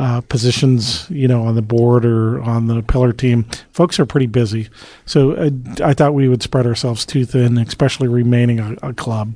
uh, 0.00 0.22
positions, 0.22 1.06
you 1.10 1.28
know, 1.28 1.42
on 1.42 1.54
the 1.56 1.62
board 1.62 2.06
or 2.06 2.40
on 2.40 2.68
the 2.68 2.82
pillar 2.82 3.12
team, 3.12 3.44
folks 3.70 4.00
are 4.00 4.06
pretty 4.06 4.26
busy. 4.26 4.70
So 5.04 5.32
uh, 5.32 5.50
I 5.84 5.92
thought 5.92 6.14
we 6.14 6.26
would 6.26 6.42
spread 6.42 6.66
ourselves 6.66 7.04
too 7.04 7.26
thin, 7.26 7.58
especially 7.58 8.08
remaining 8.08 8.60
a, 8.60 8.76
a 8.82 8.94
club. 8.94 9.34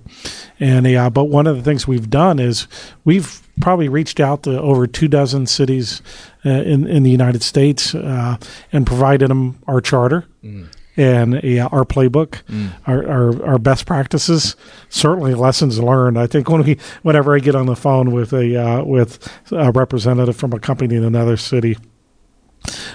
And 0.58 0.86
yeah, 0.86 1.10
but 1.10 1.24
one 1.24 1.46
of 1.46 1.56
the 1.58 1.62
things 1.62 1.86
we've 1.86 2.08
done 2.08 2.38
is 2.38 2.66
we've 3.04 3.42
probably 3.60 3.90
reached 3.90 4.20
out 4.20 4.44
to 4.44 4.58
over 4.58 4.86
two 4.86 5.06
dozen 5.06 5.46
cities 5.46 6.00
uh, 6.46 6.48
in 6.48 6.86
in 6.86 7.02
the 7.02 7.10
United 7.10 7.42
States 7.42 7.94
uh, 7.94 8.38
and 8.72 8.86
provided 8.86 9.28
them 9.28 9.58
our 9.66 9.82
charter. 9.82 10.24
Mm 10.42 10.68
and 10.96 11.42
yeah, 11.42 11.66
our 11.66 11.84
playbook, 11.84 12.42
mm. 12.44 12.70
our, 12.86 13.06
our, 13.08 13.46
our 13.46 13.58
best 13.58 13.86
practices, 13.86 14.56
certainly 14.88 15.34
lessons 15.34 15.80
learned. 15.80 16.18
I 16.18 16.26
think 16.26 16.48
when 16.48 16.62
we 16.62 16.78
whenever 17.02 17.34
I 17.34 17.40
get 17.40 17.54
on 17.54 17.66
the 17.66 17.76
phone 17.76 18.12
with 18.12 18.32
a 18.32 18.56
uh, 18.56 18.84
with 18.84 19.28
a 19.50 19.72
representative 19.72 20.36
from 20.36 20.52
a 20.52 20.60
company 20.60 20.94
in 20.94 21.04
another 21.04 21.36
city, 21.36 21.76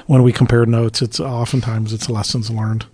when 0.07 0.23
we 0.23 0.31
compare 0.31 0.65
notes, 0.65 1.01
it's 1.01 1.19
oftentimes 1.19 1.93
it's 1.93 2.09
lessons 2.09 2.49
learned. 2.49 2.85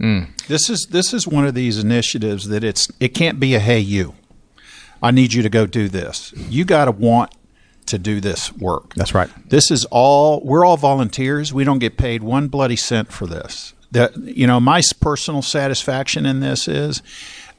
Mm. 0.00 0.28
This 0.46 0.70
is 0.70 0.86
this 0.90 1.12
is 1.12 1.26
one 1.26 1.46
of 1.46 1.54
these 1.54 1.78
initiatives 1.78 2.48
that 2.48 2.62
it's 2.62 2.88
it 3.00 3.08
can't 3.08 3.40
be 3.40 3.54
a 3.54 3.60
hey 3.60 3.80
you, 3.80 4.14
I 5.02 5.10
need 5.10 5.32
you 5.32 5.42
to 5.42 5.48
go 5.48 5.66
do 5.66 5.88
this. 5.88 6.32
You 6.36 6.64
got 6.64 6.84
to 6.84 6.92
want 6.92 7.32
to 7.86 7.98
do 7.98 8.20
this 8.20 8.52
work. 8.52 8.94
That's 8.94 9.12
right. 9.12 9.28
This 9.48 9.72
is 9.72 9.84
all 9.86 10.40
we're 10.44 10.64
all 10.64 10.76
volunteers. 10.76 11.52
We 11.52 11.64
don't 11.64 11.80
get 11.80 11.96
paid 11.96 12.22
one 12.22 12.46
bloody 12.46 12.76
cent 12.76 13.12
for 13.12 13.26
this 13.26 13.74
that 13.92 14.16
you 14.16 14.46
know 14.46 14.60
my 14.60 14.82
personal 15.00 15.42
satisfaction 15.42 16.26
in 16.26 16.40
this 16.40 16.68
is 16.68 17.02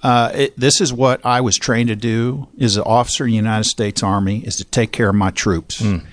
uh, 0.04 0.32
it, 0.36 0.60
this 0.60 0.82
is 0.82 0.92
what 0.92 1.26
I 1.26 1.40
was 1.40 1.56
trained 1.56 1.88
to 1.88 1.96
do 1.96 2.48
as 2.60 2.76
an 2.76 2.84
officer 2.84 3.24
in 3.24 3.32
the 3.32 3.38
United 3.38 3.64
States 3.64 4.04
Army 4.04 4.40
is 4.40 4.58
to 4.58 4.66
take 4.66 4.92
care 4.92 5.10
of 5.10 5.16
my 5.16 5.32
troops. 5.32 5.82
Mm. 5.82 6.06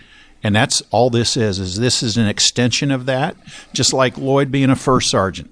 And 0.42 0.56
that's 0.56 0.80
all 0.90 1.10
this 1.10 1.36
is. 1.36 1.58
Is 1.58 1.78
this 1.78 2.02
is 2.02 2.16
an 2.16 2.26
extension 2.26 2.90
of 2.92 3.06
that? 3.06 3.36
Just 3.74 3.92
like 3.92 4.16
Lloyd 4.16 4.50
being 4.50 4.70
a 4.70 4.76
first 4.76 5.10
sergeant, 5.10 5.50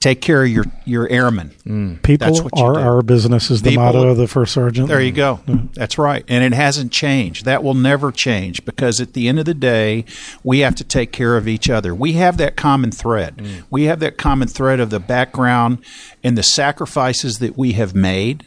take 0.00 0.20
care 0.20 0.44
of 0.44 0.48
your 0.48 0.64
your 0.84 1.08
airmen. 1.08 1.50
Mm. 1.66 2.02
People 2.02 2.48
are 2.52 2.74
do. 2.74 2.78
our 2.78 3.02
business 3.02 3.50
is 3.50 3.62
the 3.62 3.70
People, 3.70 3.84
motto 3.84 4.08
of 4.08 4.16
the 4.16 4.28
first 4.28 4.52
sergeant. 4.52 4.88
There 4.88 5.00
you 5.00 5.12
go. 5.12 5.40
Mm. 5.46 5.72
That's 5.74 5.98
right, 5.98 6.24
and 6.28 6.44
it 6.44 6.56
hasn't 6.56 6.92
changed. 6.92 7.44
That 7.44 7.62
will 7.62 7.74
never 7.74 8.12
change 8.12 8.64
because 8.64 9.00
at 9.00 9.12
the 9.12 9.28
end 9.28 9.38
of 9.38 9.44
the 9.44 9.54
day, 9.54 10.04
we 10.42 10.60
have 10.60 10.74
to 10.76 10.84
take 10.84 11.12
care 11.12 11.36
of 11.36 11.48
each 11.48 11.68
other. 11.68 11.94
We 11.94 12.12
have 12.12 12.36
that 12.38 12.56
common 12.56 12.90
thread. 12.90 13.36
Mm. 13.36 13.64
We 13.70 13.84
have 13.84 14.00
that 14.00 14.16
common 14.16 14.48
thread 14.48 14.80
of 14.80 14.90
the 14.90 15.00
background 15.00 15.78
and 16.22 16.38
the 16.38 16.42
sacrifices 16.42 17.38
that 17.38 17.56
we 17.56 17.72
have 17.72 17.94
made. 17.94 18.46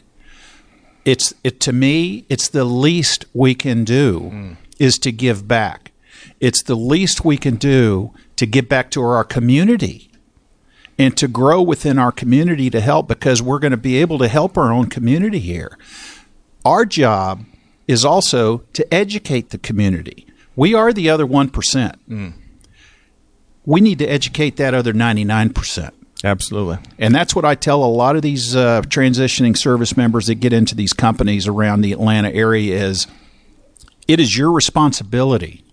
It's 1.04 1.34
it 1.42 1.60
to 1.60 1.72
me. 1.72 2.24
It's 2.28 2.48
the 2.48 2.64
least 2.64 3.24
we 3.34 3.54
can 3.54 3.84
do 3.84 4.20
mm. 4.20 4.56
is 4.78 4.98
to 4.98 5.12
give 5.12 5.46
back. 5.48 5.90
It's 6.40 6.62
the 6.62 6.76
least 6.76 7.24
we 7.24 7.36
can 7.36 7.56
do 7.56 8.12
to 8.36 8.46
give 8.46 8.68
back 8.68 8.90
to 8.92 9.02
our 9.02 9.24
community 9.24 10.11
and 11.02 11.16
to 11.16 11.28
grow 11.28 11.60
within 11.60 11.98
our 11.98 12.12
community 12.12 12.70
to 12.70 12.80
help 12.80 13.08
because 13.08 13.42
we're 13.42 13.58
going 13.58 13.72
to 13.72 13.76
be 13.76 13.98
able 13.98 14.18
to 14.18 14.28
help 14.28 14.56
our 14.56 14.72
own 14.72 14.88
community 14.88 15.38
here. 15.38 15.76
Our 16.64 16.84
job 16.84 17.44
is 17.88 18.04
also 18.04 18.58
to 18.72 18.94
educate 18.94 19.50
the 19.50 19.58
community. 19.58 20.26
We 20.54 20.74
are 20.74 20.92
the 20.92 21.10
other 21.10 21.26
1%. 21.26 21.50
Mm. 22.08 22.32
We 23.64 23.80
need 23.80 23.98
to 23.98 24.06
educate 24.06 24.56
that 24.56 24.74
other 24.74 24.92
99%. 24.92 25.90
Absolutely. 26.24 26.78
And 26.98 27.14
that's 27.14 27.34
what 27.34 27.44
I 27.44 27.56
tell 27.56 27.82
a 27.82 27.86
lot 27.86 28.14
of 28.14 28.22
these 28.22 28.54
uh, 28.54 28.82
transitioning 28.82 29.56
service 29.56 29.96
members 29.96 30.26
that 30.28 30.36
get 30.36 30.52
into 30.52 30.76
these 30.76 30.92
companies 30.92 31.48
around 31.48 31.80
the 31.80 31.92
Atlanta 31.92 32.30
area 32.30 32.80
is 32.80 33.08
it 34.06 34.20
is 34.20 34.36
your 34.36 34.52
responsibility 34.52 35.64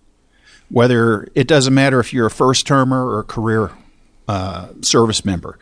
whether 0.70 1.28
it 1.36 1.48
doesn't 1.48 1.74
matter 1.74 2.00
if 2.00 2.14
you're 2.14 2.28
a 2.28 2.32
first 2.32 2.66
termer 2.66 3.08
or 3.08 3.20
a 3.20 3.24
career 3.24 3.72
uh, 4.30 4.68
service 4.82 5.26
member. 5.26 5.58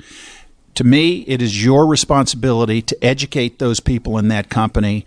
To 0.75 0.83
me, 0.83 1.21
it 1.21 1.41
is 1.41 1.63
your 1.63 1.87
responsibility 1.87 2.81
to 2.81 3.03
educate 3.03 3.59
those 3.59 3.79
people 3.79 4.17
in 4.17 4.27
that 4.27 4.49
company, 4.49 5.05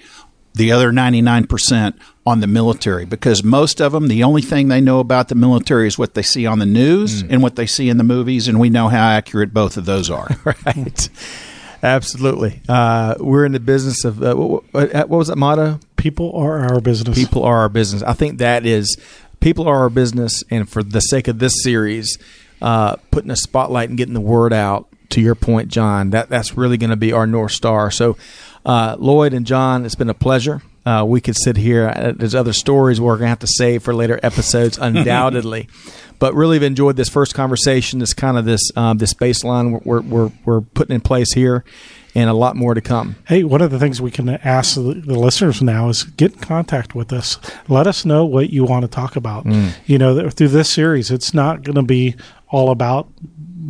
the 0.54 0.72
other 0.72 0.90
99%, 0.90 1.92
on 2.24 2.40
the 2.40 2.46
military 2.46 3.04
because 3.04 3.44
most 3.44 3.80
of 3.80 3.92
them, 3.92 4.08
the 4.08 4.24
only 4.24 4.40
thing 4.40 4.68
they 4.68 4.80
know 4.80 4.98
about 4.98 5.28
the 5.28 5.34
military 5.34 5.86
is 5.86 5.98
what 5.98 6.14
they 6.14 6.22
see 6.22 6.46
on 6.46 6.58
the 6.58 6.64
news 6.64 7.22
mm. 7.22 7.30
and 7.30 7.42
what 7.42 7.56
they 7.56 7.66
see 7.66 7.90
in 7.90 7.98
the 7.98 8.04
movies, 8.04 8.48
and 8.48 8.58
we 8.58 8.70
know 8.70 8.88
how 8.88 9.10
accurate 9.10 9.52
both 9.52 9.76
of 9.76 9.84
those 9.84 10.08
are. 10.08 10.28
right. 10.44 11.08
Absolutely. 11.82 12.62
Uh, 12.66 13.14
we're 13.18 13.44
in 13.44 13.52
the 13.52 13.60
business 13.60 14.06
of 14.06 14.22
uh, 14.22 14.34
what, 14.34 14.64
what, 14.72 15.08
was 15.10 15.28
that 15.28 15.36
motto? 15.36 15.80
People 15.96 16.32
are 16.34 16.60
our 16.60 16.80
business. 16.80 17.18
People 17.18 17.44
are 17.44 17.58
our 17.58 17.68
business. 17.68 18.02
I 18.02 18.14
think 18.14 18.38
that 18.38 18.64
is 18.64 18.96
people 19.40 19.68
are 19.68 19.80
our 19.80 19.90
business, 19.90 20.44
and 20.50 20.68
for 20.68 20.82
the 20.82 21.00
sake 21.00 21.28
of 21.28 21.38
this 21.38 21.62
series, 21.62 22.18
uh, 22.62 22.96
putting 23.10 23.30
a 23.30 23.36
spotlight 23.36 23.88
and 23.88 23.98
getting 23.98 24.14
the 24.14 24.20
word 24.20 24.52
out. 24.52 24.86
To 25.10 25.20
your 25.20 25.34
point, 25.34 25.70
John, 25.70 26.10
that 26.10 26.28
that's 26.28 26.56
really 26.56 26.76
going 26.76 26.90
to 26.90 26.96
be 26.96 27.12
our 27.12 27.26
north 27.26 27.50
star. 27.50 27.90
So, 27.90 28.16
uh, 28.64 28.94
Lloyd 28.96 29.34
and 29.34 29.44
John, 29.44 29.84
it's 29.84 29.96
been 29.96 30.08
a 30.08 30.14
pleasure. 30.14 30.62
Uh, 30.86 31.04
we 31.06 31.20
could 31.20 31.36
sit 31.36 31.56
here. 31.56 31.88
Uh, 31.88 32.12
there's 32.16 32.34
other 32.34 32.52
stories 32.52 33.00
we're 33.00 33.14
going 33.16 33.24
to 33.26 33.28
have 33.30 33.38
to 33.40 33.46
save 33.46 33.82
for 33.82 33.92
later 33.92 34.20
episodes, 34.22 34.78
undoubtedly. 34.80 35.68
but 36.20 36.34
really 36.34 36.56
have 36.56 36.62
enjoyed 36.62 36.96
this 36.96 37.08
first 37.08 37.34
conversation. 37.34 37.98
This 37.98 38.14
kind 38.14 38.38
of 38.38 38.44
this 38.44 38.70
um, 38.76 38.98
this 38.98 39.12
baseline 39.12 39.84
we're, 39.84 40.00
we're 40.00 40.30
we're 40.44 40.60
putting 40.60 40.94
in 40.94 41.00
place 41.00 41.32
here, 41.32 41.64
and 42.14 42.30
a 42.30 42.34
lot 42.34 42.56
more 42.56 42.74
to 42.74 42.80
come. 42.80 43.16
Hey, 43.26 43.44
one 43.44 43.60
of 43.60 43.70
the 43.70 43.78
things 43.78 44.00
we 44.00 44.10
can 44.10 44.28
ask 44.28 44.74
the, 44.74 44.82
the 44.94 45.18
listeners 45.18 45.60
now 45.60 45.88
is 45.88 46.04
get 46.04 46.34
in 46.34 46.38
contact 46.38 46.94
with 46.94 47.12
us. 47.12 47.38
Let 47.68 47.86
us 47.86 48.04
know 48.04 48.24
what 48.24 48.50
you 48.50 48.64
want 48.64 48.82
to 48.82 48.88
talk 48.88 49.16
about. 49.16 49.44
Mm. 49.44 49.72
You 49.86 49.98
know, 49.98 50.30
through 50.30 50.48
this 50.48 50.70
series, 50.70 51.10
it's 51.10 51.34
not 51.34 51.62
going 51.62 51.76
to 51.76 51.82
be 51.82 52.16
all 52.50 52.70
about 52.70 53.08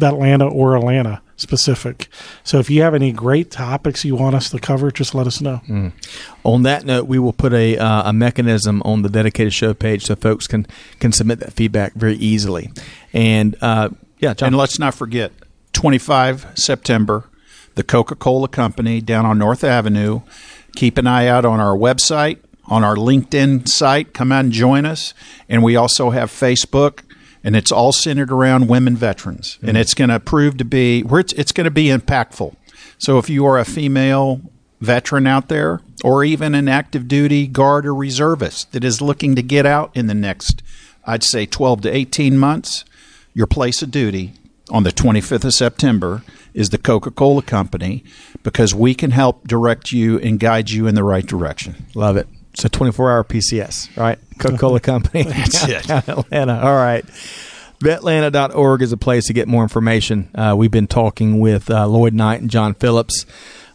Atlanta 0.02 0.46
or 0.46 0.76
Atlanta 0.76 1.22
specific. 1.36 2.08
So 2.44 2.58
if 2.58 2.70
you 2.70 2.82
have 2.82 2.94
any 2.94 3.12
great 3.12 3.50
topics 3.50 4.04
you 4.04 4.14
want 4.14 4.36
us 4.36 4.50
to 4.50 4.58
cover, 4.58 4.90
just 4.90 5.14
let 5.14 5.26
us 5.26 5.40
know. 5.40 5.60
Mm. 5.68 5.92
On 6.44 6.62
that 6.62 6.84
note, 6.84 7.06
we 7.06 7.18
will 7.18 7.32
put 7.32 7.52
a, 7.52 7.78
uh, 7.78 8.10
a 8.10 8.12
mechanism 8.12 8.82
on 8.84 9.02
the 9.02 9.08
dedicated 9.08 9.54
show 9.54 9.72
page 9.74 10.04
so 10.04 10.14
folks 10.14 10.46
can 10.46 10.66
can 10.98 11.12
submit 11.12 11.40
that 11.40 11.52
feedback 11.52 11.94
very 11.94 12.16
easily. 12.16 12.70
And 13.12 13.56
uh, 13.60 13.90
yeah, 14.18 14.34
John. 14.34 14.48
and 14.48 14.56
let's 14.56 14.78
not 14.78 14.94
forget 14.94 15.32
25 15.72 16.52
September, 16.54 17.24
the 17.74 17.82
Coca 17.82 18.14
Cola 18.14 18.48
Company 18.48 19.00
down 19.00 19.24
on 19.24 19.38
North 19.38 19.64
Avenue. 19.64 20.20
Keep 20.76 20.98
an 20.98 21.06
eye 21.06 21.26
out 21.26 21.44
on 21.44 21.58
our 21.58 21.76
website, 21.76 22.38
on 22.66 22.84
our 22.84 22.96
LinkedIn 22.96 23.66
site. 23.66 24.12
Come 24.14 24.30
out 24.30 24.44
and 24.44 24.52
join 24.52 24.86
us. 24.86 25.14
And 25.48 25.62
we 25.62 25.74
also 25.74 26.10
have 26.10 26.30
Facebook 26.30 27.02
and 27.42 27.56
it's 27.56 27.72
all 27.72 27.92
centered 27.92 28.30
around 28.30 28.68
women 28.68 28.96
veterans, 28.96 29.56
mm-hmm. 29.56 29.68
and 29.70 29.78
it's 29.78 29.94
going 29.94 30.10
to 30.10 30.20
prove 30.20 30.56
to 30.58 30.64
be 30.64 31.02
where 31.02 31.20
it's, 31.20 31.32
it's 31.34 31.52
going 31.52 31.64
to 31.64 31.70
be 31.70 31.86
impactful. 31.86 32.54
So 32.98 33.18
if 33.18 33.30
you 33.30 33.46
are 33.46 33.58
a 33.58 33.64
female 33.64 34.40
veteran 34.80 35.26
out 35.26 35.48
there, 35.48 35.80
or 36.02 36.24
even 36.24 36.54
an 36.54 36.68
active 36.68 37.08
duty 37.08 37.46
guard 37.46 37.86
or 37.86 37.94
reservist 37.94 38.72
that 38.72 38.84
is 38.84 39.00
looking 39.00 39.34
to 39.34 39.42
get 39.42 39.66
out 39.66 39.90
in 39.94 40.06
the 40.06 40.14
next, 40.14 40.62
I'd 41.04 41.22
say 41.22 41.46
12 41.46 41.82
to 41.82 41.94
18 41.94 42.38
months, 42.38 42.84
your 43.34 43.46
place 43.46 43.82
of 43.82 43.90
duty 43.90 44.32
on 44.70 44.82
the 44.82 44.92
25th 44.92 45.44
of 45.44 45.54
September 45.54 46.22
is 46.54 46.70
the 46.70 46.78
Coca 46.78 47.10
Cola 47.10 47.42
Company 47.42 48.02
because 48.42 48.74
we 48.74 48.94
can 48.94 49.10
help 49.10 49.46
direct 49.46 49.92
you 49.92 50.18
and 50.20 50.40
guide 50.40 50.70
you 50.70 50.86
in 50.86 50.94
the 50.94 51.04
right 51.04 51.26
direction. 51.26 51.86
Love 51.94 52.16
it. 52.16 52.28
So 52.60 52.68
24 52.68 53.10
hour 53.10 53.24
PCS, 53.24 53.96
right? 53.96 54.18
Coca 54.38 54.58
Cola 54.58 54.80
Company. 54.80 55.22
That's 55.22 55.66
it. 55.66 55.88
Atlanta. 56.08 56.60
All 56.60 56.76
right. 56.76 57.06
Vetlanta.org 57.82 58.82
is 58.82 58.92
a 58.92 58.98
place 58.98 59.28
to 59.28 59.32
get 59.32 59.48
more 59.48 59.62
information. 59.62 60.28
Uh, 60.34 60.54
we've 60.54 60.70
been 60.70 60.86
talking 60.86 61.40
with 61.40 61.70
uh, 61.70 61.86
Lloyd 61.86 62.12
Knight 62.12 62.42
and 62.42 62.50
John 62.50 62.74
Phillips. 62.74 63.24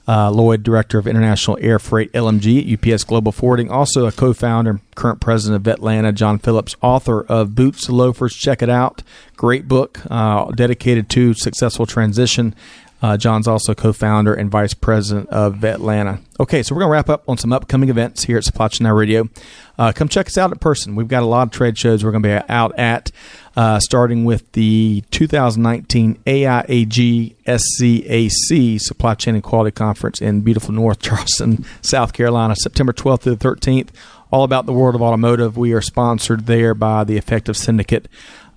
Uh, 0.07 0.29
Lloyd, 0.29 0.61
Director 0.61 0.99
of 0.99 1.07
International 1.07 1.57
Air 1.59 1.79
Freight 1.79 2.13
LMG 2.13 2.61
at 2.61 2.93
UPS 2.93 3.03
Global 3.05 3.31
Forwarding, 3.31 3.71
also 3.71 4.05
a 4.05 4.11
co 4.11 4.33
founder, 4.33 4.69
and 4.69 4.79
current 4.93 5.19
president 5.19 5.65
of 5.65 5.79
Vetlanta. 5.79 6.13
John 6.13 6.37
Phillips, 6.37 6.75
author 6.79 7.23
of 7.23 7.55
Boots 7.55 7.89
Loafers. 7.89 8.35
Check 8.35 8.61
it 8.61 8.69
out. 8.69 9.01
Great 9.35 9.67
book 9.67 9.99
uh, 10.11 10.51
dedicated 10.51 11.09
to 11.09 11.33
successful 11.33 11.87
transition 11.87 12.53
uh, 13.01 13.17
John's 13.17 13.47
also 13.47 13.75
co 13.75 13.93
founder 13.93 14.33
and 14.33 14.49
vice 14.49 14.73
president 14.73 15.29
of 15.29 15.55
Vetlanta. 15.55 16.21
Okay, 16.39 16.63
so 16.63 16.73
we're 16.73 16.81
going 16.81 16.89
to 16.89 16.93
wrap 16.93 17.09
up 17.09 17.27
on 17.27 17.37
some 17.37 17.53
upcoming 17.53 17.89
events 17.89 18.23
here 18.23 18.37
at 18.37 18.43
Supply 18.43 18.67
Chain 18.67 18.87
Radio. 18.87 19.29
Uh, 19.77 19.91
come 19.93 20.07
check 20.07 20.27
us 20.27 20.37
out 20.37 20.51
in 20.51 20.57
person. 20.59 20.95
We've 20.95 21.07
got 21.07 21.23
a 21.23 21.25
lot 21.25 21.47
of 21.47 21.51
trade 21.51 21.77
shows 21.77 22.03
we're 22.03 22.11
going 22.11 22.23
to 22.23 22.41
be 22.41 22.51
out 22.51 22.77
at, 22.79 23.11
uh, 23.55 23.79
starting 23.79 24.25
with 24.25 24.49
the 24.53 25.03
2019 25.11 26.15
AIAG 26.25 27.35
SCAC 27.45 28.81
Supply 28.81 29.13
Chain 29.15 29.35
and 29.35 29.43
Quality 29.43 29.71
Conference 29.71 30.21
in 30.21 30.41
beautiful 30.41 30.73
North 30.73 30.99
Charleston, 31.01 31.65
South 31.81 32.13
Carolina, 32.13 32.55
September 32.55 32.93
12th 32.93 33.21
through 33.21 33.35
the 33.35 33.45
13th. 33.47 33.89
All 34.31 34.43
about 34.43 34.65
the 34.65 34.73
world 34.73 34.95
of 34.95 35.01
automotive. 35.01 35.55
We 35.55 35.71
are 35.73 35.81
sponsored 35.81 36.47
there 36.47 36.73
by 36.73 37.03
the 37.03 37.15
Effective 37.15 37.55
Syndicate 37.55 38.07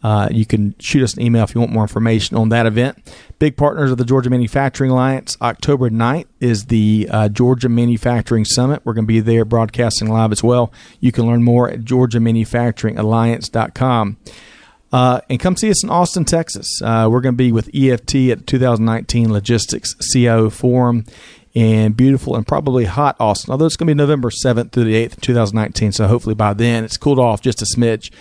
Uh, 0.02 0.28
you 0.30 0.44
can 0.46 0.74
shoot 0.78 1.02
us 1.02 1.14
an 1.14 1.22
email 1.22 1.42
if 1.44 1.54
you 1.54 1.60
want 1.60 1.72
more 1.72 1.82
information 1.82 2.36
on 2.36 2.50
that 2.50 2.66
event. 2.66 2.98
Big 3.38 3.56
partners 3.56 3.90
of 3.90 3.96
the 3.98 4.04
Georgia 4.04 4.30
Manufacturing 4.30 4.90
Alliance. 4.90 5.36
October 5.40 5.90
9th 5.90 6.26
is 6.40 6.66
the 6.66 7.08
uh, 7.10 7.28
Georgia 7.28 7.68
Manufacturing 7.68 8.44
Summit. 8.44 8.82
We're 8.84 8.94
going 8.94 9.06
to 9.06 9.08
be 9.08 9.20
there 9.20 9.44
broadcasting 9.44 10.08
live 10.08 10.32
as 10.32 10.42
well. 10.42 10.72
You 11.00 11.12
can 11.12 11.26
learn 11.26 11.42
more 11.42 11.68
at 11.68 11.80
georgiamanufacturingalliance.com. 11.80 14.16
Uh, 14.90 15.20
and 15.28 15.38
come 15.38 15.54
see 15.56 15.70
us 15.70 15.84
in 15.84 15.90
Austin, 15.90 16.24
Texas. 16.24 16.80
Uh, 16.82 17.06
we're 17.10 17.20
going 17.20 17.34
to 17.34 17.36
be 17.36 17.52
with 17.52 17.68
EFT 17.74 18.14
at 18.30 18.46
2019 18.46 19.30
Logistics 19.30 19.94
CIO 20.12 20.48
Forum 20.48 21.04
in 21.58 21.92
beautiful 21.92 22.36
and 22.36 22.46
probably 22.46 22.84
hot 22.84 23.16
Austin. 23.18 23.50
Although 23.50 23.66
it's 23.66 23.74
going 23.74 23.88
to 23.88 23.94
be 23.94 23.98
November 23.98 24.30
7th 24.30 24.70
through 24.70 24.84
the 24.84 24.94
8th, 24.94 25.20
2019. 25.20 25.90
So 25.90 26.06
hopefully 26.06 26.36
by 26.36 26.54
then 26.54 26.84
it's 26.84 26.96
cooled 26.96 27.18
off 27.18 27.42
just 27.42 27.60
a 27.60 27.66
smidge. 27.66 28.10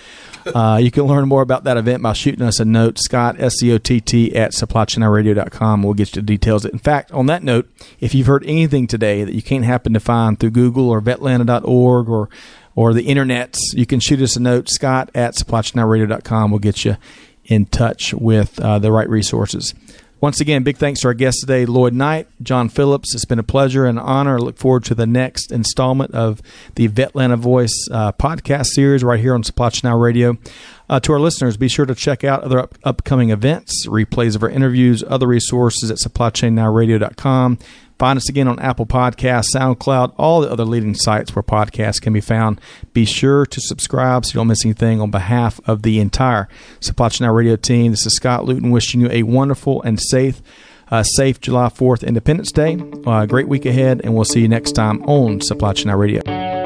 Uh, 0.56 0.78
you 0.78 0.90
can 0.90 1.04
learn 1.04 1.28
more 1.28 1.42
about 1.42 1.66
that 1.66 1.76
event 1.76 2.02
by 2.02 2.14
shooting 2.14 2.42
us 2.42 2.62
a 2.62 2.64
note, 2.64 2.98
Scott, 2.98 3.36
S 3.38 3.56
C 3.56 3.74
O 3.74 3.78
T 3.78 4.00
T, 4.00 4.34
at 4.34 4.54
supplychainradio.com. 4.54 5.84
We'll 5.84 5.94
get 5.94 6.16
you 6.16 6.22
the 6.22 6.26
details. 6.26 6.64
In 6.64 6.78
fact, 6.78 7.12
on 7.12 7.26
that 7.26 7.44
note, 7.44 7.70
if 8.00 8.16
you've 8.16 8.28
heard 8.28 8.46
anything 8.46 8.88
today 8.88 9.26
that 9.26 9.36
you 9.36 9.42
can't 9.42 9.66
happen 9.66 9.92
to 9.92 10.00
find 10.00 10.40
through 10.40 10.52
Google 10.52 10.90
or 10.90 11.02
vetlanta.org 11.02 12.08
or 12.08 12.30
or 12.76 12.94
the 12.94 13.06
internets, 13.08 13.58
you 13.74 13.86
can 13.86 14.00
shoot 14.00 14.22
us 14.22 14.38
a 14.38 14.40
note, 14.40 14.70
Scott 14.70 15.12
at 15.14 15.34
supplychainradio.com. 15.34 16.50
We'll 16.50 16.62
get 16.62 16.86
you 16.86 16.96
in 17.44 17.66
touch 17.66 18.14
with 18.14 18.58
uh, 18.62 18.80
the 18.80 18.94
right 18.94 19.10
resources. 19.10 19.74
Once 20.20 20.42
again, 20.42 20.64
big 20.64 20.78
thanks 20.78 21.02
to 21.02 21.08
our 21.08 21.14
guests 21.14 21.42
today, 21.42 21.68
Lloyd 21.68 21.94
Knight, 21.94 22.28
John 22.42 22.70
Phillips. 22.70 23.14
It's 23.14 23.26
been 23.26 23.38
a 23.38 23.44
pleasure 23.44 23.86
and 23.86 24.00
honor. 24.00 24.38
I 24.38 24.40
look 24.40 24.58
forward 24.58 24.84
to 24.86 24.96
the 24.96 25.06
next 25.06 25.52
installment 25.52 26.16
of 26.16 26.42
the 26.74 26.88
Vetlanta 26.88 27.38
Voice 27.38 27.88
uh, 27.92 28.12
podcast 28.14 28.66
series 28.68 29.04
right 29.04 29.20
here 29.20 29.36
on 29.36 29.44
Supply 29.44 29.70
Chain 29.70 29.92
Now 29.92 29.98
Radio. 29.98 30.36
Uh, 30.90 31.00
to 31.02 31.12
our 31.14 31.20
listeners, 31.20 31.58
be 31.58 31.68
sure 31.68 31.86
to 31.86 31.94
check 31.96 32.24
out 32.24 32.44
other 32.44 32.60
up- 32.60 32.78
upcoming 32.84 33.30
events, 33.30 33.86
replays 33.88 34.36
of 34.36 34.44
our 34.44 34.50
interviews, 34.50 35.04
other 35.08 35.28
resources 35.28 35.92
at 35.92 35.98
supplychainnowradio.com. 35.98 37.58
Find 38.00 38.18
us 38.18 38.30
again 38.30 38.48
on 38.48 38.60
Apple 38.60 38.86
Podcasts, 38.86 39.56
SoundCloud, 39.56 40.14
all 40.18 40.42
the 40.42 40.52
other 40.52 40.66
leading 40.66 40.94
sites 40.94 41.36
where 41.36 41.42
podcasts 41.42 42.00
can 42.00 42.14
be 42.14 42.22
found. 42.22 42.62
Be 42.94 43.06
sure 43.06 43.46
to 43.48 43.60
subscribe 43.60 44.24
so 44.24 44.30
you 44.30 44.34
don't 44.36 44.48
miss 44.48 44.64
anything 44.64 45.02
on 45.02 45.10
behalf 45.10 45.60
of 45.66 45.82
the 45.82 46.00
entire 46.00 46.48
Supply 46.80 47.10
Chain 47.10 47.26
Now 47.26 47.34
Radio 47.34 47.56
team. 47.56 47.92
This 47.92 48.06
is 48.06 48.16
Scott 48.16 48.46
Luton 48.46 48.70
wishing 48.70 49.02
you 49.02 49.10
a 49.10 49.24
wonderful 49.24 49.82
and 49.82 50.00
safe, 50.00 50.44
uh, 50.92 51.02
safe 51.02 51.42
July 51.42 51.70
4th 51.70 52.06
Independence 52.06 52.52
Day. 52.52 52.78
Uh, 53.06 53.26
great 53.26 53.48
week 53.48 53.66
ahead, 53.66 54.02
and 54.04 54.14
we'll 54.14 54.26
see 54.26 54.42
you 54.42 54.48
next 54.48 54.74
time 54.74 55.02
on 55.04 55.42
Supply 55.42 55.74
Chain 55.74 55.88
Now 55.88 55.98
Radio. 55.98 56.57